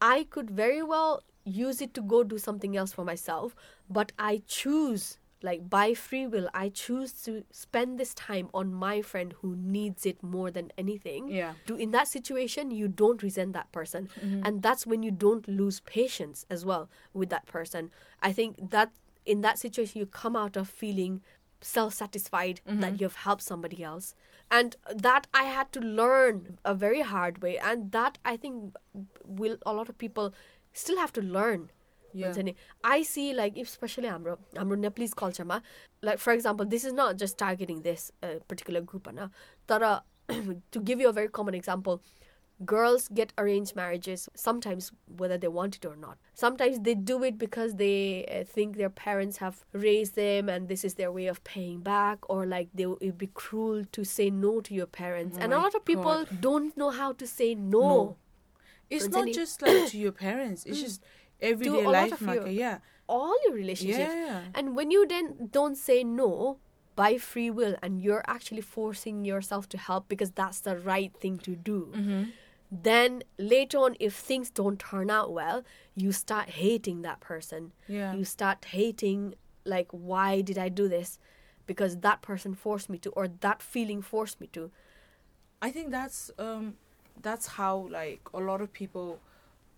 I 0.00 0.24
could 0.30 0.50
very 0.50 0.82
well 0.82 1.22
use 1.44 1.80
it 1.80 1.94
to 1.94 2.02
go 2.02 2.22
do 2.22 2.38
something 2.38 2.76
else 2.76 2.92
for 2.92 3.04
myself, 3.04 3.56
but 3.88 4.12
I 4.18 4.42
choose 4.46 5.18
like 5.42 5.68
by 5.70 5.94
free 5.94 6.26
will 6.26 6.48
i 6.52 6.68
choose 6.68 7.12
to 7.12 7.44
spend 7.50 7.98
this 7.98 8.14
time 8.14 8.48
on 8.52 8.72
my 8.72 9.00
friend 9.00 9.34
who 9.40 9.54
needs 9.56 10.06
it 10.06 10.22
more 10.22 10.50
than 10.50 10.72
anything. 10.76 11.28
Yeah. 11.28 11.54
do 11.66 11.76
in 11.76 11.90
that 11.92 12.08
situation 12.08 12.70
you 12.70 12.88
don't 12.88 13.22
resent 13.22 13.52
that 13.52 13.70
person. 13.72 14.08
Mm-hmm. 14.20 14.42
And 14.44 14.62
that's 14.62 14.86
when 14.86 15.02
you 15.02 15.10
don't 15.10 15.46
lose 15.48 15.80
patience 15.80 16.46
as 16.50 16.64
well 16.64 16.88
with 17.12 17.30
that 17.30 17.46
person. 17.46 17.90
I 18.22 18.32
think 18.32 18.70
that 18.70 18.90
in 19.26 19.40
that 19.42 19.58
situation 19.58 20.00
you 20.00 20.06
come 20.06 20.36
out 20.36 20.56
of 20.56 20.68
feeling 20.68 21.22
self-satisfied 21.60 22.60
that 22.64 22.74
mm-hmm. 22.76 22.96
you've 23.02 23.16
helped 23.16 23.42
somebody 23.42 23.82
else. 23.82 24.14
And 24.50 24.76
that 24.94 25.26
i 25.34 25.44
had 25.44 25.72
to 25.72 25.80
learn 25.80 26.58
a 26.64 26.74
very 26.74 27.02
hard 27.02 27.42
way. 27.42 27.58
And 27.58 27.92
that 27.92 28.18
i 28.24 28.36
think 28.36 28.74
will 29.24 29.58
a 29.66 29.72
lot 29.72 29.88
of 29.88 29.98
people 29.98 30.32
still 30.72 30.98
have 30.98 31.12
to 31.12 31.22
learn. 31.22 31.70
हुन्छ 32.15 32.37
नि 32.47 32.55
I 32.83 33.03
see 33.11 33.27
like 33.33 33.57
especially 33.61 34.09
हाम्रो 34.13 34.37
हाम्रो 34.57 34.77
Nepalese 34.87 35.13
cultureमा 35.21 35.61
like 36.09 36.19
for 36.25 36.33
example 36.33 36.65
this 36.73 36.83
is 36.89 36.93
not 36.93 37.17
just 37.17 37.37
targeting 37.37 37.81
this 37.87 38.11
uh, 38.23 38.35
particular 38.47 38.81
group 38.81 39.07
होइन 39.07 39.29
तर 39.71 40.01
to 40.75 40.79
give 40.89 41.01
you 41.01 41.09
a 41.09 41.13
very 41.21 41.27
common 41.39 41.55
example 41.61 42.01
girls 42.71 43.07
get 43.19 43.31
arranged 43.43 43.75
marriages 43.77 44.21
sometimes 44.41 44.91
whether 45.21 45.37
they 45.37 45.49
want 45.55 45.75
it 45.79 45.85
or 45.87 45.95
not 45.95 46.17
sometimes 46.41 46.79
they 46.87 46.93
do 47.09 47.15
it 47.29 47.37
because 47.37 47.73
they 47.81 47.95
uh, 48.35 48.43
think 48.57 48.77
their 48.77 48.91
parents 48.99 49.37
have 49.37 49.65
raised 49.85 50.15
them 50.15 50.47
and 50.53 50.69
this 50.73 50.85
is 50.89 50.93
their 50.99 51.11
way 51.11 51.25
of 51.33 51.43
paying 51.43 51.79
back 51.87 52.29
or 52.35 52.45
like 52.45 52.69
they 52.73 52.83
it 52.83 53.09
would 53.09 53.17
be 53.17 53.29
cruel 53.41 53.83
to 53.97 54.05
say 54.11 54.29
no 54.29 54.53
to 54.61 54.73
your 54.73 54.85
parents 54.85 55.37
and 55.37 55.51
a 55.51 55.55
my 55.57 55.63
lot 55.63 55.75
of 55.81 55.83
people 55.83 56.25
don't 56.47 56.77
know 56.83 56.91
how 57.01 57.11
to 57.23 57.27
say 57.27 57.53
no, 57.55 57.81
No. 57.95 58.15
It's 58.89 59.05
But 59.07 59.11
not 59.11 59.19
then 59.21 59.27
it- 59.29 59.35
just 59.41 59.61
like 59.61 59.89
to 59.91 59.97
your 59.97 60.11
parents. 60.11 60.65
It's 60.65 60.81
just 60.81 61.01
everyday 61.40 61.84
life, 61.86 62.12
of 62.12 62.22
your- 62.22 62.48
Yeah. 62.48 62.78
all 63.08 63.34
your 63.44 63.54
relationships 63.54 64.12
Yeah. 64.14 64.44
And 64.54 64.76
when 64.76 64.90
you 64.90 65.06
then 65.06 65.48
don't 65.50 65.76
say 65.76 66.04
no 66.04 66.58
by 66.96 67.16
free 67.18 67.50
will 67.50 67.76
and 67.82 68.02
you're 68.02 68.24
actually 68.26 68.60
forcing 68.62 69.24
yourself 69.24 69.68
to 69.70 69.78
help 69.78 70.08
because 70.08 70.30
that's 70.32 70.60
the 70.60 70.76
right 70.76 71.12
thing 71.22 71.38
to 71.38 71.54
do, 71.56 71.92
Mm-hmm. 71.94 72.22
then 72.70 73.22
later 73.38 73.78
on, 73.78 73.96
if 74.00 74.14
things 74.14 74.50
don't 74.50 74.78
turn 74.78 75.08
out 75.10 75.32
well, 75.32 75.62
you 75.94 76.12
start 76.12 76.50
hating 76.50 77.02
that 77.02 77.20
person. 77.20 77.72
Yeah. 77.86 78.12
You 78.14 78.24
start 78.24 78.64
hating, 78.66 79.34
like, 79.64 79.88
why 79.92 80.40
did 80.42 80.58
I 80.58 80.68
do 80.68 80.88
this? 80.88 81.18
Because 81.66 81.98
that 81.98 82.20
person 82.20 82.54
forced 82.54 82.90
me 82.90 82.98
to, 82.98 83.10
or 83.10 83.28
that 83.28 83.62
feeling 83.62 84.02
forced 84.02 84.40
me 84.40 84.48
to. 84.48 84.70
I 85.62 85.70
think 85.70 85.90
that's 85.90 86.30
um 86.38 86.76
that's 87.20 87.46
how 87.58 87.88
like 87.90 88.20
a 88.32 88.38
lot 88.40 88.60
of 88.60 88.72
people 88.72 89.18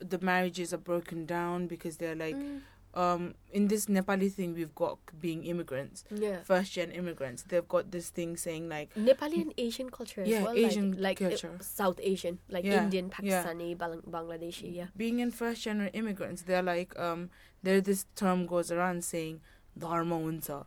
the 0.00 0.18
marriages 0.18 0.72
are 0.72 0.78
broken 0.78 1.26
down 1.26 1.66
because 1.66 1.96
they're 1.98 2.14
like 2.16 2.36
Mm. 2.36 2.60
um 2.94 3.34
in 3.52 3.68
this 3.68 3.86
Nepali 3.86 4.28
thing 4.32 4.52
we've 4.54 4.74
got 4.74 4.98
being 5.20 5.44
immigrants, 5.44 6.04
Yeah. 6.10 6.42
first 6.42 6.72
gen 6.72 6.90
immigrants. 6.90 7.44
They've 7.46 7.68
got 7.68 7.90
this 7.92 8.10
thing 8.10 8.36
saying 8.36 8.68
like 8.68 8.92
Nepali 8.96 9.42
and 9.42 9.54
Asian 9.56 9.90
culture 9.90 10.22
as 10.22 10.28
Yeah, 10.28 10.42
well. 10.42 10.56
Asian 10.56 10.92
like, 10.92 11.20
like 11.20 11.22
uh, 11.22 11.28
culture. 11.30 11.58
South 11.60 12.00
Asian, 12.02 12.40
like 12.48 12.64
Yeah, 12.64 12.82
Indian, 12.84 13.10
yeah. 13.22 13.44
Pakistani, 13.44 13.78
Bang- 13.78 14.02
Bangladeshi, 14.10 14.74
yeah. 14.74 14.86
being 14.96 15.20
in 15.20 15.30
first 15.30 15.62
gen 15.62 15.86
immigrants, 15.92 16.42
they're 16.42 16.62
like 16.66 16.98
um 16.98 17.30
there 17.62 17.80
this 17.80 18.06
term 18.16 18.46
goes 18.46 18.72
around 18.72 19.04
saying 19.04 19.40
dharma 19.78 20.16
unsa, 20.18 20.66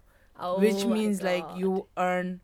which 0.60 0.86
Oh 0.86 0.90
my 0.90 0.96
means 0.96 1.22
like 1.22 1.44
you 1.58 1.88
earn 1.98 2.40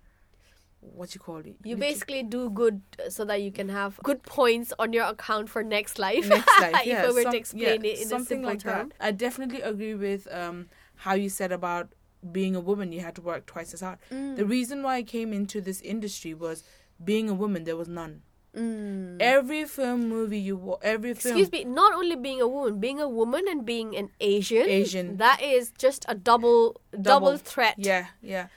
what 0.81 1.13
you 1.13 1.19
call 1.21 1.37
it. 1.37 1.55
You 1.63 1.75
basically 1.77 2.23
do 2.23 2.49
good 2.49 2.81
uh, 3.05 3.09
so 3.09 3.25
that 3.25 3.41
you 3.41 3.51
can 3.51 3.69
have 3.69 3.97
good 4.03 4.23
points 4.23 4.73
on 4.79 4.93
your 4.93 5.05
account 5.05 5.49
for 5.49 5.63
next 5.63 5.99
life. 5.99 6.27
next 6.27 6.47
life. 6.61 6.73
if 6.81 6.85
yeah, 6.87 7.03
I 7.03 7.11
were 7.11 7.23
some- 7.23 7.31
to 7.33 7.37
explain 7.37 7.83
yeah, 7.83 7.91
it 7.91 7.99
in 7.99 8.05
a 8.05 8.09
something 8.09 8.25
simple 8.37 8.49
like 8.49 8.59
term. 8.59 8.89
that. 8.89 9.05
I 9.05 9.11
definitely 9.11 9.61
agree 9.61 9.95
with 9.95 10.27
um, 10.33 10.69
how 10.97 11.13
you 11.13 11.29
said 11.29 11.51
about 11.51 11.89
being 12.31 12.55
a 12.55 12.59
woman, 12.59 12.91
you 12.91 12.99
had 12.99 13.15
to 13.15 13.21
work 13.21 13.45
twice 13.45 13.73
as 13.73 13.81
hard. 13.81 13.97
Mm. 14.11 14.35
The 14.35 14.45
reason 14.45 14.83
why 14.83 14.95
I 14.97 15.03
came 15.03 15.31
into 15.31 15.61
this 15.61 15.79
industry 15.81 16.33
was 16.33 16.63
being 17.03 17.29
a 17.29 17.33
woman. 17.33 17.63
There 17.63 17.77
was 17.77 17.87
none. 17.87 18.23
Mm. 18.55 19.17
Every 19.21 19.63
film, 19.65 20.09
movie 20.09 20.39
you 20.39 20.57
wa- 20.57 20.79
every 20.81 21.13
film. 21.13 21.37
Excuse 21.37 21.51
me, 21.51 21.63
not 21.63 21.93
only 21.93 22.15
being 22.15 22.41
a 22.41 22.47
woman, 22.47 22.79
being 22.79 22.99
a 22.99 23.07
woman 23.07 23.45
and 23.47 23.63
being 23.65 23.95
an 23.95 24.09
Asian. 24.19 24.67
Asian. 24.67 25.17
That 25.17 25.41
is 25.41 25.71
just 25.77 26.03
a 26.09 26.15
double 26.15 26.81
double, 26.91 27.03
Double. 27.03 27.37
threat. 27.37 27.75
Yeah, 27.77 28.07
yeah. 28.21 28.47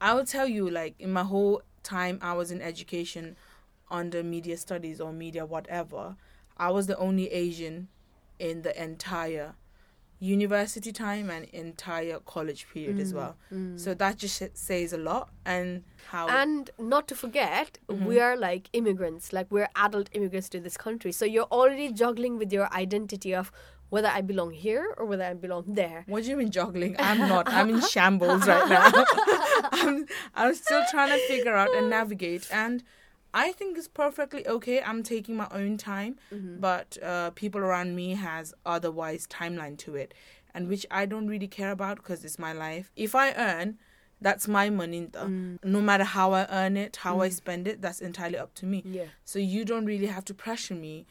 I 0.00 0.14
will 0.14 0.24
tell 0.24 0.46
you, 0.46 0.68
like 0.68 0.94
in 0.98 1.12
my 1.12 1.22
whole 1.22 1.62
time 1.82 2.18
I 2.22 2.32
was 2.34 2.50
in 2.50 2.60
education, 2.62 3.36
under 3.90 4.22
media 4.22 4.56
studies 4.56 5.00
or 5.00 5.12
media 5.12 5.46
whatever, 5.46 6.16
I 6.56 6.70
was 6.70 6.86
the 6.86 6.96
only 6.98 7.30
Asian 7.32 7.88
in 8.38 8.62
the 8.62 8.82
entire 8.82 9.54
university 10.18 10.92
time 10.92 11.30
and 11.30 11.44
entire 11.46 12.18
college 12.20 12.66
period 12.72 12.98
as 12.98 13.12
well. 13.12 13.36
So 13.76 13.92
that 13.94 14.16
just 14.16 14.42
says 14.56 14.92
a 14.92 14.98
lot 14.98 15.28
and 15.44 15.84
how 16.10 16.28
And 16.28 16.70
not 16.78 17.06
to 17.08 17.14
forget, 17.14 17.78
Mm-hmm. 17.88 18.04
we 18.06 18.18
are 18.20 18.36
like 18.36 18.68
immigrants, 18.72 19.32
like 19.32 19.46
we're 19.50 19.68
adult 19.76 20.08
immigrants 20.12 20.48
to 20.50 20.60
this 20.60 20.76
country. 20.76 21.12
So 21.12 21.24
you're 21.24 21.44
already 21.52 21.92
juggling 21.92 22.38
with 22.38 22.52
your 22.52 22.72
identity 22.74 23.34
of 23.34 23.52
whether 23.88 24.08
I 24.08 24.20
belong 24.20 24.52
here 24.52 24.94
or 24.96 25.06
whether 25.06 25.24
I 25.24 25.34
belong 25.34 25.64
there. 25.68 26.04
What 26.06 26.24
do 26.24 26.30
you 26.30 26.36
mean 26.36 26.50
juggling? 26.50 26.96
I'm 26.98 27.18
not. 27.18 27.48
I'm 27.48 27.70
in 27.70 27.80
shambles 27.92 28.46
right 28.46 28.68
now. 28.68 28.90
I'm 29.72 30.06
I'm 30.34 30.54
still 30.54 30.82
trying 30.90 31.10
to 31.10 31.18
figure 31.26 31.54
out 31.54 31.74
and 31.74 31.90
navigate 31.90 32.48
and 32.52 32.82
I 33.36 33.52
think 33.52 33.76
it's 33.76 33.86
perfectly 33.86 34.46
okay. 34.48 34.80
I'm 34.80 35.02
taking 35.02 35.36
my 35.36 35.46
own 35.50 35.76
time, 35.76 36.16
mm-hmm. 36.32 36.58
but 36.58 36.96
uh, 37.02 37.30
people 37.30 37.60
around 37.60 37.94
me 37.94 38.14
has 38.14 38.54
otherwise 38.64 39.26
timeline 39.26 39.76
to 39.78 39.94
it, 39.94 40.14
and 40.54 40.68
which 40.68 40.86
I 40.90 41.04
don't 41.04 41.26
really 41.26 41.46
care 41.46 41.70
about 41.70 41.98
because 41.98 42.24
it's 42.24 42.38
my 42.38 42.54
life. 42.54 42.90
If 42.96 43.14
I 43.14 43.34
earn, 43.34 43.76
that's 44.22 44.48
my 44.48 44.70
money. 44.70 45.08
though. 45.12 45.26
Mm. 45.26 45.58
No 45.62 45.82
matter 45.82 46.04
how 46.04 46.32
I 46.32 46.46
earn 46.50 46.78
it, 46.78 46.96
how 46.96 47.20
I 47.20 47.28
mm. 47.28 47.32
spend 47.32 47.68
it, 47.68 47.82
that's 47.82 48.00
entirely 48.00 48.38
up 48.38 48.54
to 48.54 48.64
me. 48.64 48.82
Yeah. 48.86 49.04
So 49.26 49.38
you 49.38 49.66
don't 49.66 49.84
really 49.84 50.06
have 50.06 50.24
to 50.26 50.34
pressure 50.34 50.74
me 50.74 51.04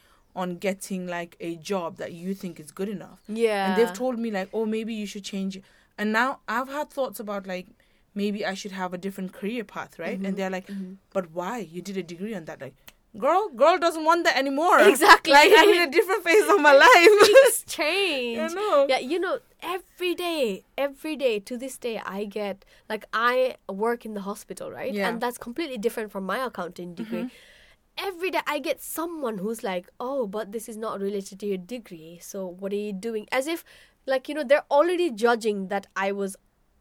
on 0.44 0.56
getting 0.66 1.06
like 1.06 1.36
a 1.40 1.56
job 1.56 1.96
that 1.96 2.12
you 2.12 2.34
think 2.34 2.60
is 2.60 2.70
good 2.70 2.88
enough 2.88 3.20
Yeah. 3.26 3.66
and 3.66 3.80
they've 3.80 3.92
told 4.02 4.18
me 4.18 4.30
like 4.30 4.48
oh 4.52 4.64
maybe 4.76 4.94
you 5.02 5.06
should 5.12 5.24
change 5.24 5.60
and 5.98 6.12
now 6.12 6.40
i've 6.56 6.68
had 6.78 6.90
thoughts 6.90 7.18
about 7.20 7.46
like 7.54 7.66
maybe 8.14 8.44
i 8.50 8.52
should 8.62 8.72
have 8.72 8.92
a 8.98 8.98
different 9.06 9.32
career 9.38 9.64
path 9.64 9.98
right 9.98 10.16
Mm-hmm. 10.18 10.26
and 10.26 10.36
they're 10.36 10.50
like 10.58 10.68
but 11.12 11.30
why 11.32 11.54
you 11.58 11.80
did 11.88 11.96
a 11.96 12.02
degree 12.12 12.34
on 12.34 12.44
that 12.50 12.60
like 12.60 12.74
girl 13.24 13.48
girl 13.62 13.78
doesn't 13.78 14.04
want 14.04 14.24
that 14.24 14.36
anymore 14.36 14.78
Exactly. 14.92 15.32
like 15.32 15.50
i'm 15.60 15.70
in 15.78 15.82
a 15.88 15.90
different 15.98 16.22
phase 16.28 16.48
of 16.54 16.60
my 16.60 16.74
life 16.86 17.14
Things 17.28 17.64
change. 17.78 18.38
I 18.38 18.48
know. 18.58 18.86
Yeah, 18.88 18.98
you 19.12 19.18
know, 19.18 19.38
every 19.76 20.14
day, 20.14 20.62
every 20.86 21.16
day 21.16 21.34
to 21.48 21.56
this 21.62 21.76
day, 21.86 21.96
I 22.04 22.24
get 22.24 22.64
like 22.92 23.04
I 23.12 23.56
work 23.84 24.04
in 24.08 24.12
the 24.18 24.20
hospital, 24.30 24.70
right? 24.70 24.92
Yeah. 24.92 25.04
Mm-hmm. 25.04 25.08
And 25.14 25.20
that's 25.22 25.38
completely 25.38 25.78
different 25.86 26.12
from 26.12 26.24
my 26.32 26.38
accounting 26.48 26.94
degree. 26.94 27.26
Every 27.98 28.30
day, 28.30 28.40
I 28.46 28.58
get 28.58 28.80
someone 28.82 29.38
who's 29.38 29.62
like, 29.62 29.88
"Oh, 29.98 30.26
but 30.26 30.52
this 30.52 30.68
is 30.68 30.76
not 30.76 31.00
related 31.00 31.40
to 31.40 31.46
your 31.46 31.58
degree. 31.58 32.18
So 32.22 32.46
what 32.46 32.72
are 32.72 32.76
you 32.76 32.92
doing?" 32.92 33.26
As 33.32 33.46
if, 33.46 33.64
like, 34.06 34.28
you 34.28 34.34
know, 34.34 34.44
they're 34.44 34.64
already 34.70 35.10
judging 35.10 35.68
that 35.68 35.86
I 35.96 36.12
was 36.12 36.36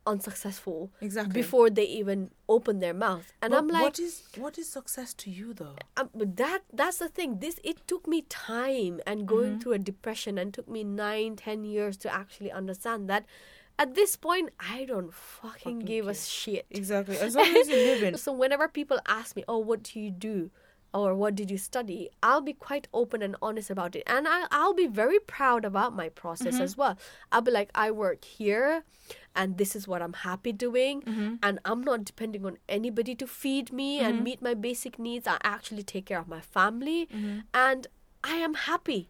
unsuccessful 0.08 0.92
Exactly. 1.02 1.34
before 1.42 1.70
they 1.70 1.84
even 1.86 2.30
open 2.48 2.80
their 2.80 2.94
mouth, 2.94 3.32
and 3.42 3.56
I'm 3.56 3.68
like, 3.68 3.82
what 3.82 4.00
is 4.00 4.22
what 4.38 4.58
is 4.60 4.70
success 4.70 5.14
to 5.16 5.32
you 5.32 5.52
though 5.54 5.76
um, 5.98 6.10
but 6.14 6.38
that 6.38 6.60
that's 6.72 7.00
the 7.00 7.10
thing 7.10 7.40
this 7.40 7.60
it 7.64 7.88
took 7.88 8.06
me 8.08 8.22
time 8.30 9.00
and 9.08 9.26
going 9.28 9.54
Mm-hmm. 9.54 9.60
through 9.60 9.74
a 9.74 9.80
depression 9.80 10.38
and 10.38 10.54
took 10.54 10.68
me 10.70 10.84
nine 10.84 11.36
ten 11.36 11.64
years 11.64 11.98
to 11.98 12.14
actually 12.14 12.52
understand 12.52 13.10
that 13.10 13.26
at 13.80 13.96
this 13.96 14.16
point 14.16 14.52
i 14.60 14.86
don't 14.86 15.12
fucking, 15.12 15.60
Fucking 15.60 15.80
give 15.80 16.08
a 16.08 16.14
shit 16.14 16.68
exactly 16.70 17.18
as 17.18 17.34
long 17.40 17.48
as 17.58 17.68
you 17.68 17.78
live 17.78 18.04
in 18.04 18.16
so 18.18 18.32
whenever 18.32 18.68
people 18.68 19.00
ask 19.08 19.36
me 19.36 19.44
oh 19.48 19.58
what 19.58 19.82
do 19.82 20.00
you 20.00 20.12
do 20.12 20.52
or 20.96 21.14
what 21.14 21.36
did 21.36 21.52
you 21.52 21.58
study 21.58 22.10
i'll 22.24 22.42
be 22.42 22.54
quite 22.54 22.88
open 22.94 23.22
and 23.22 23.36
honest 23.42 23.70
about 23.70 23.96
it. 23.96 24.04
And 24.08 24.28
I, 24.28 24.48
i'll 24.50 24.74
be 24.74 24.88
very 24.88 25.20
proud 25.20 25.66
about 25.66 25.96
my 25.96 26.10
process 26.10 26.56
mm-hmm. 26.56 26.64
as 26.64 26.78
well. 26.78 26.98
I'll 27.32 27.42
be 27.42 27.52
like 27.52 27.70
i 27.76 27.92
work 27.92 28.24
here 28.24 28.84
and 29.36 29.58
this 29.58 29.76
is 29.76 29.88
what 29.88 30.02
i'm 30.02 30.14
happy 30.14 30.54
doing 30.54 31.02
mm-hmm. 31.02 31.36
and 31.44 31.60
i'm 31.66 31.82
not 31.82 32.06
depending 32.06 32.46
on 32.46 32.58
anybody 32.70 33.14
to 33.16 33.28
feed 33.28 33.74
me 33.74 34.00
and 34.00 34.16
mm-hmm. 34.16 34.24
meet 34.24 34.42
my 34.42 34.54
basic 34.54 34.98
needs. 34.98 35.28
I 35.28 35.38
actually 35.44 35.84
take 35.84 36.06
care 36.08 36.20
of 36.20 36.28
my 36.28 36.42
family 36.42 37.08
and 37.54 37.88
i 38.24 38.36
am 38.38 38.54
happy. 38.54 39.10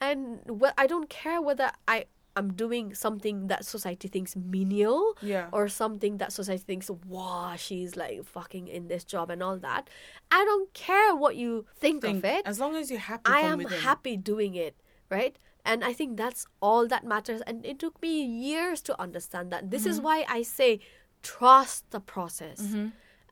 And 0.00 0.40
wh- 0.60 0.76
i 0.78 0.86
don't 0.86 1.08
care 1.08 1.40
whether 1.42 1.70
i 1.88 2.04
i'm 2.36 2.52
doing 2.52 2.94
something 2.94 3.46
that 3.48 3.64
society 3.64 4.08
thinks 4.08 4.36
menial 4.36 5.16
Yeah. 5.22 5.48
or 5.56 5.68
something 5.68 6.18
that 6.18 6.32
society 6.32 6.62
thinks, 6.70 6.90
wow, 7.06 7.54
she's 7.56 7.96
like 7.96 8.22
fucking 8.24 8.68
in 8.68 8.88
this 8.88 9.04
job 9.04 9.30
and 9.30 9.42
all 9.42 9.58
that. 9.58 9.88
I 10.30 10.44
don't 10.44 10.72
care 10.74 11.14
what 11.16 11.34
you 11.36 11.64
think, 11.82 12.02
Think, 12.02 12.18
of 12.18 12.24
it. 12.24 12.42
as 12.44 12.60
long 12.60 12.76
as 12.76 12.90
you're 12.90 13.00
happy 13.12 13.30
I 13.38 13.40
am 13.40 13.58
within. 13.58 13.80
happy 13.80 14.16
doing 14.16 14.54
it, 14.54 14.74
right? 15.10 15.34
And 15.64 15.82
I 15.82 15.92
think 15.98 16.16
that's 16.16 16.46
all 16.60 16.86
that 16.88 17.02
matters. 17.04 17.40
And 17.48 17.64
it 17.66 17.78
took 17.78 18.00
me 18.02 18.22
years 18.22 18.78
to 18.82 18.92
understand 19.00 19.50
that. 19.52 19.70
This 19.72 19.82
Mm-hmm. 19.82 19.90
is 19.90 20.00
why 20.00 20.24
I 20.28 20.42
say 20.42 20.80
trust 21.22 21.90
the 21.90 22.00
process. 22.00 22.60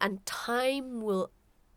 And 0.01 0.25
time 0.27 1.00
will 1.00 1.31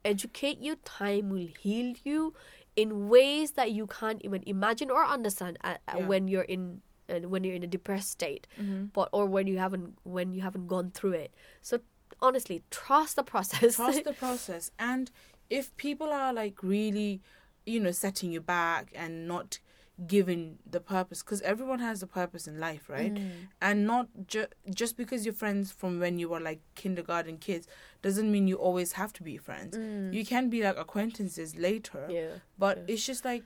educate 0.03 0.59
you, 0.59 0.75
time 0.83 1.29
will 1.29 1.49
heal 1.59 1.93
you 2.03 2.33
in 2.75 3.09
ways 3.09 3.51
that 3.59 3.71
you 3.71 3.85
can't 3.87 4.21
even 4.23 4.43
imagine 4.45 4.89
or 4.89 5.03
understand 5.05 5.57
uh, 5.63 5.75
uh, 5.87 5.97
Yeah. 5.97 6.07
when 6.07 6.27
you're 6.27 6.49
in 6.57 6.81
when 7.25 7.43
you're 7.43 7.55
in 7.55 7.63
a 7.63 7.67
depressed 7.67 8.09
state, 8.11 8.47
Mm-hmm. 8.59 8.85
but 8.93 9.09
or 9.11 9.25
when 9.25 9.47
you 9.47 9.57
haven't 9.57 9.97
when 10.03 10.33
you 10.33 10.41
haven't 10.41 10.67
gone 10.67 10.91
through 10.91 11.13
it. 11.13 11.33
So 11.61 11.79
honestly, 12.21 12.63
trust 12.71 13.15
the 13.15 13.23
process. 13.23 13.75
trust 13.75 14.03
the 14.11 14.13
process 14.13 14.71
and 14.79 15.11
if 15.49 15.75
people 15.77 16.09
are 16.11 16.33
like 16.33 16.61
really 16.63 17.21
you 17.65 17.79
know 17.79 17.91
setting 17.91 18.31
you 18.31 18.41
back 18.41 18.91
and 18.95 19.27
not 19.27 19.59
giving 20.05 20.57
the 20.69 20.79
purpose 20.79 21.23
because 21.23 21.41
everyone 21.41 21.79
has 21.79 22.03
a 22.03 22.07
purpose 22.07 22.45
in 22.47 22.59
life 22.59 22.87
right 22.87 23.15
Mm. 23.15 23.31
and 23.61 23.85
not 23.87 24.07
ju- 24.27 24.45
just 24.81 24.95
because 24.95 25.25
you're 25.25 25.33
friends 25.33 25.71
from 25.71 25.99
when 25.99 26.19
you 26.19 26.29
were 26.29 26.39
like 26.39 26.59
kindergarten 26.75 27.37
kids 27.37 27.67
doesn't 28.03 28.31
mean 28.31 28.47
you 28.47 28.57
always 28.57 28.91
have 28.93 29.11
to 29.13 29.23
be 29.23 29.37
friends 29.37 29.75
Mm. 29.75 30.13
you 30.13 30.23
can 30.23 30.49
be 30.51 30.61
like 30.61 30.77
acquaintances 30.77 31.55
later 31.55 32.05
yeah. 32.11 32.33
but 32.59 32.77
yeah. 32.77 32.93
it's 32.93 33.05
just 33.07 33.25
like 33.25 33.45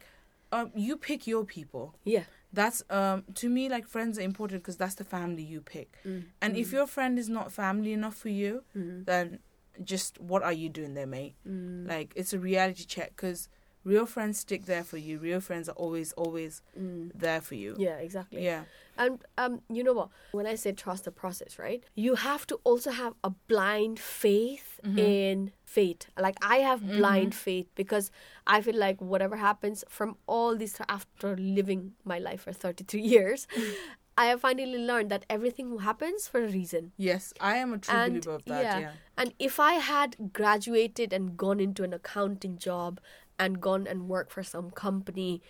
um 0.51 0.71
you 0.75 0.97
pick 0.97 1.25
your 1.25 1.45
people 1.45 1.95
Yeah. 2.03 2.23
That's 2.53 2.83
um 2.89 3.23
to 3.35 3.47
me 3.49 3.69
like 3.69 3.87
friends 3.87 4.17
are 4.19 4.23
important 4.23 4.61
because 4.61 4.77
that's 4.77 4.95
the 4.95 5.03
family 5.03 5.43
you 5.43 5.61
pick 5.61 5.89
Mm. 6.05 6.23
and 6.41 6.57
if 6.57 6.71
your 6.73 6.87
friend 6.87 7.17
is 7.17 7.29
not 7.29 7.51
family 7.51 7.93
enough 7.93 8.15
for 8.15 8.29
you 8.29 8.63
Mm. 8.75 9.05
then 9.05 9.39
just 9.83 10.19
what 10.19 10.43
are 10.43 10.51
you 10.53 10.67
doing 10.69 10.93
there 10.93 11.07
mate 11.07 11.35
Mm. 11.47 11.87
like 11.87 12.13
it's 12.15 12.33
a 12.33 12.39
reality 12.39 12.83
check 12.85 13.13
because 13.15 13.47
real 13.83 14.05
friends 14.05 14.39
stick 14.39 14.65
there 14.65 14.83
for 14.83 14.97
you 14.97 15.17
real 15.19 15.39
friends 15.39 15.67
are 15.69 15.75
always 15.75 16.11
always 16.13 16.61
Mm. 16.77 17.11
there 17.15 17.41
for 17.41 17.55
you 17.55 17.75
Yeah, 17.77 17.97
exactly. 17.97 18.43
yeah 18.43 18.63
And 18.97 19.23
um, 19.37 19.61
you 19.69 19.83
know 19.83 19.93
what? 19.93 20.09
When 20.33 20.45
I 20.45 20.55
say 20.55 20.73
trust 20.73 21.05
the 21.05 21.11
process, 21.11 21.57
right? 21.57 21.83
You 21.95 22.15
have 22.15 22.45
to 22.47 22.55
also 22.63 22.91
have 22.91 23.13
a 23.23 23.31
blind 23.47 23.99
faith 23.99 24.79
Mhm. 24.83 24.97
in 24.99 25.51
fate. 25.65 26.07
Like 26.25 26.37
I 26.55 26.57
have 26.69 26.81
blind 26.85 27.31
Mm-hmm. 27.31 27.45
faith 27.47 27.67
because 27.75 28.11
I 28.45 28.61
feel 28.61 28.77
like 28.77 29.01
whatever 29.01 29.37
happens 29.37 29.83
from 29.89 30.17
all 30.27 30.57
this 30.57 30.75
after 30.97 31.35
living 31.37 31.93
my 32.03 32.19
life 32.19 32.41
for 32.41 32.53
33 32.53 33.01
years, 33.15 33.47
Mm. 33.55 33.73
I 34.17 34.25
have 34.25 34.41
finally 34.41 34.77
learned 34.89 35.09
that 35.09 35.25
everything 35.29 35.79
happens 35.79 36.27
for 36.27 36.39
a 36.43 36.47
reason. 36.59 36.91
yes 36.97 37.33
i 37.39 37.55
am 37.63 37.73
a 37.73 37.77
true 37.79 37.95
And, 37.97 38.13
believer 38.13 38.35
of 38.35 38.43
that 38.45 38.63
yeah. 38.63 38.79
yeah, 38.85 38.93
And 39.17 39.33
if 39.39 39.55
I 39.59 39.73
had 39.93 40.15
graduated 40.33 41.13
and 41.13 41.37
gone 41.37 41.59
into 41.65 41.83
an 41.87 41.93
accounting 41.93 42.57
job 42.57 42.99
and 43.41 43.59
gone 43.59 43.87
and 43.87 44.07
worked 44.07 44.31
for 44.31 44.43
some 44.43 44.69
company, 44.69 45.41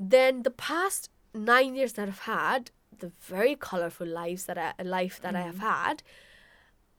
then 0.00 0.42
the 0.42 0.50
past 0.50 1.10
nine 1.34 1.76
years 1.76 1.92
that 1.92 2.08
I've 2.08 2.20
had, 2.20 2.70
the 2.98 3.12
very 3.20 3.54
colorful 3.54 4.06
lives 4.06 4.46
that 4.46 4.56
I 4.56 4.82
life 4.82 5.20
that 5.20 5.36
I 5.36 5.42
have 5.42 5.58
had, 5.58 6.02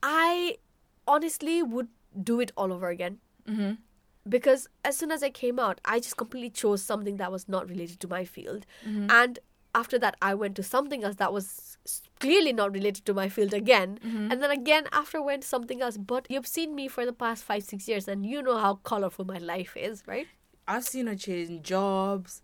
I 0.03 0.57
honestly 1.07 1.63
would 1.63 1.89
do 2.31 2.39
it 2.39 2.51
all 2.55 2.71
over 2.71 2.89
again. 2.89 3.17
Mm-hmm. 3.47 3.71
Because 4.27 4.67
as 4.85 4.95
soon 4.95 5.11
as 5.11 5.23
I 5.23 5.31
came 5.31 5.59
out, 5.59 5.81
I 5.83 5.99
just 5.99 6.17
completely 6.17 6.51
chose 6.51 6.83
something 6.83 7.17
that 7.17 7.31
was 7.31 7.49
not 7.49 7.67
related 7.67 7.99
to 8.01 8.07
my 8.07 8.23
field. 8.23 8.67
Mm-hmm. 8.87 9.07
And 9.09 9.39
after 9.75 9.99
that, 9.99 10.15
I 10.21 10.33
went 10.33 10.55
to 10.55 10.63
something 10.63 11.03
else 11.03 11.15
that 11.15 11.31
was 11.31 11.77
clearly 12.19 12.53
not 12.53 12.73
related 12.73 13.05
to 13.05 13.13
my 13.13 13.29
field 13.29 13.53
again. 13.53 13.99
Mm-hmm. 14.05 14.31
And 14.31 14.43
then 14.43 14.51
again, 14.51 14.87
after 14.91 15.21
went 15.21 15.43
to 15.43 15.47
something 15.47 15.81
else. 15.81 15.97
But 15.97 16.25
you've 16.29 16.47
seen 16.47 16.75
me 16.75 16.87
for 16.87 17.05
the 17.05 17.13
past 17.13 17.43
five, 17.43 17.63
six 17.63 17.87
years, 17.87 18.07
and 18.07 18.25
you 18.25 18.41
know 18.41 18.57
how 18.57 18.75
colorful 18.75 19.25
my 19.25 19.37
life 19.37 19.77
is, 19.77 20.03
right? 20.07 20.27
i've 20.69 20.85
seen 20.85 21.07
her 21.07 21.15
change 21.15 21.61
jobs 21.63 22.41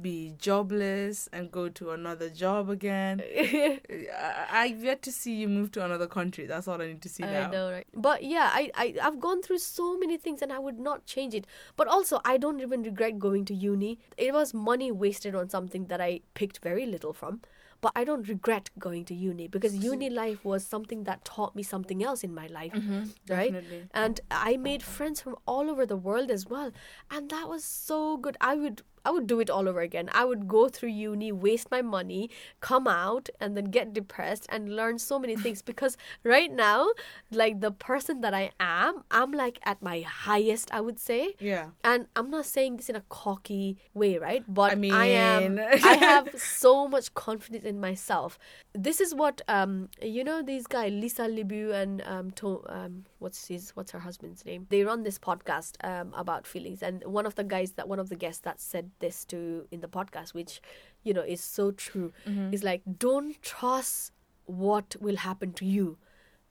be 0.00 0.34
jobless 0.38 1.28
and 1.32 1.50
go 1.50 1.68
to 1.68 1.90
another 1.90 2.28
job 2.28 2.68
again 2.68 3.22
I, 3.38 4.46
i've 4.50 4.84
yet 4.84 5.02
to 5.02 5.12
see 5.12 5.34
you 5.34 5.48
move 5.48 5.70
to 5.72 5.84
another 5.84 6.06
country 6.06 6.46
that's 6.46 6.68
all 6.68 6.80
i 6.80 6.86
need 6.86 7.02
to 7.02 7.08
see 7.08 7.24
I 7.24 7.32
now 7.32 7.50
know, 7.50 7.70
right? 7.70 7.86
But 7.94 8.22
yeah, 8.22 8.50
I, 8.52 8.70
I 8.74 8.94
I've 9.02 9.20
gone 9.20 9.42
through 9.42 9.58
so 9.58 9.98
many 9.98 10.16
things, 10.16 10.42
and 10.42 10.52
I 10.52 10.58
would 10.58 10.78
not 10.78 11.06
change 11.06 11.34
it. 11.34 11.46
But 11.76 11.88
also, 11.88 12.20
I 12.24 12.36
don't 12.36 12.60
even 12.60 12.82
regret 12.82 13.18
going 13.18 13.44
to 13.46 13.54
uni. 13.54 13.98
It 14.16 14.32
was 14.32 14.54
money 14.54 14.90
wasted 14.92 15.34
on 15.34 15.48
something 15.48 15.86
that 15.86 16.00
I 16.00 16.20
picked 16.34 16.58
very 16.58 16.86
little 16.86 17.12
from. 17.12 17.40
But 17.82 17.92
I 17.94 18.04
don't 18.04 18.26
regret 18.26 18.70
going 18.78 19.04
to 19.04 19.14
uni 19.14 19.48
because 19.48 19.76
uni 19.76 20.08
life 20.08 20.44
was 20.44 20.64
something 20.64 21.04
that 21.04 21.26
taught 21.26 21.54
me 21.54 21.62
something 21.62 22.02
else 22.02 22.24
in 22.24 22.34
my 22.34 22.46
life, 22.46 22.72
mm-hmm. 22.72 23.04
right? 23.28 23.52
definitely 23.52 23.88
And 23.92 24.18
I 24.30 24.56
made 24.56 24.82
friends 24.82 25.20
from 25.20 25.36
all 25.46 25.70
over 25.70 25.84
the 25.84 25.96
world 25.96 26.30
as 26.30 26.46
well, 26.46 26.72
and 27.10 27.28
that 27.30 27.50
was 27.50 27.64
so 27.64 28.16
good. 28.16 28.38
I 28.40 28.54
would 28.54 28.80
I 29.06 29.10
would 29.10 29.26
do 29.28 29.38
it 29.38 29.48
all 29.48 29.68
over 29.68 29.80
again. 29.80 30.10
I 30.12 30.24
would 30.24 30.48
go 30.48 30.68
through 30.68 30.88
uni, 30.90 31.30
waste 31.30 31.70
my 31.70 31.80
money, 31.80 32.28
come 32.60 32.86
out, 32.88 33.28
and 33.40 33.56
then 33.56 33.66
get 33.66 33.92
depressed 33.92 34.46
and 34.48 34.74
learn 34.74 34.98
so 34.98 35.18
many 35.18 35.36
things. 35.36 35.62
Because 35.76 35.96
right 36.24 36.50
now, 36.52 36.88
like 37.30 37.60
the 37.60 37.70
person 37.70 38.20
that 38.22 38.34
I 38.34 38.50
am, 38.58 39.04
I'm 39.10 39.30
like 39.32 39.60
at 39.64 39.80
my 39.80 40.00
highest, 40.00 40.72
I 40.72 40.80
would 40.80 40.98
say. 40.98 41.34
yeah 41.38 41.66
And 41.84 42.06
I'm 42.16 42.30
not 42.30 42.46
saying 42.46 42.76
this 42.78 42.88
in 42.88 42.96
a 42.96 43.04
cocky 43.08 43.76
way, 43.94 44.18
right? 44.18 44.42
But 44.48 44.72
I 44.72 44.74
mean, 44.74 44.92
I, 44.92 45.06
am. 45.06 45.58
I 45.92 45.94
have 45.94 46.28
so 46.62 46.88
much 46.88 47.14
confidence 47.14 47.64
in 47.64 47.80
myself. 47.80 48.38
This 48.86 49.00
is 49.00 49.14
what 49.14 49.36
um 49.48 49.88
you 50.02 50.22
know 50.24 50.42
these 50.42 50.66
guys 50.66 50.90
Lisa 51.02 51.26
Libu 51.36 51.72
and 51.82 52.02
um 52.06 52.30
to, 52.38 52.62
um 52.68 53.04
what's 53.18 53.46
his 53.46 53.70
what's 53.76 53.92
her 53.92 54.00
husband's 54.00 54.44
name? 54.44 54.66
They 54.70 54.82
run 54.82 55.02
this 55.02 55.18
podcast 55.18 55.72
um 55.90 56.12
about 56.14 56.46
feelings, 56.46 56.82
and 56.82 57.04
one 57.04 57.26
of 57.30 57.34
the 57.34 57.44
guys 57.44 57.72
that 57.78 57.86
one 57.88 58.00
of 58.04 58.08
the 58.08 58.16
guests 58.16 58.42
that 58.48 58.60
said 58.60 58.90
this 59.00 59.24
to 59.26 59.66
in 59.70 59.80
the 59.80 59.88
podcast, 59.88 60.34
which 60.34 60.60
you 61.02 61.14
know 61.14 61.22
is 61.22 61.40
so 61.40 61.70
true, 61.70 62.12
It's 62.26 62.62
like 62.62 62.82
don't 62.98 63.40
trust 63.42 64.12
what 64.46 64.96
will 65.00 65.16
happen 65.16 65.52
to 65.54 65.64
you. 65.64 65.98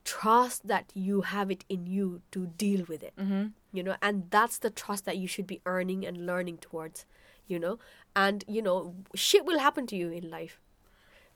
Trust 0.04 0.68
that 0.68 0.92
you 0.94 1.22
have 1.22 1.50
it 1.50 1.66
in 1.68 1.88
you 1.88 2.22
to 2.30 2.46
deal 2.46 2.86
with 2.88 3.02
it 3.02 3.14
mm-hmm. 3.18 3.48
you 3.74 3.82
know 3.82 3.96
and 4.04 4.30
that's 4.30 4.60
the 4.60 4.70
trust 4.70 5.04
that 5.06 5.18
you 5.18 5.28
should 5.28 5.48
be 5.48 5.62
earning 5.66 6.06
and 6.06 6.28
learning 6.28 6.60
towards 6.60 7.08
you 7.48 7.58
know 7.58 7.80
and 8.16 8.46
you 8.48 8.62
know 8.62 8.94
shit 9.16 9.46
will 9.46 9.58
happen 9.58 9.88
to 9.88 9.96
you 9.96 10.12
in 10.12 10.30
life 10.30 10.60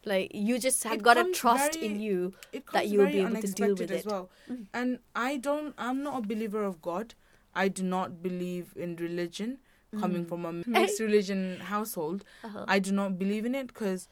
like 0.05 0.31
you 0.33 0.59
just 0.59 0.83
have 0.83 1.01
got 1.01 1.15
to 1.15 1.31
trust 1.31 1.73
very- 1.73 1.85
in 1.87 1.99
you 1.99 2.33
that 2.73 2.87
you 2.87 2.99
will 2.99 3.07
be 3.07 3.19
able 3.19 3.41
to 3.41 3.47
deal 3.47 3.75
with 3.75 3.91
as 3.91 4.01
it. 4.01 4.05
Mm. 4.05 4.11
well. 4.11 4.29
And 4.73 4.99
I 5.13 5.37
don't. 5.37 5.73
I'm 5.77 6.03
not 6.03 6.23
a 6.23 6.27
believer 6.27 6.63
of 6.63 6.81
God. 6.81 7.15
I 7.53 7.67
do 7.67 7.83
not 7.83 8.23
believe 8.23 8.73
in 8.77 8.95
religion. 8.95 9.57
Coming 9.97 10.25
from 10.25 10.45
a 10.45 10.51
mixed 10.67 10.99
religion 10.99 11.59
household, 11.61 12.23
Mm. 12.43 12.49
uh-huh. 12.49 12.65
I 12.67 12.79
do 12.79 12.91
not 12.91 13.17
believe 13.17 13.45
in 13.45 13.55
it 13.55 13.67
because 13.67 14.07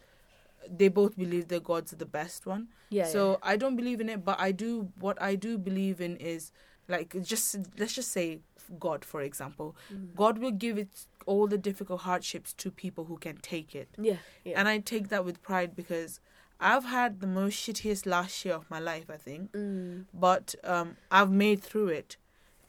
they 0.69 0.87
both 0.87 1.15
believe 1.17 1.47
that 1.49 1.63
God's 1.63 1.91
the 1.91 2.05
best 2.05 2.45
one. 2.45 2.67
yeah 2.89 3.05
so 3.05 3.37
I 3.43 3.57
don't 3.57 3.75
believe 3.75 4.01
in 4.01 4.09
it, 4.09 4.23
but 4.25 4.39
I 4.39 4.51
do. 4.51 4.89
What 4.99 5.21
I 5.21 5.35
do 5.35 5.57
believe 5.57 6.01
in 6.01 6.17
is 6.17 6.51
like 6.87 7.15
just 7.21 7.57
let's 7.77 7.93
just 7.93 8.11
say 8.11 8.39
God, 8.79 9.05
for 9.05 9.21
example. 9.21 9.75
Mm. 9.93 10.15
God 10.15 10.39
will 10.39 10.51
give 10.51 10.77
it 10.77 11.05
all 11.25 11.47
the 11.47 11.57
difficult 11.57 12.01
hardships 12.01 12.53
to 12.53 12.71
people 12.71 13.05
who 13.05 13.17
can 13.17 13.37
take 13.37 13.75
it. 13.75 13.89
yeah 13.97 14.17
yeah, 14.43 14.59
And 14.59 14.67
I 14.67 14.79
take 14.79 15.09
that 15.09 15.23
with 15.25 15.41
pride 15.43 15.75
because 15.75 16.19
I've 16.59 16.85
had 16.85 17.19
the 17.21 17.27
most 17.27 17.55
shittiest 17.63 18.05
last 18.05 18.43
year 18.43 18.55
of 18.55 18.69
my 18.69 18.79
life, 18.79 19.09
I 19.09 19.17
think. 19.17 19.51
Mm. 19.51 20.05
But 20.13 20.55
um, 20.63 20.95
I've 21.11 21.29
made 21.31 21.61
through 21.61 21.89
it. 21.89 22.17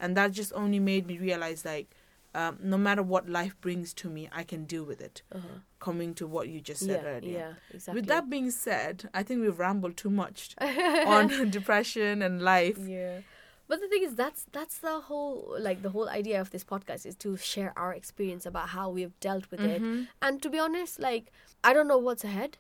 And 0.00 0.16
that 0.16 0.32
just 0.32 0.52
only 0.54 0.78
made 0.78 1.06
me 1.06 1.18
realize 1.18 1.64
like, 1.64 1.88
um, 2.34 2.58
no 2.62 2.76
matter 2.76 3.02
what 3.02 3.28
life 3.28 3.58
brings 3.60 3.92
to 3.94 4.08
me, 4.10 4.28
I 4.32 4.42
can 4.44 4.64
deal 4.64 4.84
with 4.84 5.00
it. 5.00 5.22
uh-huh. 5.34 5.46
Coming 5.80 6.14
to 6.14 6.26
what 6.26 6.48
you 6.48 6.60
just 6.60 6.80
said 6.84 7.02
yeah 7.02 7.08
earlier. 7.10 7.38
yeah 7.38 7.52
exactly 7.72 8.00
With 8.00 8.08
that 8.08 8.28
being 8.28 8.50
said, 8.50 9.08
I 9.14 9.22
think 9.22 9.40
we've 9.42 9.58
rambled 9.58 9.96
too 9.96 10.10
much 10.10 10.54
on 10.60 11.50
depression 11.58 12.22
and 12.22 12.42
life. 12.42 12.78
yeah 12.78 13.20
but 13.68 13.80
the 13.82 13.88
thing 13.88 14.02
is 14.02 14.14
that's 14.14 14.46
that's 14.52 14.78
the 14.78 14.98
whole 15.08 15.54
like 15.60 15.82
the 15.82 15.90
whole 15.90 16.08
idea 16.08 16.40
of 16.40 16.50
this 16.50 16.64
podcast 16.64 17.04
is 17.04 17.14
to 17.16 17.36
share 17.36 17.72
our 17.76 17.92
experience 17.92 18.46
about 18.46 18.70
how 18.70 18.88
we've 18.88 19.18
dealt 19.20 19.50
with 19.50 19.60
it 19.60 19.82
Mhm. 19.82 20.08
and 20.22 20.40
to 20.42 20.48
be 20.48 20.58
honest 20.58 20.98
like 20.98 21.30
i 21.62 21.74
don't 21.74 21.86
know 21.86 21.98
what's 21.98 22.24
ahead 22.24 22.56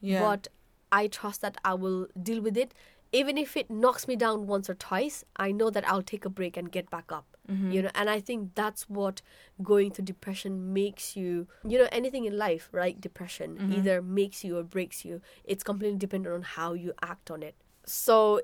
Yeah. 0.00 0.20
but 0.28 0.48
I 0.90 1.06
trust 1.06 1.42
that 1.42 1.56
I 1.70 1.74
will 1.74 2.06
deal 2.28 2.40
with 2.40 2.56
it. 2.56 2.72
Even 3.12 3.36
if 3.38 3.56
it 3.56 3.70
knocks 3.70 4.08
me 4.08 4.16
down 4.16 4.46
once 4.46 4.70
or 4.70 4.74
twice, 4.74 5.22
I 5.36 5.52
know 5.52 5.68
that 5.70 5.86
I'll 5.88 6.02
take 6.10 6.24
a 6.24 6.30
break 6.30 6.56
and 6.56 6.72
get 6.76 6.88
back 6.94 7.12
up. 7.12 7.36
Mhm. 7.48 7.72
You 7.72 7.82
know, 7.82 7.90
and 7.94 8.10
I 8.10 8.20
think 8.20 8.54
that's 8.54 8.88
what 8.90 9.22
going 9.62 9.90
through 9.90 10.04
depression 10.04 10.72
makes 10.72 11.16
you. 11.16 11.46
You 11.64 11.78
know, 11.78 11.88
anything 11.90 12.24
in 12.24 12.36
life, 12.36 12.68
right? 12.72 13.00
Depression 13.00 13.56
Mhm. 13.58 13.72
either 13.78 14.02
makes 14.02 14.44
you 14.44 14.58
or 14.58 14.62
breaks 14.62 15.04
you. 15.04 15.20
It's 15.44 15.64
completely 15.64 15.98
dependent 15.98 16.34
on 16.34 16.42
how 16.42 16.74
you 16.74 16.92
act 17.02 17.30
on 17.30 17.42
it. 17.42 17.54
So, 17.86 18.42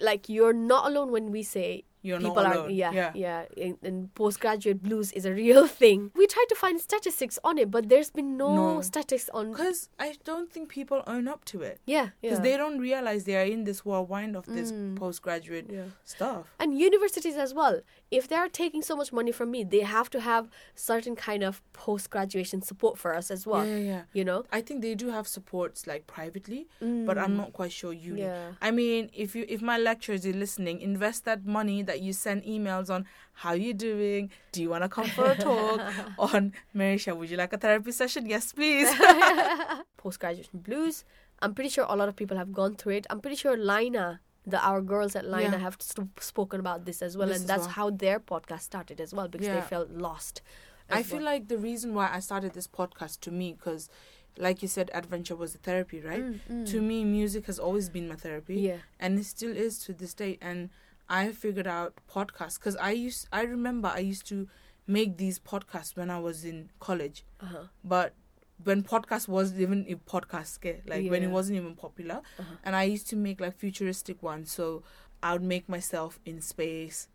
like, 0.00 0.28
you're 0.28 0.52
not 0.52 0.86
alone 0.86 1.10
when 1.10 1.30
we 1.32 1.42
say 1.42 1.84
You're 2.06 2.20
people 2.20 2.44
are 2.46 2.68
yeah 2.70 2.92
yeah. 3.00 3.12
yeah, 3.14 3.40
and, 3.66 3.76
and 3.88 3.96
postgraduate 4.14 4.80
blues 4.86 5.10
is 5.18 5.24
a 5.24 5.32
real 5.32 5.66
thing 5.82 6.10
we 6.14 6.26
tried 6.34 6.48
to 6.50 6.54
find 6.64 6.76
statistics 6.80 7.38
on 7.42 7.56
it 7.62 7.68
but 7.70 7.88
there's 7.88 8.10
been 8.18 8.36
no, 8.36 8.50
No. 8.54 8.80
statistics 8.82 9.30
on 9.38 9.52
Because 9.52 9.88
I 9.98 10.08
don't 10.30 10.48
think 10.52 10.68
people 10.68 11.00
own 11.06 11.26
up 11.34 11.44
to 11.52 11.62
it. 11.70 11.80
yeah 11.86 12.06
Because 12.20 12.38
yeah. 12.38 12.44
they 12.46 12.56
don't 12.62 12.78
realize 12.78 13.24
they 13.24 13.36
are 13.42 13.50
in 13.56 13.64
this 13.64 13.84
whirlwind 13.86 14.36
of 14.36 14.44
this 14.56 14.68
Mm. 14.72 14.96
postgraduate 14.96 15.66
yeah 15.78 15.88
stuff. 16.04 16.44
and 16.60 16.68
universities 16.78 17.36
as 17.46 17.52
well 17.54 17.80
if 18.10 18.28
they're 18.28 18.48
taking 18.64 18.82
so 18.82 18.94
much 19.00 19.10
money 19.12 19.32
from 19.32 19.48
me 19.50 19.64
they 19.64 19.80
have 19.80 20.08
to 20.10 20.20
have 20.20 20.44
certain 20.74 21.14
kind 21.16 21.42
of 21.42 21.62
post 21.72 22.10
graduation 22.10 22.60
support 22.70 22.94
for 22.98 23.10
us 23.14 23.30
as 23.30 23.46
well 23.46 23.64
yeah, 23.66 23.76
yeah, 23.92 24.02
you 24.12 24.24
know 24.24 24.44
I 24.52 24.60
think 24.66 24.82
they 24.82 24.94
do 24.94 25.08
have 25.10 25.26
supports 25.26 25.86
like 25.86 26.06
privately, 26.06 26.60
but 27.08 27.16
I'm 27.18 27.32
Mm. 27.34 27.36
not 27.42 27.52
quite 27.52 27.72
sure 27.72 27.92
yeah 27.94 28.52
I 28.60 28.70
mean, 28.70 29.10
if 29.24 29.34
you 29.36 29.44
if 29.48 29.60
my 29.62 29.78
lecturers 29.78 30.22
are 30.26 30.32
listening, 30.44 30.80
invest 30.80 31.24
that 31.24 31.40
money 31.46 31.82
that 31.88 31.93
that 31.94 32.02
you 32.02 32.12
send 32.12 32.42
emails 32.42 32.90
on 32.90 33.06
how 33.32 33.52
you 33.52 33.72
doing? 33.72 34.30
Do 34.52 34.60
you 34.62 34.68
want 34.70 34.82
to 34.84 34.88
come 34.88 35.06
for 35.06 35.26
a 35.30 35.36
talk? 35.36 35.80
on 36.18 36.52
Marisha, 36.74 37.16
would 37.16 37.30
you 37.30 37.36
like 37.36 37.52
a 37.52 37.58
therapy 37.58 37.92
session? 37.92 38.26
Yes, 38.26 38.52
please. 38.52 38.90
Post 39.96 40.20
graduation 40.20 40.58
blues. 40.60 41.04
I'm 41.40 41.54
pretty 41.54 41.70
sure 41.70 41.86
a 41.88 41.96
lot 41.96 42.08
of 42.08 42.16
people 42.16 42.36
have 42.36 42.52
gone 42.52 42.74
through 42.76 42.94
it. 42.94 43.06
I'm 43.10 43.20
pretty 43.20 43.36
sure 43.36 43.56
Lina, 43.56 44.20
the 44.46 44.58
our 44.64 44.80
girls 44.82 45.14
at 45.16 45.24
Lina, 45.24 45.52
Yeah. 45.56 45.58
have 45.58 45.76
st- 45.80 46.20
spoken 46.20 46.60
about 46.60 46.84
this 46.84 47.02
as 47.02 47.16
well, 47.16 47.28
This 47.28 47.40
and 47.40 47.48
that's 47.48 47.62
well. 47.62 47.68
how 47.78 47.90
their 47.90 48.18
podcast 48.20 48.60
started 48.62 49.00
as 49.00 49.12
well 49.14 49.28
because 49.28 49.46
they 49.48 49.60
felt 49.60 49.90
lost. 49.90 50.42
I 50.90 51.00
as 51.00 51.06
feel 51.06 51.16
well. 51.18 51.26
like 51.26 51.48
the 51.48 51.58
reason 51.58 51.94
why 51.94 52.10
I 52.12 52.20
started 52.20 52.52
this 52.54 52.66
podcast 52.66 53.20
to 53.20 53.30
me, 53.30 53.52
because 53.54 53.88
like 54.36 54.62
you 54.62 54.68
said, 54.68 54.90
adventure 54.92 55.36
was 55.36 55.54
a 55.54 55.58
therapy, 55.58 56.00
right? 56.00 56.22
Mm, 56.24 56.40
mm. 56.50 56.70
To 56.72 56.82
me, 56.82 57.04
music 57.04 57.46
has 57.46 57.58
always 57.58 57.88
been 57.88 58.08
my 58.08 58.16
therapy. 58.16 58.56
yeah, 58.56 58.78
and 59.00 59.18
it 59.18 59.24
still 59.26 59.54
is 59.66 59.78
to 59.84 59.92
this 59.92 60.12
day 60.14 60.38
and 60.42 60.70
i 61.08 61.30
figured 61.32 61.66
out 61.66 61.94
podcasts 62.10 62.58
because 62.58 62.76
i 62.76 62.90
used 62.90 63.28
i 63.32 63.42
remember 63.42 63.88
i 63.94 63.98
used 63.98 64.26
to 64.26 64.48
make 64.86 65.16
these 65.16 65.38
podcasts 65.38 65.96
when 65.96 66.10
i 66.10 66.18
was 66.18 66.44
in 66.44 66.70
college 66.80 67.24
uh-huh. 67.40 67.64
but 67.84 68.14
when 68.62 68.82
podcast 68.82 69.28
wasn't 69.28 69.60
even 69.60 69.84
a 69.88 69.94
podcast 69.96 70.58
like 70.86 71.10
when 71.10 71.22
it 71.22 71.30
wasn't 71.30 71.56
even 71.56 71.74
popular 71.74 72.20
Uh-huh. 72.38 72.54
and 72.64 72.76
i 72.76 72.84
used 72.84 73.08
to 73.08 73.16
make 73.16 73.40
like 73.40 73.56
futuristic 73.58 74.22
ones 74.22 74.50
so 74.52 74.82
i 75.22 75.32
would 75.32 75.42
make 75.42 75.68
myself 75.68 76.20
in 76.24 76.40
space 76.40 77.08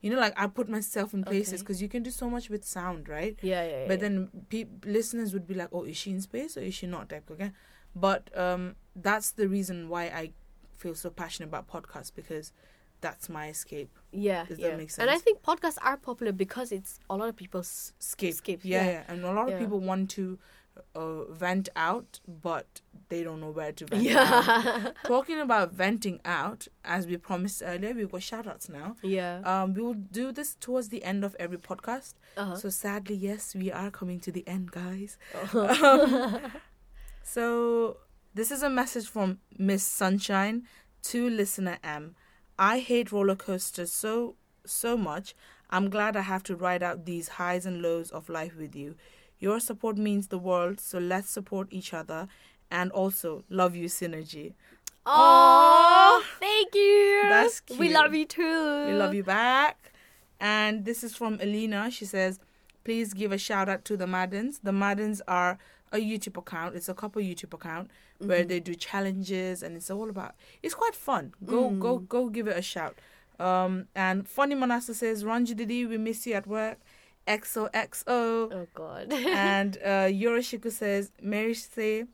you 0.00 0.10
know 0.10 0.18
like 0.18 0.32
i 0.36 0.46
put 0.46 0.68
myself 0.68 1.14
in 1.14 1.22
places 1.24 1.54
Okay. 1.54 1.62
because 1.62 1.82
you 1.82 1.88
can 1.88 2.02
do 2.02 2.10
so 2.10 2.28
much 2.30 2.48
with 2.50 2.64
sound 2.64 3.08
right 3.08 3.36
yeah, 3.42 3.64
yeah, 3.64 3.70
yeah. 3.82 3.88
but 3.88 4.00
then 4.00 4.30
pe- 4.48 4.66
listeners 4.84 5.32
would 5.32 5.46
be 5.46 5.54
like 5.54 5.68
oh 5.72 5.84
is 5.84 5.96
she 5.96 6.10
in 6.10 6.20
space 6.20 6.56
or 6.56 6.60
is 6.60 6.74
she 6.74 6.86
not 6.86 7.08
type 7.08 7.28
okay 7.30 7.50
but 7.94 8.30
um 8.38 8.74
that's 8.94 9.32
the 9.32 9.48
reason 9.48 9.88
why 9.88 10.04
i 10.04 10.30
feel 10.76 10.94
so 10.94 11.10
passionate 11.10 11.48
about 11.48 11.66
podcasts 11.68 12.12
because 12.14 12.52
that's 13.00 13.28
my 13.28 13.48
escape 13.48 13.90
yeah, 14.12 14.44
Does 14.46 14.58
that 14.58 14.70
yeah. 14.70 14.76
make 14.76 14.90
And 14.98 15.10
I 15.10 15.18
think 15.18 15.42
podcasts 15.42 15.76
are 15.82 15.96
popular 15.98 16.32
because 16.32 16.72
it's 16.72 16.98
a 17.10 17.16
lot 17.16 17.28
of 17.28 17.36
people's 17.36 17.92
escape, 18.00 18.32
Escape, 18.32 18.60
yeah, 18.62 18.84
yeah. 18.84 18.90
yeah 18.92 19.02
and 19.08 19.24
a 19.24 19.32
lot 19.32 19.52
of 19.52 19.58
people 19.58 19.78
want 19.80 20.10
to 20.10 20.38
uh, 20.94 21.24
vent 21.24 21.68
out 21.76 22.20
but 22.42 22.80
they 23.08 23.22
don't 23.22 23.40
know 23.40 23.50
where 23.50 23.72
to 23.72 23.86
vent 23.86 24.06
out. 24.08 24.64
yeah, 24.64 24.90
talking 25.06 25.40
about 25.40 25.72
venting 25.72 26.20
out 26.24 26.68
as 26.84 27.06
we 27.06 27.16
promised 27.16 27.62
earlier 27.64 27.92
we've 27.94 28.10
got 28.10 28.22
shout 28.22 28.46
outs 28.46 28.68
now 28.68 28.94
yeah. 29.02 29.40
um 29.44 29.72
we 29.74 29.80
will 29.82 29.94
do 29.94 30.32
this 30.32 30.54
towards 30.54 30.88
the 30.90 31.02
end 31.04 31.24
of 31.24 31.34
every 31.38 31.58
podcast 31.58 32.14
Uh-huh. 32.36 32.56
so 32.56 32.68
sadly 32.70 33.14
yes 33.16 33.54
we 33.54 33.70
are 33.72 33.90
coming 33.90 34.20
to 34.20 34.30
the 34.32 34.46
end 34.46 34.70
guys 34.70 35.16
Uh-huh. 35.34 36.38
So 37.22 37.96
this 38.34 38.50
is 38.50 38.62
a 38.62 38.70
message 38.70 39.08
from 39.08 39.38
Miss 39.58 39.82
Sunshine 39.82 40.62
to 41.04 41.28
listener 41.28 41.78
M. 41.82 42.14
I 42.58 42.78
hate 42.78 43.12
roller 43.12 43.36
coasters 43.36 43.92
so 43.92 44.36
so 44.64 44.96
much. 44.96 45.34
I'm 45.70 45.90
glad 45.90 46.16
I 46.16 46.22
have 46.22 46.42
to 46.44 46.56
ride 46.56 46.82
out 46.82 47.04
these 47.06 47.28
highs 47.28 47.66
and 47.66 47.82
lows 47.82 48.10
of 48.10 48.28
life 48.28 48.56
with 48.56 48.74
you. 48.74 48.94
Your 49.38 49.60
support 49.60 49.98
means 49.98 50.28
the 50.28 50.38
world, 50.38 50.80
so 50.80 50.98
let's 50.98 51.28
support 51.28 51.68
each 51.70 51.92
other 51.92 52.28
and 52.70 52.90
also 52.92 53.44
love 53.50 53.76
you 53.76 53.86
Sinerji. 53.86 54.54
Oh, 55.04 56.24
thank 56.40 56.74
you. 56.74 57.22
That's 57.28 57.60
cute. 57.60 57.78
We 57.78 57.90
love 57.90 58.14
you 58.14 58.24
too. 58.24 58.86
We 58.86 58.92
love 58.94 59.14
you 59.14 59.22
back. 59.22 59.92
And 60.40 60.84
this 60.84 61.04
is 61.04 61.14
from 61.14 61.40
Elena. 61.40 61.90
She 61.90 62.04
says, 62.04 62.40
please 62.84 63.14
give 63.14 63.30
a 63.32 63.38
shout 63.38 63.68
out 63.68 63.84
to 63.84 63.96
the 63.96 64.06
Maddens. 64.06 64.60
The 64.62 64.72
Maddens 64.72 65.22
are 65.28 65.58
a 65.92 65.98
YouTube 65.98 66.36
account. 66.36 66.74
It's 66.76 66.88
a 66.88 66.94
couple 66.94 67.22
YouTube 67.22 67.54
account 67.54 67.90
where 68.18 68.38
Mm-hmm. 68.40 68.48
they 68.48 68.60
do 68.60 68.74
challenges 68.74 69.62
and 69.62 69.76
it's 69.76 69.90
all 69.90 70.08
about 70.10 70.34
it's 70.62 70.74
quite 70.74 70.94
fun. 70.94 71.32
Go 71.44 71.70
go 71.70 71.98
Mm. 72.00 72.08
go 72.08 72.28
give 72.28 72.48
it 72.48 72.56
a 72.56 72.62
shout. 72.62 72.96
Um 73.38 73.86
and 73.94 74.26
Funny 74.28 74.54
Manasa 74.54 74.94
says, 74.94 75.24
Ranji 75.24 75.54
Didi, 75.54 75.86
we 75.86 75.98
miss 75.98 76.26
you 76.26 76.34
at 76.34 76.46
work. 76.46 76.78
XOXO. 77.28 78.08
Oh 78.52 78.66
God. 78.74 79.12
and 79.12 79.76
uh 79.78 80.08
Yoroshiku 80.22 80.70
says, 80.70 81.10
Mary 81.22 81.54
say 81.54 82.04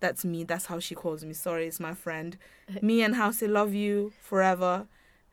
that's 0.00 0.24
me, 0.24 0.44
that's 0.44 0.66
how 0.66 0.78
she 0.80 0.94
calls 0.94 1.24
me. 1.24 1.32
Sorry, 1.32 1.66
it's 1.66 1.80
my 1.80 1.94
friend. 1.94 2.36
me 2.82 3.02
and 3.02 3.14
House 3.16 3.40
love 3.42 3.72
you 3.74 4.12
forever. 4.20 4.86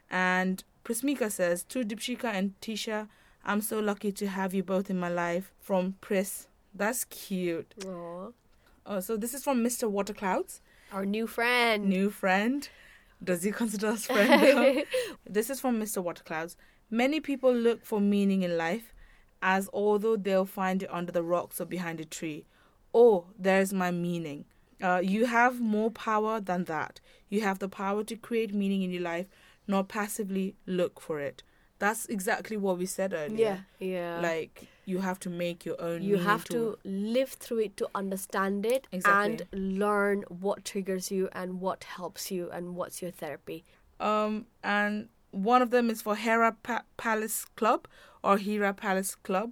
And 0.09 0.63
Prismika 0.85 1.31
says, 1.31 1.63
To 1.65 1.83
Dipshika 1.83 2.25
and 2.25 2.53
Tisha, 2.61 3.07
I'm 3.43 3.61
so 3.61 3.79
lucky 3.79 4.11
to 4.13 4.27
have 4.27 4.53
you 4.53 4.63
both 4.63 4.89
in 4.89 4.99
my 4.99 5.09
life. 5.09 5.51
From 5.59 5.95
Pris. 6.01 6.47
That's 6.73 7.03
cute. 7.05 7.73
Aw. 7.85 8.29
Oh, 8.85 8.99
so 8.99 9.17
this 9.17 9.33
is 9.33 9.43
from 9.43 9.63
Mr. 9.63 9.89
Waterclouds, 9.89 10.59
Our 10.91 11.05
new 11.05 11.27
friend. 11.27 11.85
new 11.87 12.09
friend. 12.09 12.67
Does 13.23 13.43
he 13.43 13.51
consider 13.51 13.87
us 13.87 14.05
friend? 14.07 14.83
this 15.29 15.49
is 15.49 15.59
from 15.59 15.79
Mr. 15.79 16.03
Waterclouds. 16.03 16.55
Many 16.89 17.19
people 17.19 17.53
look 17.53 17.85
for 17.85 17.99
meaning 18.01 18.41
in 18.41 18.57
life, 18.57 18.93
as 19.41 19.69
although 19.73 20.15
they'll 20.17 20.45
find 20.45 20.83
it 20.83 20.89
under 20.91 21.11
the 21.11 21.23
rocks 21.23 21.61
or 21.61 21.65
behind 21.65 21.99
a 21.99 22.05
tree. 22.05 22.45
Oh, 22.93 23.25
there's 23.37 23.71
my 23.73 23.91
meaning. 23.91 24.45
Uh, 24.81 24.99
you 25.03 25.25
have 25.27 25.61
more 25.61 25.91
power 25.91 26.39
than 26.41 26.63
that. 26.65 26.99
You 27.29 27.41
have 27.41 27.59
the 27.59 27.69
power 27.69 28.03
to 28.05 28.15
create 28.15 28.53
meaning 28.53 28.81
in 28.81 28.89
your 28.91 29.03
life, 29.03 29.27
not 29.67 29.87
passively 29.87 30.55
look 30.65 30.99
for 30.99 31.19
it. 31.19 31.43
That's 31.77 32.07
exactly 32.07 32.57
what 32.57 32.77
we 32.79 32.85
said 32.87 33.13
earlier. 33.13 33.63
yeah, 33.79 33.87
yeah. 33.87 34.19
Like 34.19 34.67
you 34.91 34.99
have 35.07 35.19
to 35.25 35.29
make 35.29 35.59
your 35.69 35.79
own. 35.89 35.97
you 36.11 36.17
have 36.31 36.43
to 36.55 36.61
live 37.17 37.31
through 37.43 37.61
it 37.67 37.73
to 37.81 37.85
understand 38.01 38.65
it 38.75 38.87
Exactly. 38.91 39.45
and 39.51 39.79
learn 39.83 40.17
what 40.43 40.57
triggers 40.71 41.05
you 41.15 41.23
and 41.41 41.49
what 41.65 41.79
helps 41.97 42.23
you 42.35 42.43
and 42.55 42.75
what's 42.77 43.01
your 43.03 43.11
therapy. 43.23 43.63
Um, 44.09 44.33
and 44.63 45.09
one 45.31 45.61
of 45.65 45.69
them 45.75 45.89
is 45.89 46.01
for 46.01 46.15
Hera 46.15 46.51
pa- 46.67 46.85
Palace 46.97 47.45
Club 47.55 47.87
or 48.23 48.37
Hera 48.37 48.73
Palace 48.73 49.15
Club. 49.15 49.49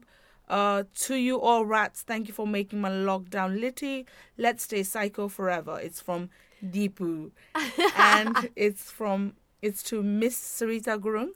Uh, 0.48 0.84
to 1.06 1.16
you 1.16 1.40
all 1.40 1.64
rats, 1.66 2.02
thank 2.02 2.28
you 2.28 2.34
for 2.34 2.48
making 2.48 2.82
my 2.82 2.90
lockdown 2.90 3.60
litty. 3.62 4.06
Let's 4.46 4.64
stay 4.64 4.82
psycho 4.84 5.28
forever. 5.28 5.80
It's 5.80 6.02
from 6.02 6.30
Deepu, 6.66 7.32
and 7.96 8.50
it's 8.56 8.90
from 8.92 9.34
it's 9.62 9.84
to 9.84 10.02
Miss 10.02 10.36
Sarita 10.38 10.98
Gurung. 11.00 11.30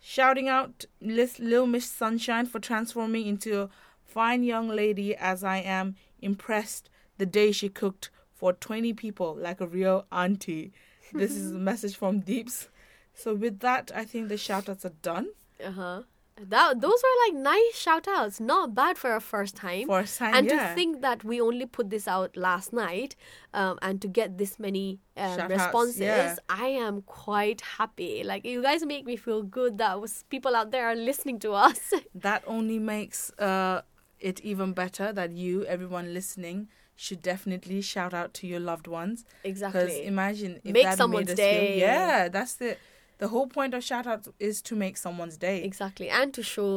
Shouting 0.00 0.48
out 0.48 0.86
Lil 1.00 1.66
Miss 1.66 1.86
Sunshine 1.90 2.46
for 2.46 2.58
transforming 2.58 3.26
into 3.26 3.60
a 3.62 3.70
fine 4.04 4.42
young 4.42 4.68
lady 4.68 5.14
as 5.14 5.44
I 5.44 5.58
am 5.58 5.96
impressed 6.20 6.88
the 7.18 7.26
day 7.26 7.52
she 7.52 7.68
cooked 7.68 8.10
for 8.34 8.52
20 8.54 8.94
people 8.94 9.34
like 9.34 9.60
a 9.60 9.66
real 9.66 10.06
auntie. 10.10 10.72
This 11.12 11.32
is 11.32 11.52
a 11.52 11.58
message 11.70 11.96
from 11.96 12.20
Deeps. 12.20 12.68
So 13.14 13.34
with 13.34 13.60
that, 13.60 13.92
I 13.94 14.04
think 14.04 14.28
the 14.28 14.36
shoutouts 14.36 14.84
are 14.84 14.94
done 15.02 15.28
Uh 15.62 15.70
huh. 15.72 16.02
That 16.48 16.80
those 16.80 17.02
were 17.02 17.26
like 17.26 17.42
nice 17.42 17.74
shout 17.74 18.08
outs. 18.08 18.40
Not 18.40 18.74
bad 18.74 18.98
for 18.98 19.14
a 19.14 19.20
first 19.20 19.56
time. 19.56 19.90
a 19.90 20.06
sign. 20.06 20.34
and 20.34 20.46
yeah. 20.46 20.68
to 20.68 20.74
think 20.74 21.02
that 21.02 21.24
we 21.24 21.40
only 21.40 21.66
put 21.66 21.90
this 21.90 22.08
out 22.08 22.36
last 22.36 22.72
night 22.72 23.16
um, 23.52 23.78
and 23.82 24.00
to 24.00 24.08
get 24.08 24.38
this 24.38 24.58
many 24.58 25.00
um, 25.16 25.48
responses 25.48 26.00
yeah. 26.00 26.36
i 26.48 26.66
am 26.66 27.02
quite 27.02 27.60
happy 27.60 28.22
like 28.24 28.44
you 28.46 28.62
guys 28.62 28.86
make 28.86 29.04
me 29.04 29.16
feel 29.16 29.42
good 29.42 29.76
that 29.78 30.00
was 30.00 30.24
people 30.30 30.56
out 30.56 30.70
there 30.70 30.86
are 30.86 30.94
listening 30.94 31.38
to 31.38 31.52
us 31.52 31.92
that 32.14 32.42
only 32.46 32.78
makes 32.78 33.30
uh, 33.38 33.82
it 34.20 34.40
even 34.42 34.72
better 34.72 35.12
that 35.12 35.32
you, 35.32 35.64
everyone 35.64 36.14
listening, 36.14 36.68
should 36.94 37.22
definitely 37.22 37.80
shout 37.80 38.12
out 38.12 38.34
to 38.34 38.46
your 38.46 38.60
loved 38.60 38.86
ones. 38.86 39.24
Exactly. 39.42 39.80
Because 39.80 39.98
imagine 40.00 40.60
if 40.62 40.72
Make 40.72 40.84
that 40.84 40.98
someone's 40.98 41.28
made 41.28 41.32
us 41.32 41.36
day. 41.38 41.68
Feel, 41.70 41.78
yeah, 41.78 42.28
that's 42.28 42.54
the 42.56 42.76
the 43.20 43.28
whole 43.32 43.46
point 43.56 43.72
of 43.74 43.80
shout 43.90 44.06
out 44.12 44.22
is 44.48 44.56
to 44.68 44.74
make 44.84 44.96
someone's 45.06 45.36
day. 45.48 45.56
exactly 45.70 46.08
and 46.18 46.28
to 46.38 46.42
show 46.54 46.70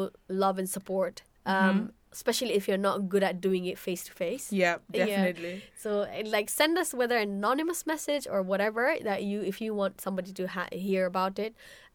love 0.44 0.56
and 0.62 0.70
support 0.78 1.16
um, 1.46 1.56
Mm-hmm. 1.56 1.86
especially 2.18 2.54
if 2.60 2.64
you're 2.68 2.84
not 2.90 2.98
good 3.14 3.24
at 3.30 3.36
doing 3.48 3.64
it 3.72 3.78
face 3.88 4.04
to 4.08 4.14
face 4.24 4.46
Yeah, 4.64 4.76
Yeah. 4.94 5.06
definitely. 5.06 5.56
So, 5.84 5.90
uh, 6.04 6.24
like, 6.36 6.48
send 6.62 6.74
us 6.84 6.90
whether 7.00 7.18
anonymous 7.18 7.82
message 7.94 8.26
or 8.34 8.40
whatever 8.52 8.84
that 9.10 9.20
you, 9.30 9.38
if 9.52 9.56
you 9.64 9.72
want 9.82 10.00
somebody 10.06 10.32
to 10.40 10.44
ha- 10.56 10.72
hear 10.72 11.04
about 11.14 11.36
it, 11.46 11.54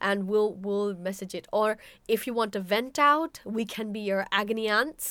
and 0.08 0.18
we'll 0.30 0.52
we'll 0.66 0.92
message 1.08 1.32
it. 1.40 1.46
Or 1.60 1.68
if 2.14 2.20
you 2.26 2.32
want 2.40 2.50
to 2.56 2.60
vent 2.74 2.96
out, 3.12 3.40
we 3.58 3.64
can 3.74 3.86
be 3.96 4.00
your 4.10 4.22
agony 4.40 4.66
aunts. 4.78 5.04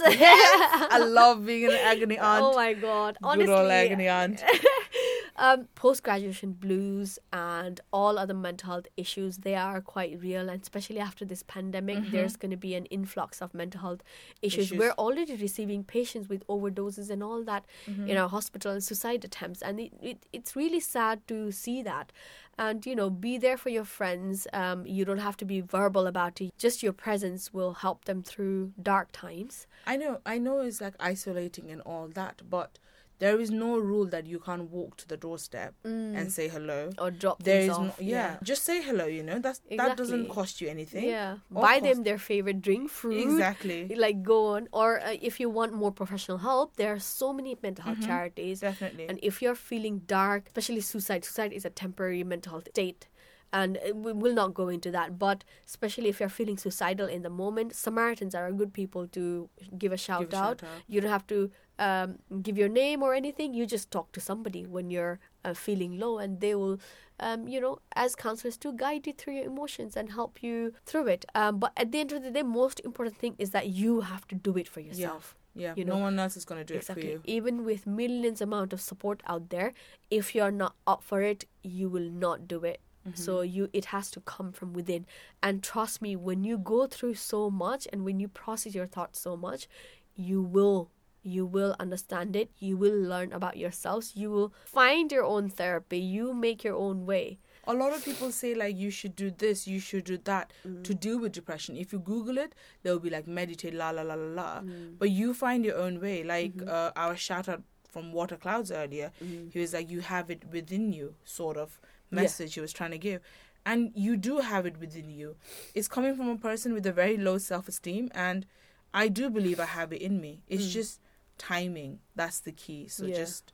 I 0.98 1.00
love 1.20 1.38
being 1.50 1.66
an 1.66 1.80
agony 1.94 2.18
aunt. 2.20 2.44
Oh 2.46 2.54
my 2.64 2.74
god! 2.88 3.18
Honestly, 3.24 3.48
Good 3.48 3.60
old 3.62 3.72
agony 3.72 4.08
aunt. 4.20 4.44
um, 5.38 5.68
post 5.76 6.04
graduation 6.04 6.54
blues 6.54 7.20
and 7.32 7.80
all 7.94 8.18
other 8.18 8.34
mental 8.34 8.72
health 8.72 8.88
issues 8.98 9.38
they 9.38 9.56
are 9.56 9.82
quite 9.82 10.20
real, 10.20 10.50
and 10.50 10.62
especially 10.62 11.00
after 11.00 11.26
this 11.26 11.44
pandemic, 11.44 12.00
there's 12.12 12.36
going 12.36 12.52
to 12.52 12.58
be 12.58 12.74
an 12.76 12.86
influx 12.86 13.42
of 13.42 13.54
mental 13.54 13.82
health 13.82 14.02
issues. 14.42 14.66
Issues. 14.68 14.80
We're 14.80 14.92
already 14.92 15.36
receiving 15.36 15.84
patients 15.84 16.28
with 16.28 16.46
overdoses 16.48 17.10
and 17.10 17.22
all 17.22 17.44
that 17.44 17.66
in 18.08 18.18
our 18.18 18.30
hospital 18.30 18.72
and 18.72 18.84
suicide 18.84 19.24
attempts, 19.24 19.62
and 19.62 19.80
it, 19.80 19.94
it 20.02 20.26
it's 20.34 20.56
really 20.56 20.80
sad 20.80 21.28
to 21.28 21.52
see 21.52 21.82
that. 21.84 22.12
And 22.60 22.84
you 22.88 22.96
know, 22.96 23.12
be 23.12 23.38
there 23.38 23.58
for 23.58 23.70
your 23.70 23.86
friends. 23.86 24.48
Um, 24.52 24.88
you 24.88 25.06
don't 25.06 25.20
have 25.20 25.38
to 25.38 25.46
be 25.46 25.62
verbal 25.62 26.08
about 26.08 26.42
it. 26.42 26.52
Just 26.58 26.82
your 26.82 26.94
presence 26.94 27.54
will 27.54 27.76
help 27.76 28.06
them 28.06 28.24
through 28.24 28.74
dark 28.82 29.10
times. 29.12 29.68
I 29.86 29.96
know, 29.98 30.20
I 30.26 30.40
know 30.40 30.62
it's 30.62 30.82
like 30.82 30.96
isolating 31.00 31.70
and 31.70 31.82
all 31.82 32.08
that, 32.16 32.42
but 32.50 32.80
there 33.20 33.40
is 33.40 33.50
no 33.50 33.78
rule 33.80 34.06
that 34.06 34.26
you 34.28 34.40
can't 34.40 34.70
walk 34.70 34.98
to 34.98 35.08
the 35.08 35.18
doorstep 35.18 35.74
Mm. 35.84 36.16
and 36.18 36.32
say 36.32 36.48
hello. 36.48 36.80
or 37.00 37.10
drop 37.12 37.42
There 37.44 37.62
things 37.62 37.78
no, 37.78 37.86
off. 37.88 38.02
yeah. 38.02 38.38
just 38.44 38.64
say 38.64 38.82
hello. 38.82 39.06
You 39.18 39.24
know 39.24 39.40
that's 39.40 39.62
that 39.82 39.98
doesn't 39.98 40.30
cost 40.30 40.62
you 40.62 40.68
anything. 40.70 41.06
Yeah. 41.06 41.38
Or 41.54 41.62
Buy 41.64 41.80
them 41.80 42.04
their 42.04 42.20
favorite 42.20 42.62
drink, 42.62 42.90
fruit. 42.90 43.22
Exactly. 43.22 43.80
Like 43.96 44.22
go 44.24 44.40
on, 44.56 44.68
or 44.72 45.00
uh, 45.02 45.16
if 45.30 45.40
you 45.40 45.50
want 45.50 45.74
more 45.74 45.92
professional 45.92 46.40
help, 46.40 46.76
there 46.78 46.92
are 46.94 47.00
so 47.00 47.34
many 47.34 47.58
mental 47.64 47.84
health 47.86 47.98
Mhm. 48.00 48.06
charities. 48.12 48.60
Definitely. 48.62 49.08
And 49.10 49.20
if 49.24 49.42
you're 49.42 49.56
feeling 49.56 49.96
dark, 50.06 50.48
especially 50.48 50.82
suicide, 50.82 51.24
suicide 51.26 51.54
is 51.54 51.66
a 51.66 51.70
temporary 51.84 52.24
mental 52.24 52.52
health 52.54 52.68
state. 52.70 53.08
And 53.54 53.78
uh, 53.78 53.96
we 53.96 54.12
will 54.12 54.34
not 54.34 54.54
go 54.54 54.68
into 54.68 54.92
that. 54.92 55.18
But 55.18 55.44
especially 55.66 56.10
if 56.10 56.20
you're 56.20 56.28
feeling 56.42 56.58
suicidal 56.58 57.08
in 57.08 57.22
the 57.22 57.30
moment, 57.30 57.74
Samaritans 57.74 58.36
are 58.36 58.48
a 58.48 58.52
good 58.54 58.74
people 58.74 59.08
to 59.18 59.50
give 59.78 59.94
a 59.94 59.98
shout 59.98 60.20
Give 60.30 60.34
a 60.34 60.38
out. 60.44 60.60
shout 60.62 60.70
out. 60.70 60.82
You 60.88 61.00
don't 61.02 61.10
have 61.12 61.26
to 61.28 61.50
um, 61.80 62.20
give 62.42 62.58
your 62.58 62.70
name 62.70 63.04
or 63.04 63.14
anything. 63.14 63.54
You 63.54 63.66
just 63.66 63.92
talk 63.92 64.12
to 64.14 64.20
somebody 64.20 64.66
when 64.66 64.90
you're 64.90 65.20
uh, 65.46 65.54
feeling 65.54 66.00
low, 66.00 66.18
and 66.18 66.40
they 66.40 66.56
will, 66.56 66.80
um, 67.20 67.48
you 67.48 67.60
know, 67.62 67.80
as 67.96 68.16
counselors, 68.16 68.58
to 68.58 68.74
guide 68.74 69.08
you 69.08 69.14
through 69.14 69.36
your 69.36 69.46
emotions 69.46 69.96
and 69.96 70.12
help 70.12 70.42
you 70.44 70.74
through 70.86 71.08
it. 71.08 71.26
Um, 71.36 71.60
but 71.60 71.72
at 71.78 71.92
the 71.92 72.00
end 72.00 72.12
of 72.12 72.24
the 72.24 72.32
day, 72.32 72.44
most 72.44 72.80
important 72.82 73.18
thing 73.18 73.36
is 73.38 73.52
that 73.52 73.68
you 73.70 74.02
have 74.02 74.28
to 74.28 74.36
do 74.36 74.58
it 74.58 74.68
for 74.68 74.80
yourself. 74.80 75.36
Yeah. 75.54 75.74
you 75.76 75.86
know, 75.86 75.96
no 75.96 76.02
one 76.02 76.20
else 76.20 76.38
is 76.38 76.46
gonna 76.46 76.64
do 76.64 76.76
it 76.76 76.84
for 76.84 76.94
Exactly. 76.94 77.14
you. 77.14 77.22
Even 77.24 77.66
with 77.66 77.88
millions 77.88 78.42
amount 78.42 78.74
of 78.74 78.80
support 78.80 79.24
out 79.26 79.50
there, 79.50 79.74
if 80.12 80.36
you're 80.36 80.52
not 80.52 80.76
up 80.86 81.02
for 81.02 81.24
it, 81.24 81.46
you 81.64 81.90
will 81.90 82.12
not 82.12 82.48
do 82.48 82.64
it. 82.64 82.80
Mm-hmm. 83.08 83.20
So 83.20 83.42
you 83.42 83.70
it 83.74 83.86
has 83.86 84.12
to 84.12 84.20
come 84.22 84.52
from 84.52 84.74
within. 84.74 85.06
And 85.42 85.64
trust 85.64 86.02
me, 86.02 86.16
when 86.16 86.44
you 86.44 86.58
go 86.58 86.88
through 86.88 87.16
so 87.16 87.50
much 87.50 87.88
and 87.92 88.06
when 88.06 88.20
you 88.20 88.28
process 88.28 88.76
your 88.76 88.86
thoughts 88.86 89.20
so 89.20 89.36
much, 89.36 89.68
you 90.16 90.42
will 90.42 90.92
you 91.24 91.46
will 91.46 91.76
understand 91.80 92.36
it. 92.36 92.50
You 92.60 92.78
will 92.78 92.96
learn 92.96 93.34
about 93.34 93.58
yourselves. 93.58 94.14
You 94.16 94.32
will 94.32 94.54
find 94.66 95.12
your 95.12 95.24
own 95.24 95.50
therapy. 95.50 96.00
You 96.00 96.34
make 96.34 96.64
your 96.64 96.76
own 96.76 97.06
way. 97.06 97.40
a 97.68 97.74
lot 97.74 97.94
of 97.94 98.04
people 98.04 98.32
say 98.32 98.56
like 98.56 98.78
you 98.78 98.90
should 98.90 99.16
do 99.16 99.30
this, 99.30 99.68
you 99.68 99.80
should 99.80 100.06
do 100.06 100.18
that 100.24 100.54
mm. 100.66 100.84
to 100.84 100.94
deal 100.94 101.20
with 101.20 101.34
depression. 101.34 101.76
If 101.76 101.92
you 101.92 102.00
Google 102.00 102.38
it, 102.38 102.56
they'll 102.82 103.00
be 103.00 103.10
like 103.10 103.28
meditate, 103.28 103.74
la 103.74 103.90
la 103.90 104.04
la 104.04 104.14
la 104.14 104.30
la. 104.42 104.62
Mm. 104.62 104.98
But 104.98 105.12
you 105.12 105.34
find 105.34 105.66
your 105.66 105.78
own 105.78 106.00
way. 106.00 106.24
Like 106.24 106.56
mm-hmm. 106.56 106.70
uh, 106.70 106.92
our 106.96 107.16
shout 107.16 107.50
out 107.50 107.64
from 107.90 108.14
Water 108.14 108.38
Clouds 108.38 108.72
earlier, 108.72 109.12
mm-hmm. 109.24 109.50
he 109.50 109.60
was 109.60 109.74
like, 109.74 109.92
you 109.92 110.00
have 110.02 110.30
it 110.30 110.44
within 110.52 110.94
you, 110.94 111.16
sort 111.26 111.58
of 111.58 111.80
Yeah. 112.10 112.22
message 112.22 112.54
he 112.54 112.62
was 112.62 112.72
trying 112.72 112.92
to 112.92 112.98
give. 112.98 113.22
And 113.66 113.92
you 113.94 114.16
do 114.16 114.38
have 114.40 114.66
it 114.66 114.78
within 114.80 115.10
you. 115.10 115.36
It's 115.76 115.90
coming 115.90 116.16
from 116.16 116.30
a 116.30 116.38
person 116.38 116.74
with 116.74 116.86
a 116.86 116.94
very 116.94 117.18
low 117.18 117.38
self 117.38 117.68
esteem, 117.68 118.10
and 118.16 118.46
I 118.94 119.10
do 119.10 119.30
believe 119.30 119.60
I 119.60 119.66
have 119.66 119.92
it 119.92 120.02
in 120.02 120.22
me. 120.22 120.42
It's 120.48 120.68
mm. 120.68 120.72
just 120.72 121.02
timing. 121.38 122.00
That's 122.16 122.40
the 122.40 122.52
key. 122.52 122.88
So 122.88 123.06
Yeah. 123.06 123.16
just 123.16 123.54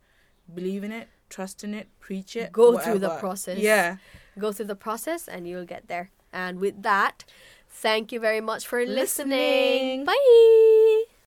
believe 0.53 0.83
in 0.83 0.91
it, 0.91 1.07
trust 1.29 1.63
in 1.63 1.73
it, 1.73 1.87
preach 1.99 2.35
it. 2.35 2.51
Go 2.51 2.77
through 2.77 2.99
the 2.99 3.15
process. 3.17 3.59
Yeah. 3.59 3.97
Go 4.39 4.51
through 4.51 4.67
the 4.67 4.75
process 4.75 5.27
and 5.27 5.47
you'll 5.47 5.65
get 5.65 5.87
there. 5.87 6.11
And 6.31 6.59
with 6.59 6.81
that, 6.83 7.25
thank 7.69 8.11
you 8.11 8.19
very 8.19 8.41
much 8.41 8.67
for 8.67 8.79
listening. 8.85 10.05
Listening. 10.05 10.05
Bye. 10.05 10.79